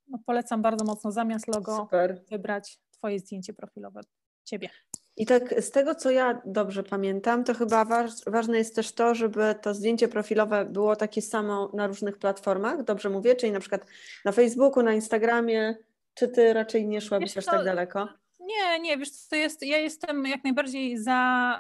no, 0.07 0.19
polecam 0.25 0.61
bardzo 0.61 0.85
mocno 0.85 1.11
zamiast 1.11 1.47
logo 1.47 1.77
Super. 1.77 2.21
wybrać 2.31 2.79
Twoje 2.91 3.19
zdjęcie 3.19 3.53
profilowe 3.53 4.01
Ciebie. 4.43 4.69
I 5.17 5.25
tak 5.25 5.61
z 5.61 5.71
tego, 5.71 5.95
co 5.95 6.11
ja 6.11 6.41
dobrze 6.45 6.83
pamiętam, 6.83 7.43
to 7.43 7.53
chyba 7.53 7.85
waż, 7.85 8.11
ważne 8.27 8.57
jest 8.57 8.75
też 8.75 8.91
to, 8.91 9.15
żeby 9.15 9.55
to 9.61 9.73
zdjęcie 9.73 10.07
profilowe 10.07 10.65
było 10.65 10.95
takie 10.95 11.21
samo 11.21 11.71
na 11.73 11.87
różnych 11.87 12.17
platformach, 12.17 12.83
dobrze 12.83 13.09
mówię, 13.09 13.35
czyli 13.35 13.51
na 13.51 13.59
przykład 13.59 13.85
na 14.25 14.31
Facebooku, 14.31 14.83
na 14.83 14.93
Instagramie, 14.93 15.75
czy 16.13 16.27
ty 16.27 16.53
raczej 16.53 16.87
nie 16.87 17.01
szłabyś 17.01 17.35
wiesz, 17.35 17.37
aż 17.37 17.45
tak 17.45 17.65
daleko? 17.65 18.07
Nie, 18.39 18.79
nie, 18.79 18.97
wiesz, 18.97 19.27
to 19.29 19.35
jest, 19.35 19.65
ja 19.65 19.77
jestem 19.77 20.25
jak 20.25 20.43
najbardziej 20.43 20.97
za, 20.97 21.13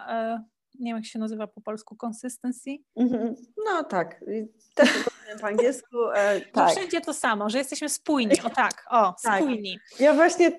e, 0.09 0.43
nie 0.79 0.89
wiem 0.89 0.97
jak 0.97 1.05
się 1.05 1.19
nazywa 1.19 1.47
po 1.47 1.61
polsku, 1.61 1.95
consistency. 2.05 2.69
Mhm. 2.95 3.35
No 3.65 3.83
tak, 3.83 4.25
też 4.75 4.89
po 5.41 5.47
angielsku. 5.47 6.11
E, 6.15 6.41
tak. 6.41 6.71
wszędzie 6.71 7.01
to 7.01 7.13
samo, 7.13 7.49
że 7.49 7.57
jesteśmy 7.57 7.89
spójni, 7.89 8.41
o 8.43 8.49
tak, 8.49 8.85
o, 8.89 9.15
tak. 9.23 9.39
spójni. 9.39 9.79
Ja 9.99 10.13
właśnie 10.13 10.51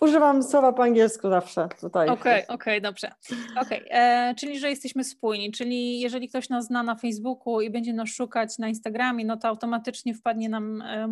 Używam 0.00 0.42
słowa 0.42 0.72
po 0.72 0.82
angielsku 0.82 1.28
zawsze 1.28 1.68
tutaj. 1.80 2.08
Okej, 2.08 2.18
okay, 2.18 2.42
okej, 2.42 2.54
okay, 2.54 2.80
dobrze. 2.80 3.12
Okay. 3.56 3.84
E, 3.90 4.34
czyli, 4.34 4.58
że 4.58 4.70
jesteśmy 4.70 5.04
spójni, 5.04 5.52
czyli 5.52 6.00
jeżeli 6.00 6.28
ktoś 6.28 6.48
nas 6.48 6.66
zna 6.66 6.82
na 6.82 6.94
Facebooku 6.94 7.60
i 7.60 7.70
będzie 7.70 7.92
nas 7.92 8.08
szukać 8.08 8.58
na 8.58 8.68
Instagramie, 8.68 9.24
no 9.24 9.36
to 9.36 9.48
automatycznie 9.48 10.14
wpadnie 10.14 10.48
nam 10.48 10.82
e, 10.82 11.08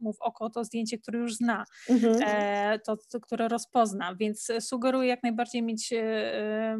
mu 0.00 0.12
w 0.12 0.20
oko 0.20 0.50
to 0.50 0.64
zdjęcie, 0.64 0.98
które 0.98 1.18
już 1.18 1.34
zna, 1.34 1.64
mhm. 1.90 2.16
e, 2.26 2.78
to, 2.78 2.96
to, 2.96 3.20
które 3.20 3.48
rozpozna, 3.48 4.14
więc 4.14 4.52
sugeruję 4.60 5.08
jak 5.08 5.22
najbardziej 5.22 5.62
mieć 5.62 5.92
e, 5.92 6.78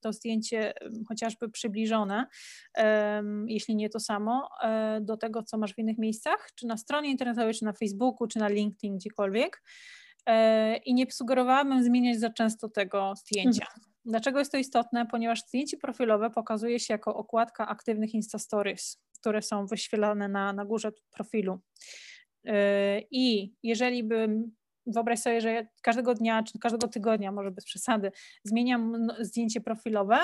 to 0.00 0.12
zdjęcie 0.12 0.72
chociażby 1.08 1.48
przybliżone, 1.48 2.26
jeśli 3.46 3.76
nie 3.76 3.90
to 3.90 4.00
samo, 4.00 4.48
e, 4.62 5.00
do 5.00 5.16
tego, 5.16 5.42
co 5.42 5.58
masz 5.58 5.74
w 5.74 5.78
innych 5.78 5.98
miejscach, 5.98 6.48
czy 6.54 6.66
na 6.66 6.76
stronie 6.76 7.10
internetowej, 7.10 7.54
czy 7.54 7.64
na 7.64 7.72
Facebooku, 7.72 8.28
czy 8.28 8.38
na 8.38 8.48
LinkedIn, 8.48 8.96
gdziekolwiek. 8.96 9.62
E, 10.26 10.76
i 10.76 10.94
nie 10.94 11.10
sugerowałabym 11.10 11.84
zmieniać 11.84 12.20
za 12.20 12.30
często 12.30 12.68
tego 12.68 13.14
zdjęcia. 13.16 13.64
Mhm. 13.64 13.80
Dlaczego 14.04 14.38
jest 14.38 14.52
to 14.52 14.58
istotne? 14.58 15.06
Ponieważ 15.06 15.42
zdjęcie 15.42 15.76
profilowe 15.76 16.30
pokazuje 16.30 16.80
się 16.80 16.94
jako 16.94 17.14
okładka 17.14 17.68
aktywnych 17.68 18.14
Insta 18.14 18.38
Stories, 18.38 19.02
które 19.20 19.42
są 19.42 19.66
wyświetlane 19.66 20.28
na, 20.28 20.52
na 20.52 20.64
górze 20.64 20.92
profilu. 21.10 21.60
E, 22.44 23.00
I 23.10 23.54
jeżeli 23.62 24.04
bym 24.04 24.56
wyobraź 24.86 25.20
sobie, 25.20 25.40
że 25.40 25.52
ja 25.52 25.66
każdego 25.82 26.14
dnia 26.14 26.42
czy 26.42 26.58
każdego 26.58 26.88
tygodnia, 26.88 27.32
może 27.32 27.50
bez 27.50 27.64
przesady, 27.64 28.12
zmieniam 28.44 29.08
zdjęcie 29.20 29.60
profilowe, 29.60 30.18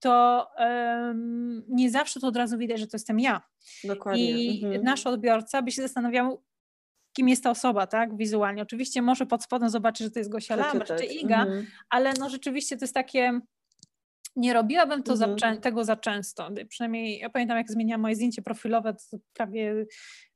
to 0.00 0.46
um, 0.58 1.64
nie 1.68 1.90
zawsze 1.90 2.20
to 2.20 2.26
od 2.26 2.36
razu 2.36 2.58
widać, 2.58 2.80
że 2.80 2.86
to 2.86 2.94
jestem 2.94 3.20
ja. 3.20 3.42
Dokładnie. 3.84 4.30
I 4.30 4.64
mhm. 4.64 4.82
nasz 4.82 5.06
odbiorca 5.06 5.62
by 5.62 5.70
się 5.70 5.82
zastanawiał, 5.82 6.42
kim 7.14 7.28
jest 7.28 7.42
ta 7.42 7.50
osoba, 7.50 7.86
tak, 7.86 8.16
wizualnie. 8.16 8.62
Oczywiście 8.62 9.02
może 9.02 9.26
pod 9.26 9.42
spodem 9.42 9.70
zobaczyć, 9.70 10.04
że 10.04 10.10
to 10.10 10.18
jest 10.18 10.30
Gosia 10.30 10.56
Lambert 10.56 10.98
czy 10.98 11.04
Iga, 11.04 11.42
mhm. 11.42 11.66
ale 11.90 12.12
no 12.18 12.30
rzeczywiście 12.30 12.76
to 12.76 12.84
jest 12.84 12.94
takie, 12.94 13.40
nie 14.36 14.52
robiłabym 14.52 15.02
to 15.02 15.16
za, 15.16 15.26
mhm. 15.26 15.60
tego 15.60 15.84
za 15.84 15.96
często. 15.96 16.50
Przynajmniej 16.68 17.18
ja 17.18 17.30
pamiętam, 17.30 17.56
jak 17.56 17.70
zmieniałam 17.70 18.00
moje 18.00 18.14
zdjęcie 18.14 18.42
profilowe, 18.42 18.94
to 19.10 19.18
prawie 19.32 19.86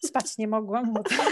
spać 0.04 0.38
nie 0.38 0.48
mogłam. 0.48 0.92
Bo 0.92 1.02
to... 1.02 1.14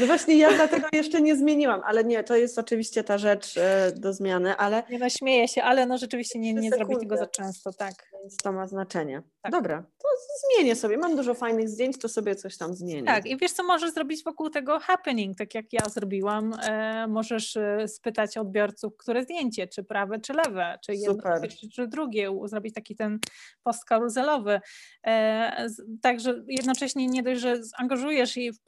No 0.00 0.06
właśnie 0.06 0.38
ja 0.38 0.54
dlatego 0.54 0.88
jeszcze 0.92 1.22
nie 1.22 1.36
zmieniłam, 1.36 1.80
ale 1.84 2.04
nie, 2.04 2.24
to 2.24 2.36
jest 2.36 2.58
oczywiście 2.58 3.04
ta 3.04 3.18
rzecz 3.18 3.56
e, 3.56 3.92
do 3.96 4.12
zmiany, 4.12 4.56
ale... 4.56 4.82
Nie 4.90 4.98
no, 4.98 5.10
śmieję 5.10 5.48
się, 5.48 5.62
ale 5.62 5.86
no 5.86 5.98
rzeczywiście 5.98 6.38
nie, 6.38 6.54
nie 6.54 6.70
zrobię 6.70 6.96
tego 6.96 7.16
za 7.16 7.26
często, 7.26 7.72
tak. 7.72 7.94
Więc 8.12 8.36
to 8.36 8.52
ma 8.52 8.66
znaczenie. 8.66 9.22
Tak. 9.44 9.52
Dobra, 9.52 9.82
to 9.98 10.08
zmienię 10.56 10.76
sobie, 10.76 10.98
mam 10.98 11.16
dużo 11.16 11.34
fajnych 11.34 11.68
zdjęć, 11.68 11.98
to 11.98 12.08
sobie 12.08 12.34
coś 12.34 12.56
tam 12.56 12.74
zmienię. 12.74 13.04
Tak 13.04 13.26
i 13.26 13.36
wiesz 13.36 13.52
co 13.52 13.64
możesz 13.64 13.92
zrobić 13.92 14.24
wokół 14.24 14.50
tego 14.50 14.80
happening, 14.80 15.38
tak 15.38 15.54
jak 15.54 15.72
ja 15.72 15.88
zrobiłam, 15.88 16.54
e, 16.62 17.06
możesz 17.06 17.56
e, 17.56 17.88
spytać 17.88 18.36
odbiorców, 18.36 18.96
które 18.96 19.22
zdjęcie, 19.22 19.66
czy 19.66 19.82
prawe, 19.82 20.20
czy 20.20 20.32
lewe, 20.32 20.78
czy 20.84 20.94
jedno, 20.94 21.22
czy, 21.60 21.68
czy 21.68 21.86
drugie, 21.86 22.30
zrobić 22.44 22.74
taki 22.74 22.96
ten 22.96 23.18
post 23.62 23.84
karuzelowy. 23.84 24.60
E, 25.06 25.66
także 26.02 26.44
jednocześnie 26.48 27.06
nie 27.06 27.22
dość, 27.22 27.40
że 27.40 27.60
angażujesz 27.78 28.36
je 28.36 28.52
w, 28.52 28.58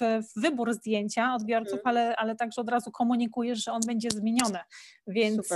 w, 0.00 0.24
w 0.26 0.40
wybór 0.40 0.74
zdjęcia 0.74 1.34
odbiorców, 1.34 1.78
mhm. 1.78 1.96
ale, 1.96 2.16
ale 2.16 2.36
także 2.36 2.60
od 2.60 2.68
razu 2.68 2.90
komunikujesz, 2.90 3.64
że 3.64 3.72
on 3.72 3.80
będzie 3.86 4.10
zmieniony. 4.10 4.58
Więc 5.06 5.48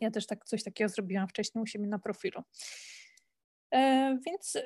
ja 0.00 0.10
też 0.10 0.26
tak, 0.26 0.44
coś 0.44 0.64
takiego 0.64 0.88
zrobiłam 0.88 1.28
wcześniej 1.28 1.62
u 1.62 1.66
siebie 1.66 1.86
na 1.86 1.98
profilu. 1.98 2.42
E, 3.70 4.18
więc 4.26 4.58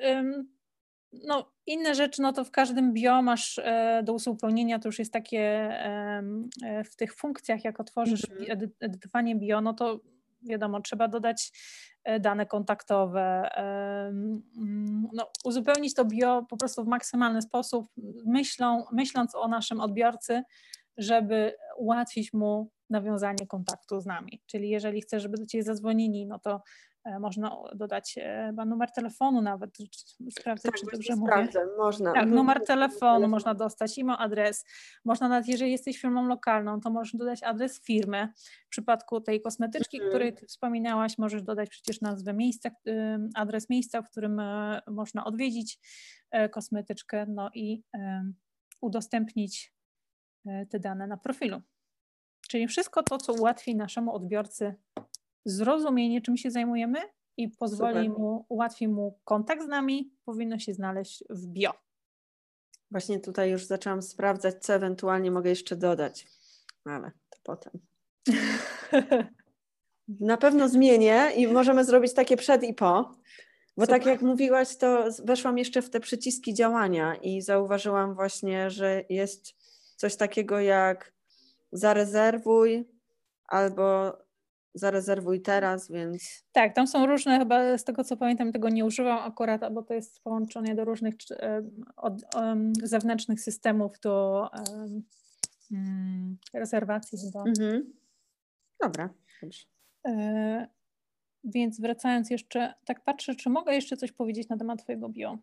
no, 1.23 1.51
inne 1.65 1.95
rzeczy, 1.95 2.21
no 2.21 2.33
to 2.33 2.43
w 2.43 2.51
każdym 2.51 2.93
bio 2.93 3.21
masz 3.21 3.59
e, 3.59 4.01
do 4.03 4.13
uzupełnienia, 4.13 4.79
to 4.79 4.87
już 4.87 4.99
jest 4.99 5.13
takie 5.13 5.41
e, 5.41 6.23
w 6.85 6.95
tych 6.95 7.15
funkcjach, 7.15 7.63
jak 7.63 7.79
otworzysz 7.79 8.29
mhm. 8.29 8.71
edytowanie 8.79 9.35
bio, 9.35 9.61
no 9.61 9.73
to 9.73 9.99
wiadomo, 10.41 10.81
trzeba 10.81 11.07
dodać 11.07 11.51
dane 12.19 12.45
kontaktowe, 12.45 13.49
no, 15.13 15.31
uzupełnić 15.43 15.93
to 15.93 16.05
bio 16.05 16.45
po 16.49 16.57
prostu 16.57 16.83
w 16.83 16.87
maksymalny 16.87 17.41
sposób, 17.41 17.87
myślą, 18.25 18.85
myśląc 18.91 19.35
o 19.35 19.47
naszym 19.47 19.79
odbiorcy, 19.79 20.43
żeby 20.97 21.55
ułatwić 21.77 22.33
mu 22.33 22.71
nawiązanie 22.89 23.47
kontaktu 23.47 24.01
z 24.01 24.05
nami. 24.05 24.41
Czyli 24.45 24.69
jeżeli 24.69 25.01
chcesz, 25.01 25.23
żeby 25.23 25.37
do 25.37 25.45
Ciebie 25.45 25.63
zadzwonili, 25.63 26.25
no 26.25 26.39
to 26.39 26.61
e, 27.03 27.19
można 27.19 27.57
dodać 27.75 28.15
e, 28.17 28.45
chyba 28.47 28.65
numer 28.65 28.91
telefonu 28.91 29.41
nawet, 29.41 29.77
sprawdzę, 30.31 30.69
tak, 30.69 30.79
czy 30.79 30.85
dobrze 30.91 31.15
mówię. 31.15 31.47
można. 31.77 32.13
Tak, 32.13 32.23
mhm. 32.23 32.35
numer 32.35 32.65
telefonu 32.65 33.27
można 33.27 33.53
dostać, 33.53 33.97
e 33.97 34.17
adres. 34.17 34.65
Można 35.05 35.29
nawet, 35.29 35.47
jeżeli 35.47 35.71
jesteś 35.71 36.01
firmą 36.01 36.27
lokalną, 36.27 36.81
to 36.81 36.89
możesz 36.89 37.15
dodać 37.15 37.43
adres 37.43 37.81
firmy. 37.81 38.29
W 38.65 38.69
przypadku 38.69 39.21
tej 39.21 39.41
kosmetyczki, 39.41 39.97
mhm. 39.97 40.11
której 40.11 40.33
Ty 40.33 40.45
wspominałaś, 40.45 41.17
możesz 41.17 41.43
dodać 41.43 41.69
przecież 41.69 42.01
nazwę 42.01 42.33
miejsca, 42.33 42.69
adres 43.35 43.69
miejsca, 43.69 44.01
w 44.01 44.09
którym 44.09 44.41
można 44.87 45.25
odwiedzić 45.25 45.79
kosmetyczkę, 46.51 47.25
no 47.29 47.49
i 47.53 47.83
udostępnić 48.81 49.73
te 50.69 50.79
dane 50.79 51.07
na 51.07 51.17
profilu. 51.17 51.61
Czyli 52.47 52.67
wszystko 52.67 53.03
to, 53.03 53.17
co 53.17 53.33
ułatwi 53.33 53.75
naszemu 53.75 54.15
odbiorcy 54.15 54.75
zrozumienie, 55.45 56.21
czym 56.21 56.37
się 56.37 56.51
zajmujemy 56.51 56.99
i 57.37 57.49
pozwoli 57.49 58.07
Super. 58.07 58.19
mu, 58.19 58.45
ułatwi 58.49 58.87
mu 58.87 59.19
kontakt 59.23 59.63
z 59.63 59.67
nami, 59.67 60.11
powinno 60.25 60.59
się 60.59 60.73
znaleźć 60.73 61.23
w 61.29 61.47
bio. 61.47 61.71
Właśnie 62.91 63.19
tutaj 63.19 63.51
już 63.51 63.65
zaczęłam 63.65 64.01
sprawdzać, 64.01 64.55
co 64.63 64.73
ewentualnie 64.73 65.31
mogę 65.31 65.49
jeszcze 65.49 65.75
dodać, 65.75 66.27
ale 66.85 67.11
to 67.29 67.39
potem. 67.43 67.73
Na 70.07 70.37
pewno 70.37 70.69
zmienię 70.69 71.31
i 71.35 71.47
możemy 71.47 71.85
zrobić 71.85 72.13
takie 72.13 72.37
przed 72.37 72.63
i 72.63 72.73
po. 72.73 73.15
Bo 73.77 73.87
tak 73.87 73.87
Super. 73.87 73.99
tak 73.99 74.05
jak 74.05 74.21
mówiłaś, 74.21 74.77
to 74.77 75.05
weszłam 75.23 75.57
jeszcze 75.57 75.81
w 75.81 75.89
te 75.89 75.99
przyciski 75.99 76.53
działania 76.53 77.15
i 77.15 77.41
zauważyłam 77.41 78.15
właśnie, 78.15 78.69
że 78.69 79.03
jest 79.09 79.55
coś 79.95 80.15
takiego 80.15 80.59
jak 80.59 81.14
zarezerwuj 81.77 82.89
albo 83.47 84.17
zarezerwuj 84.73 85.41
teraz, 85.41 85.91
więc. 85.91 86.43
Tak, 86.51 86.75
tam 86.75 86.87
są 86.87 87.05
różne, 87.05 87.39
chyba 87.39 87.77
z 87.77 87.83
tego 87.83 88.03
co 88.03 88.17
pamiętam, 88.17 88.51
tego 88.51 88.69
nie 88.69 88.85
używam 88.85 89.19
akurat, 89.19 89.73
bo 89.73 89.83
to 89.83 89.93
jest 89.93 90.23
połączone 90.23 90.75
do 90.75 90.85
różnych 90.85 91.15
e, 91.31 91.61
od, 91.97 92.35
um, 92.35 92.73
zewnętrznych 92.83 93.41
systemów 93.41 93.99
do 93.99 94.47
um, 95.71 96.37
rezerwacji 96.53 97.19
chyba. 97.19 97.43
Mhm. 97.43 97.93
Dobra, 98.81 99.09
dobrze. 99.41 99.65
E, 100.07 100.67
więc 101.43 101.81
wracając 101.81 102.29
jeszcze, 102.29 102.73
tak 102.85 103.03
patrzę, 103.03 103.35
czy 103.35 103.49
mogę 103.49 103.75
jeszcze 103.75 103.97
coś 103.97 104.11
powiedzieć 104.11 104.49
na 104.49 104.57
temat 104.57 104.83
Twojego 104.83 105.09
bio. 105.09 105.37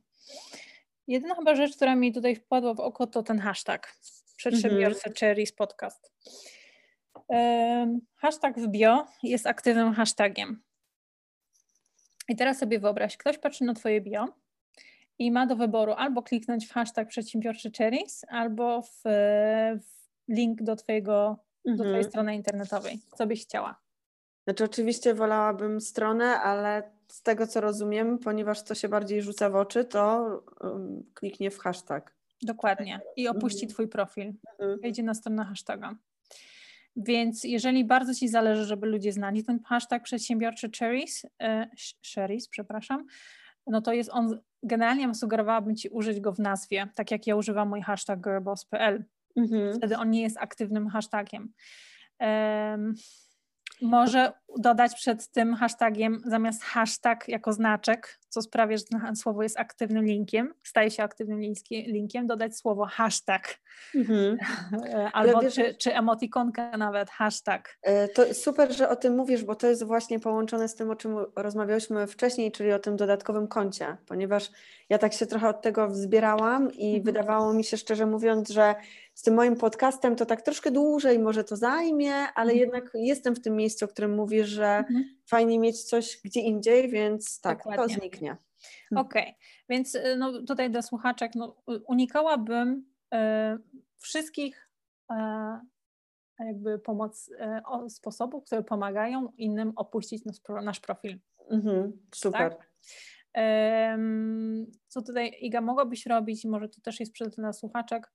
Jedyna 1.06 1.34
chyba 1.34 1.54
rzecz, 1.54 1.76
która 1.76 1.96
mi 1.96 2.12
tutaj 2.12 2.36
wpadła 2.36 2.74
w 2.74 2.80
oko, 2.80 3.06
to 3.06 3.22
ten 3.22 3.38
hashtag 3.38 3.96
przedsiębiorca 4.42 5.08
mhm. 5.08 5.14
Cherries 5.14 5.52
Podcast. 5.52 6.12
Hashtag 8.16 8.58
w 8.58 8.68
bio 8.68 9.06
jest 9.22 9.46
aktywnym 9.46 9.92
hashtagiem. 9.92 10.62
I 12.28 12.36
teraz 12.36 12.58
sobie 12.58 12.78
wyobraź, 12.78 13.16
ktoś 13.16 13.38
patrzy 13.38 13.64
na 13.64 13.74
Twoje 13.74 14.00
bio 14.00 14.28
i 15.18 15.32
ma 15.32 15.46
do 15.46 15.56
wyboru 15.56 15.92
albo 15.92 16.22
kliknąć 16.22 16.66
w 16.66 16.72
hashtag 16.72 17.08
przedsiębiorczy 17.08 17.70
Cherries, 17.78 18.24
albo 18.28 18.82
w, 18.82 19.02
w 19.04 20.28
link 20.28 20.62
do, 20.62 20.76
twojego, 20.76 21.38
mhm. 21.66 21.76
do 21.76 21.84
Twojej 21.84 22.04
strony 22.04 22.34
internetowej. 22.34 22.98
Co 23.16 23.26
byś 23.26 23.42
chciała? 23.42 23.80
Znaczy, 24.44 24.64
oczywiście 24.64 25.14
wolałabym 25.14 25.80
stronę, 25.80 26.24
ale 26.24 26.92
z 27.08 27.22
tego 27.22 27.46
co 27.46 27.60
rozumiem, 27.60 28.18
ponieważ 28.18 28.62
to 28.62 28.74
się 28.74 28.88
bardziej 28.88 29.22
rzuca 29.22 29.50
w 29.50 29.56
oczy, 29.56 29.84
to 29.84 30.24
um, 30.60 31.04
kliknie 31.14 31.50
w 31.50 31.58
hashtag. 31.58 32.21
Dokładnie. 32.42 33.00
I 33.16 33.28
opuści 33.28 33.64
mhm. 33.64 33.74
Twój 33.74 33.88
profil. 33.88 34.32
Mhm. 34.58 34.80
Wejdzie 34.80 35.02
na 35.02 35.14
stronę 35.14 35.44
hashtaga. 35.44 35.94
Więc 36.96 37.44
jeżeli 37.44 37.84
bardzo 37.84 38.14
Ci 38.14 38.28
zależy, 38.28 38.64
żeby 38.64 38.86
ludzie 38.86 39.12
znali 39.12 39.44
ten 39.44 39.60
hashtag 39.64 40.02
przedsiębiorczy 40.02 40.70
cherries, 40.78 41.26
e, 41.42 41.70
cherries, 42.14 42.48
przepraszam, 42.48 43.06
no 43.66 43.80
to 43.80 43.92
jest 43.92 44.10
on, 44.12 44.40
generalnie 44.62 45.14
sugerowałabym 45.14 45.76
Ci 45.76 45.88
użyć 45.88 46.20
go 46.20 46.32
w 46.32 46.38
nazwie, 46.38 46.88
tak 46.94 47.10
jak 47.10 47.26
ja 47.26 47.36
używam 47.36 47.68
mój 47.68 47.82
hashtag 47.82 48.20
girlboss.pl. 48.20 49.04
Mhm. 49.36 49.74
Wtedy 49.74 49.96
on 49.96 50.10
nie 50.10 50.22
jest 50.22 50.36
aktywnym 50.36 50.88
hashtagiem. 50.88 51.52
Um, 52.20 52.94
może 53.82 54.32
dodać 54.58 54.94
przed 54.94 55.28
tym 55.28 55.54
hashtagiem 55.54 56.22
zamiast 56.26 56.62
hashtag 56.64 57.28
jako 57.28 57.52
znaczek, 57.52 58.18
co 58.28 58.42
sprawia, 58.42 58.76
że 58.76 58.84
słowo 59.16 59.42
jest 59.42 59.58
aktywnym 59.58 60.04
linkiem, 60.04 60.54
staje 60.62 60.90
się 60.90 61.02
aktywnym 61.02 61.40
linkiem, 61.70 62.26
dodać 62.26 62.56
słowo 62.56 62.86
hashtag. 62.86 63.58
Mhm. 63.94 64.38
Albo 65.12 65.40
wiesz, 65.40 65.54
czy, 65.54 65.74
czy 65.74 65.94
emotikonkę 65.94 66.76
nawet, 66.78 67.10
hashtag. 67.10 67.78
E, 67.82 68.08
to 68.08 68.34
super, 68.34 68.72
że 68.72 68.88
o 68.88 68.96
tym 68.96 69.16
mówisz, 69.16 69.44
bo 69.44 69.54
to 69.54 69.66
jest 69.66 69.84
właśnie 69.84 70.20
połączone 70.20 70.68
z 70.68 70.74
tym, 70.74 70.90
o 70.90 70.96
czym 70.96 71.16
rozmawiałyśmy 71.36 72.06
wcześniej, 72.06 72.52
czyli 72.52 72.72
o 72.72 72.78
tym 72.78 72.96
dodatkowym 72.96 73.48
koncie, 73.48 73.96
ponieważ 74.06 74.50
ja 74.88 74.98
tak 74.98 75.12
się 75.12 75.26
trochę 75.26 75.48
od 75.48 75.62
tego 75.62 75.88
wzbierałam 75.88 76.72
i 76.72 76.86
mhm. 76.86 77.04
wydawało 77.04 77.52
mi 77.54 77.64
się 77.64 77.76
szczerze 77.76 78.06
mówiąc, 78.06 78.50
że 78.50 78.74
z 79.14 79.22
tym 79.22 79.34
moim 79.34 79.56
podcastem 79.56 80.16
to 80.16 80.26
tak 80.26 80.42
troszkę 80.42 80.70
dłużej 80.70 81.18
może 81.18 81.44
to 81.44 81.56
zajmie, 81.56 82.14
ale 82.14 82.52
mhm. 82.52 82.58
jednak 82.58 82.90
jestem 82.94 83.34
w 83.34 83.40
tym 83.40 83.56
miejscu, 83.56 83.84
o 83.84 83.88
którym 83.88 84.14
mówisz, 84.14 84.41
że 84.44 84.66
mhm. 84.66 85.04
fajnie 85.26 85.58
mieć 85.58 85.82
coś 85.82 86.20
gdzie 86.24 86.40
indziej, 86.40 86.88
więc 86.88 87.40
tak, 87.40 87.58
Dokładnie. 87.58 87.94
to 87.94 88.00
zniknie. 88.00 88.36
Okej, 88.96 89.22
okay. 89.22 89.34
więc 89.68 89.94
y, 89.94 90.16
no, 90.18 90.42
tutaj 90.42 90.70
do 90.70 90.82
słuchaczek 90.82 91.32
no, 91.34 91.62
unikałabym 91.86 92.86
y, 93.14 93.18
wszystkich 93.98 94.70
y, 95.10 95.14
jakby 96.38 96.78
pomoc, 96.78 97.28
y, 97.28 97.62
o, 97.64 97.90
sposobów, 97.90 98.44
które 98.44 98.62
pomagają 98.62 99.32
innym 99.36 99.72
opuścić 99.76 100.24
nasz, 100.24 100.36
nasz 100.64 100.80
profil. 100.80 101.18
Mhm, 101.50 101.92
super. 102.14 102.56
Tak? 102.56 102.72
Co 104.88 105.02
tutaj 105.02 105.36
Iga 105.40 105.60
mogłabyś 105.60 106.06
robić, 106.06 106.44
może 106.44 106.68
to 106.68 106.80
też 106.80 107.00
jest 107.00 107.12
przydatne 107.12 107.42
dla 107.42 107.52
słuchaczek, 107.52 108.12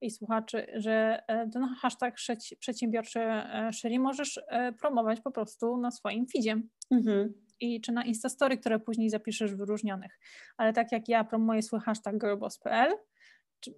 i 0.00 0.10
słuchaczy, 0.10 0.66
że 0.74 1.22
e, 1.28 1.50
ten 1.50 1.64
hashtag 1.64 2.14
przedsiębiorczy 2.58 3.20
e, 3.20 3.70
Sherry 3.72 3.98
możesz 3.98 4.40
e, 4.48 4.72
promować 4.72 5.20
po 5.20 5.30
prostu 5.30 5.76
na 5.76 5.90
swoim 5.90 6.26
feedzie. 6.26 6.62
Mhm. 6.90 7.34
I 7.60 7.80
czy 7.80 7.92
na 7.92 8.04
Instastory, 8.04 8.58
które 8.58 8.78
później 8.78 9.10
zapiszesz 9.10 9.54
wyróżnionych. 9.54 10.18
Ale 10.56 10.72
tak 10.72 10.92
jak 10.92 11.08
ja 11.08 11.24
promuję 11.24 11.62
swój 11.62 11.80
hashtag 11.80 12.18
girlboss.pl, 12.18 12.92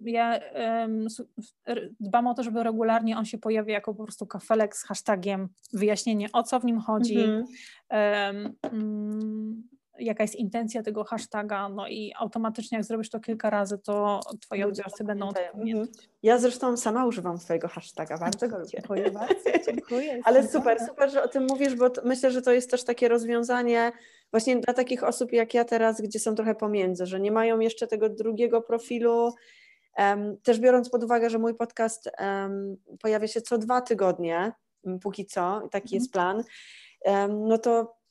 ja 0.01 0.39
um, 0.55 1.07
dbam 1.99 2.27
o 2.27 2.33
to, 2.33 2.43
żeby 2.43 2.63
regularnie 2.63 3.17
on 3.17 3.25
się 3.25 3.37
pojawiał 3.37 3.73
jako 3.73 3.95
po 3.95 4.03
prostu 4.03 4.27
kafelek 4.27 4.75
z 4.75 4.83
hashtagiem, 4.83 5.49
wyjaśnienie 5.73 6.27
o 6.33 6.43
co 6.43 6.59
w 6.59 6.65
nim 6.65 6.79
chodzi, 6.79 7.17
um, 7.89 8.55
um, 8.71 9.63
jaka 9.99 10.23
jest 10.23 10.35
intencja 10.35 10.83
tego 10.83 11.03
hashtaga, 11.03 11.69
no 11.69 11.87
i 11.87 12.13
automatycznie 12.19 12.77
jak 12.77 12.85
zrobisz 12.85 13.09
to 13.09 13.19
kilka 13.19 13.49
razy, 13.49 13.77
to 13.77 14.19
twoi 14.41 14.63
odbiorcy 14.63 15.03
będą 15.03 15.27
to 15.27 15.33
pamiętać. 15.33 15.71
Mhm. 15.71 15.87
Ja 16.23 16.37
zresztą 16.37 16.77
sama 16.77 17.05
używam 17.05 17.37
twojego 17.39 17.67
hashtaga, 17.67 18.17
bardzo 18.17 18.47
go 18.47 18.59
lubię. 18.59 18.69
Dziękuję 18.71 19.11
bardzo, 19.11 19.35
dziękuję. 19.65 20.21
Ale 20.25 20.47
super, 20.47 20.77
super, 20.87 21.11
że 21.11 21.23
o 21.23 21.27
tym 21.27 21.47
mówisz, 21.49 21.75
bo 21.75 21.89
myślę, 22.03 22.31
że 22.31 22.41
to 22.41 22.51
jest 22.51 22.71
też 22.71 22.83
takie 22.83 23.07
rozwiązanie 23.07 23.91
właśnie 24.31 24.55
dla 24.55 24.73
takich 24.73 25.03
osób 25.03 25.31
jak 25.31 25.53
ja 25.53 25.65
teraz, 25.65 26.01
gdzie 26.01 26.19
są 26.19 26.35
trochę 26.35 26.55
pomiędzy, 26.55 27.05
że 27.05 27.19
nie 27.19 27.31
mają 27.31 27.59
jeszcze 27.59 27.87
tego 27.87 28.09
drugiego 28.09 28.61
profilu, 28.61 29.33
um, 29.97 30.37
też 30.43 30.59
biorąc 30.59 30.89
pod 30.89 31.03
uwagę, 31.03 31.29
że 31.29 31.39
mój 31.39 31.55
podcast 31.55 32.09
um, 32.19 32.77
pojawia 33.01 33.27
się 33.27 33.41
co 33.41 33.57
dwa 33.57 33.81
tygodnie, 33.81 34.51
póki 35.01 35.25
co, 35.25 35.67
taki 35.71 35.95
jest 35.95 36.11
plan, 36.11 36.43
um, 37.05 37.47
no 37.47 37.57
to 37.57 38.02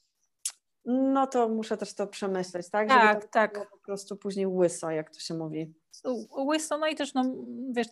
no 0.84 1.26
to 1.26 1.48
muszę 1.48 1.76
też 1.76 1.94
to 1.94 2.06
przemyśleć, 2.06 2.70
tak? 2.70 2.88
Tak, 2.88 3.08
Żeby 3.08 3.22
to 3.22 3.28
tak. 3.32 3.70
po 3.70 3.78
prostu 3.78 4.16
później 4.16 4.46
łyso, 4.46 4.90
jak 4.90 5.10
to 5.10 5.20
się 5.20 5.34
mówi. 5.34 5.74
Łyso, 6.48 6.78
no 6.78 6.86
i 6.86 6.94
też, 6.94 7.14
no 7.14 7.34
wiesz, 7.70 7.86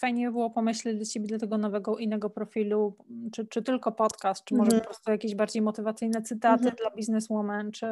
fajnie 0.00 0.30
było 0.30 0.50
pomyśleć 0.50 0.96
dla 0.96 1.04
Ciebie, 1.04 1.26
dla 1.26 1.38
tego 1.38 1.58
nowego, 1.58 1.98
innego 1.98 2.30
profilu, 2.30 2.96
czy, 3.32 3.46
czy 3.46 3.62
tylko 3.62 3.92
podcast, 3.92 4.44
czy 4.44 4.54
może 4.54 4.70
mm 4.70 4.80
po 4.80 4.86
prostu 4.86 5.10
jakieś 5.10 5.34
bardziej 5.34 5.62
motywacyjne 5.62 6.22
cytaty 6.22 6.62
mm 6.62 6.74
-hmm. 6.74 6.78
dla 6.78 6.90
bizneswoman, 6.90 7.72
czy 7.72 7.86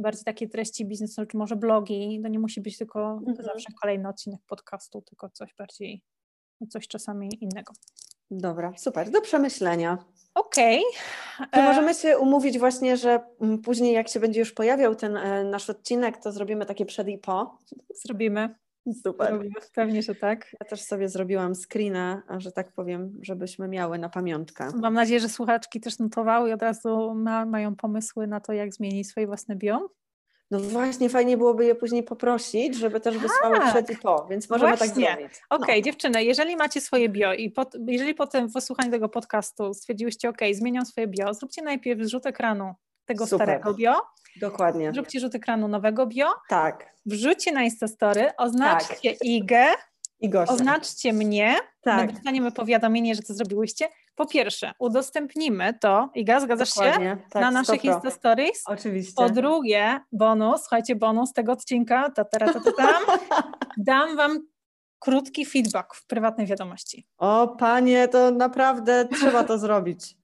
bardziej 0.00 0.24
takie 0.24 0.48
treści 0.48 0.86
biznesowe, 0.86 1.26
czy 1.26 1.36
może 1.36 1.56
blogi. 1.56 2.20
To 2.22 2.28
nie 2.28 2.38
musi 2.38 2.60
być 2.60 2.78
tylko 2.78 3.00
mm 3.00 3.34
-hmm. 3.34 3.42
zawsze 3.42 3.72
kolejny 3.80 4.08
odcinek 4.08 4.40
podcastu, 4.46 5.02
tylko 5.02 5.30
coś 5.30 5.54
bardziej, 5.54 6.02
coś 6.68 6.88
czasami 6.88 7.38
innego. 7.40 7.72
Dobra, 8.30 8.72
super, 8.76 9.10
do 9.10 9.20
przemyślenia. 9.20 9.98
Okej. 10.38 10.82
Okay. 11.36 11.48
To 11.50 11.62
możemy 11.62 11.94
się 11.94 12.18
umówić 12.18 12.58
właśnie, 12.58 12.96
że 12.96 13.20
mm, 13.40 13.58
później 13.58 13.94
jak 13.94 14.08
się 14.08 14.20
będzie 14.20 14.40
już 14.40 14.52
pojawiał 14.52 14.94
ten 14.94 15.16
e, 15.16 15.44
nasz 15.44 15.70
odcinek, 15.70 16.18
to 16.18 16.32
zrobimy 16.32 16.66
takie 16.66 16.86
przed 16.86 17.08
i 17.08 17.18
po. 17.18 17.58
Zrobimy. 18.04 18.54
Super. 19.04 19.28
Zrobimy. 19.28 19.54
Pewnie, 19.74 20.02
że 20.02 20.14
tak. 20.14 20.46
Ja 20.60 20.66
też 20.66 20.82
sobie 20.82 21.08
zrobiłam 21.08 21.54
screena, 21.54 22.22
że 22.38 22.52
tak 22.52 22.72
powiem, 22.72 23.18
żebyśmy 23.22 23.68
miały 23.68 23.98
na 23.98 24.08
pamiątkę. 24.08 24.68
Mam 24.74 24.94
nadzieję, 24.94 25.20
że 25.20 25.28
słuchaczki 25.28 25.80
też 25.80 25.98
notowały 25.98 26.50
i 26.50 26.52
od 26.52 26.62
razu 26.62 27.14
ma, 27.14 27.46
mają 27.46 27.76
pomysły 27.76 28.26
na 28.26 28.40
to, 28.40 28.52
jak 28.52 28.74
zmienić 28.74 29.08
swoje 29.08 29.26
własne 29.26 29.56
bio. 29.56 29.88
No 30.50 30.60
właśnie, 30.60 31.08
fajnie 31.08 31.36
byłoby 31.36 31.64
je 31.64 31.74
później 31.74 32.02
poprosić, 32.02 32.76
żeby 32.76 33.00
też 33.00 33.18
wysłały 33.18 33.56
tak, 33.56 33.70
przed 33.70 33.90
i 33.90 33.96
po, 33.96 34.26
więc 34.30 34.50
możemy 34.50 34.70
tak 34.70 34.78
właśnie. 34.78 35.06
tak 35.06 35.16
zrobić. 35.16 35.40
Okej, 35.50 35.64
okay, 35.64 35.76
no. 35.76 35.82
dziewczyny, 35.82 36.24
jeżeli 36.24 36.56
macie 36.56 36.80
swoje 36.80 37.08
bio 37.08 37.34
i 37.34 37.50
pod, 37.50 37.74
jeżeli 37.86 38.14
potem 38.14 38.48
w 38.48 38.52
wysłuchaniu 38.52 38.90
tego 38.90 39.08
podcastu 39.08 39.74
stwierdziłyście, 39.74 40.28
ok, 40.28 40.38
zmieniam 40.52 40.86
swoje 40.86 41.06
bio, 41.06 41.34
zróbcie 41.34 41.62
najpierw 41.62 42.00
rzut 42.00 42.26
ekranu 42.26 42.74
tego 43.04 43.26
Super. 43.26 43.46
starego 43.46 43.74
bio. 43.74 43.94
Dokładnie. 44.40 44.92
Zróbcie 44.92 45.20
rzut 45.20 45.34
ekranu 45.34 45.68
nowego 45.68 46.06
bio. 46.06 46.26
Tak. 46.48 46.94
Wrzućcie 47.06 47.52
na 47.52 47.62
Instastory, 47.62 48.30
oznaczcie 48.36 49.10
tak. 49.10 49.24
Igę, 49.24 49.64
I 50.20 50.30
oznaczcie 50.48 51.12
mnie, 51.12 51.56
tak. 51.80 52.12
dostaniemy 52.12 52.52
powiadomienie, 52.52 53.14
że 53.14 53.22
to 53.22 53.34
zrobiłyście 53.34 53.88
po 54.18 54.26
pierwsze, 54.26 54.72
udostępnimy 54.78 55.74
to, 55.74 56.10
Iga, 56.14 56.40
zgadzasz 56.40 56.74
Dokładnie, 56.74 57.06
się? 57.06 57.30
Tak, 57.30 57.42
na 57.42 57.50
naszych 57.50 57.84
Insta 57.84 58.10
Stories. 58.10 58.62
Oczywiście. 58.66 59.14
Po 59.16 59.30
drugie, 59.30 60.00
bonus, 60.12 60.60
słuchajcie, 60.60 60.96
bonus 60.96 61.32
tego 61.32 61.52
odcinka, 61.52 62.10
ta, 62.10 62.24
ta, 62.24 62.38
ta, 62.38 62.60
ta, 62.60 62.72
ta, 62.72 63.00
dam 63.76 64.16
Wam 64.16 64.46
krótki 64.98 65.46
feedback 65.46 65.94
w 65.94 66.06
prywatnej 66.06 66.46
wiadomości. 66.46 67.06
O 67.18 67.48
panie, 67.48 68.08
to 68.08 68.30
naprawdę 68.30 69.08
trzeba 69.08 69.44
to 69.44 69.58
zrobić. 69.58 70.16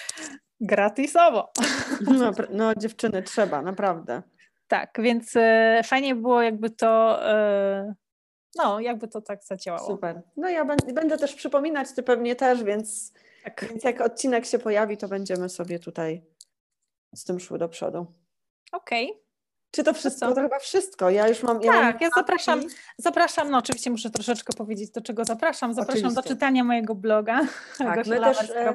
Gratisowo. 0.60 1.52
No, 2.00 2.32
no 2.50 2.74
dziewczyny, 2.74 3.22
trzeba, 3.22 3.62
naprawdę. 3.62 4.22
Tak, 4.68 4.90
więc 4.98 5.36
e, 5.36 5.80
fajnie 5.84 6.14
było 6.14 6.42
jakby 6.42 6.70
to... 6.70 7.24
E, 7.30 7.94
no, 8.56 8.80
jakby 8.80 9.08
to 9.08 9.20
tak 9.20 9.44
zadziałało. 9.44 9.86
Super. 9.86 10.22
No 10.36 10.48
ja 10.48 10.64
będę 10.94 11.18
też 11.18 11.34
przypominać, 11.34 11.92
ty 11.92 12.02
pewnie 12.02 12.36
też, 12.36 12.64
więc 12.64 13.12
tak. 13.50 13.68
Więc 13.70 13.84
jak 13.84 14.00
odcinek 14.00 14.46
się 14.46 14.58
pojawi, 14.58 14.96
to 14.96 15.08
będziemy 15.08 15.48
sobie 15.48 15.78
tutaj 15.78 16.22
z 17.14 17.24
tym 17.24 17.40
szły 17.40 17.58
do 17.58 17.68
przodu. 17.68 18.06
Okej. 18.72 19.10
Okay. 19.10 19.22
Czy 19.70 19.84
to 19.84 19.94
wszystko? 19.94 20.28
To, 20.28 20.34
to, 20.34 20.40
chyba 20.40 20.58
wszystko. 20.58 21.10
Ja 21.10 21.28
już 21.28 21.42
mam. 21.42 21.62
Ja 21.62 21.72
tak, 21.72 21.94
mam 21.94 22.02
ja 22.02 22.08
zapraszam, 22.16 22.60
zapraszam. 22.98 23.50
No 23.50 23.58
oczywiście 23.58 23.90
muszę 23.90 24.10
troszeczkę 24.10 24.52
powiedzieć, 24.52 24.90
do 24.90 25.00
czego 25.00 25.24
zapraszam. 25.24 25.74
Zapraszam 25.74 26.06
oczywiście. 26.06 26.22
do 26.22 26.28
czytania 26.28 26.64
mojego 26.64 26.94
bloga 26.94 27.40
tak, 27.78 27.98
e, 28.54 28.74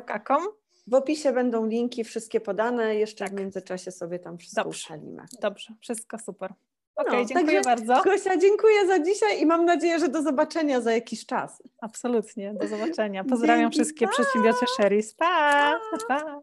W 0.88 0.94
opisie 0.94 1.34
będą 1.34 1.66
linki, 1.66 2.04
wszystkie 2.04 2.42
podane. 2.42 2.96
Jeszcze 2.96 3.26
tak. 3.26 3.34
w 3.34 3.40
międzyczasie 3.40 3.92
sobie 3.92 4.20
tam 4.20 4.38
wszystko 4.38 4.64
Dobrze. 4.64 4.78
ustalimy. 4.78 5.26
Dobrze, 5.42 5.74
wszystko 5.82 6.20
super. 6.20 6.54
Okej, 6.96 7.12
okay, 7.12 7.22
no, 7.22 7.26
dziękuję 7.26 7.62
bardzo. 7.62 8.02
Gosia, 8.04 8.38
dziękuję 8.38 8.88
za 8.88 9.00
dzisiaj 9.00 9.42
i 9.42 9.46
mam 9.46 9.66
nadzieję, 9.66 10.00
że 10.00 10.08
do 10.08 10.22
zobaczenia 10.22 10.82
za 10.82 10.94
jakiś 10.94 11.26
czas. 11.26 11.64
Absolutnie, 11.82 12.54
do 12.54 12.68
zobaczenia. 12.68 13.24
Pozdrawiam 13.30 13.72
Dzięki, 13.72 13.76
wszystkie 13.76 14.08
przedsiębiorcze 14.08 14.66
Sherry's. 14.80 15.16
Pa, 15.18 15.80
pa. 16.08 16.42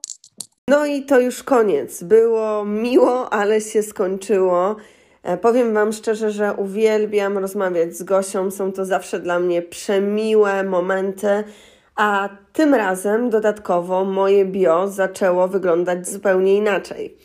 No 0.69 0.87
i 0.87 1.03
to 1.03 1.21
już 1.21 1.43
koniec. 1.43 2.03
Było 2.03 2.65
miło, 2.65 3.33
ale 3.33 3.61
się 3.61 3.83
skończyło. 3.83 4.77
E, 5.23 5.37
powiem 5.37 5.75
Wam 5.75 5.93
szczerze, 5.93 6.31
że 6.31 6.55
uwielbiam 6.55 7.39
rozmawiać 7.39 7.97
z 7.97 8.03
Gosią. 8.03 8.51
Są 8.51 8.73
to 8.73 8.85
zawsze 8.85 9.21
dla 9.21 9.39
mnie 9.39 9.63
przemiłe 9.63 10.65
momenty. 10.65 11.45
A 11.97 12.29
tym 12.53 12.75
razem 12.75 13.31
dodatkowo 13.31 14.05
moje 14.05 14.45
bio 14.45 14.89
zaczęło 14.89 15.49
wyglądać 15.49 16.09
zupełnie 16.09 16.57
inaczej. 16.57 17.19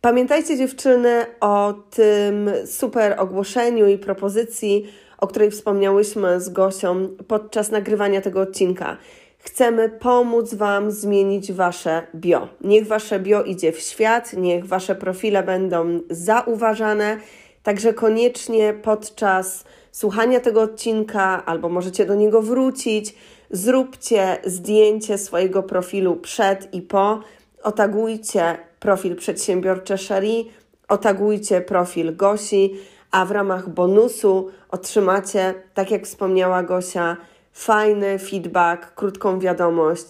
Pamiętajcie 0.00 0.56
dziewczyny 0.56 1.26
o 1.40 1.74
tym 1.90 2.50
super 2.66 3.14
ogłoszeniu 3.18 3.86
i 3.88 3.98
propozycji, 3.98 4.92
o 5.18 5.26
której 5.26 5.50
wspomniałyśmy 5.50 6.40
z 6.40 6.48
Gosią 6.48 7.08
podczas 7.28 7.70
nagrywania 7.70 8.20
tego 8.20 8.40
odcinka. 8.40 8.96
Chcemy 9.38 9.88
pomóc 9.88 10.54
Wam 10.54 10.90
zmienić 10.90 11.52
Wasze 11.52 12.02
bio. 12.14 12.48
Niech 12.60 12.86
Wasze 12.86 13.20
bio 13.20 13.42
idzie 13.42 13.72
w 13.72 13.80
świat, 13.80 14.32
niech 14.32 14.66
Wasze 14.66 14.94
profile 14.94 15.42
będą 15.42 16.00
zauważane. 16.10 17.16
Także 17.62 17.94
koniecznie 17.94 18.74
podczas 18.74 19.64
słuchania 19.92 20.40
tego 20.40 20.62
odcinka, 20.62 21.42
albo 21.46 21.68
możecie 21.68 22.06
do 22.06 22.14
niego 22.14 22.42
wrócić, 22.42 23.14
zróbcie 23.50 24.38
zdjęcie 24.44 25.18
swojego 25.18 25.62
profilu 25.62 26.16
przed 26.16 26.74
i 26.74 26.82
po, 26.82 27.20
otagujcie 27.62 28.69
profil 28.80 29.16
przedsiębiorcze 29.16 29.98
Shari 29.98 30.50
otagujcie 30.88 31.60
profil 31.60 32.16
Gosi, 32.16 32.74
a 33.10 33.24
w 33.24 33.30
ramach 33.30 33.68
bonusu 33.68 34.50
otrzymacie, 34.70 35.54
tak 35.74 35.90
jak 35.90 36.04
wspomniała 36.04 36.62
Gosia, 36.62 37.16
fajny 37.52 38.18
feedback, 38.18 38.94
krótką 38.94 39.38
wiadomość, 39.38 40.06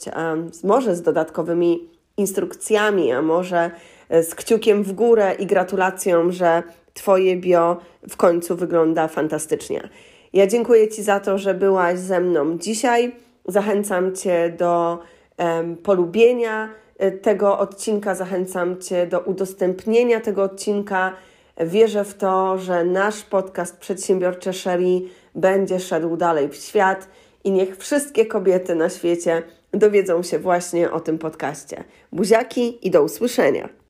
może 0.64 0.96
z 0.96 1.02
dodatkowymi 1.02 1.88
instrukcjami, 2.16 3.12
a 3.12 3.22
może 3.22 3.70
e, 4.08 4.22
z 4.22 4.34
kciukiem 4.34 4.82
w 4.82 4.92
górę 4.92 5.34
i 5.38 5.46
gratulacją, 5.46 6.30
że 6.30 6.62
Twoje 6.94 7.36
bio 7.36 7.76
w 8.08 8.16
końcu 8.16 8.56
wygląda 8.56 9.08
fantastycznie. 9.08 9.88
Ja 10.32 10.46
dziękuję 10.46 10.88
Ci 10.88 11.02
za 11.02 11.20
to, 11.20 11.38
że 11.38 11.54
byłaś 11.54 11.98
ze 11.98 12.20
mną 12.20 12.58
dzisiaj. 12.58 13.16
Zachęcam 13.46 14.16
Cię 14.16 14.54
do 14.58 14.98
um, 15.38 15.76
polubienia 15.76 16.68
tego 17.22 17.58
odcinka, 17.58 18.14
zachęcam 18.14 18.80
Cię 18.80 19.06
do 19.06 19.20
udostępnienia 19.20 20.20
tego 20.20 20.42
odcinka. 20.42 21.12
Wierzę 21.60 22.04
w 22.04 22.14
to, 22.14 22.58
że 22.58 22.84
nasz 22.84 23.22
podcast 23.22 23.78
Przedsiębiorcze 23.78 24.52
Sherry 24.52 25.00
będzie 25.34 25.80
szedł 25.80 26.16
dalej 26.16 26.48
w 26.48 26.56
świat 26.56 27.08
i 27.44 27.50
niech 27.50 27.76
wszystkie 27.76 28.26
kobiety 28.26 28.74
na 28.74 28.88
świecie 28.88 29.42
dowiedzą 29.72 30.22
się 30.22 30.38
właśnie 30.38 30.90
o 30.90 31.00
tym 31.00 31.18
podcaście. 31.18 31.84
Buziaki 32.12 32.86
i 32.86 32.90
do 32.90 33.02
usłyszenia. 33.02 33.68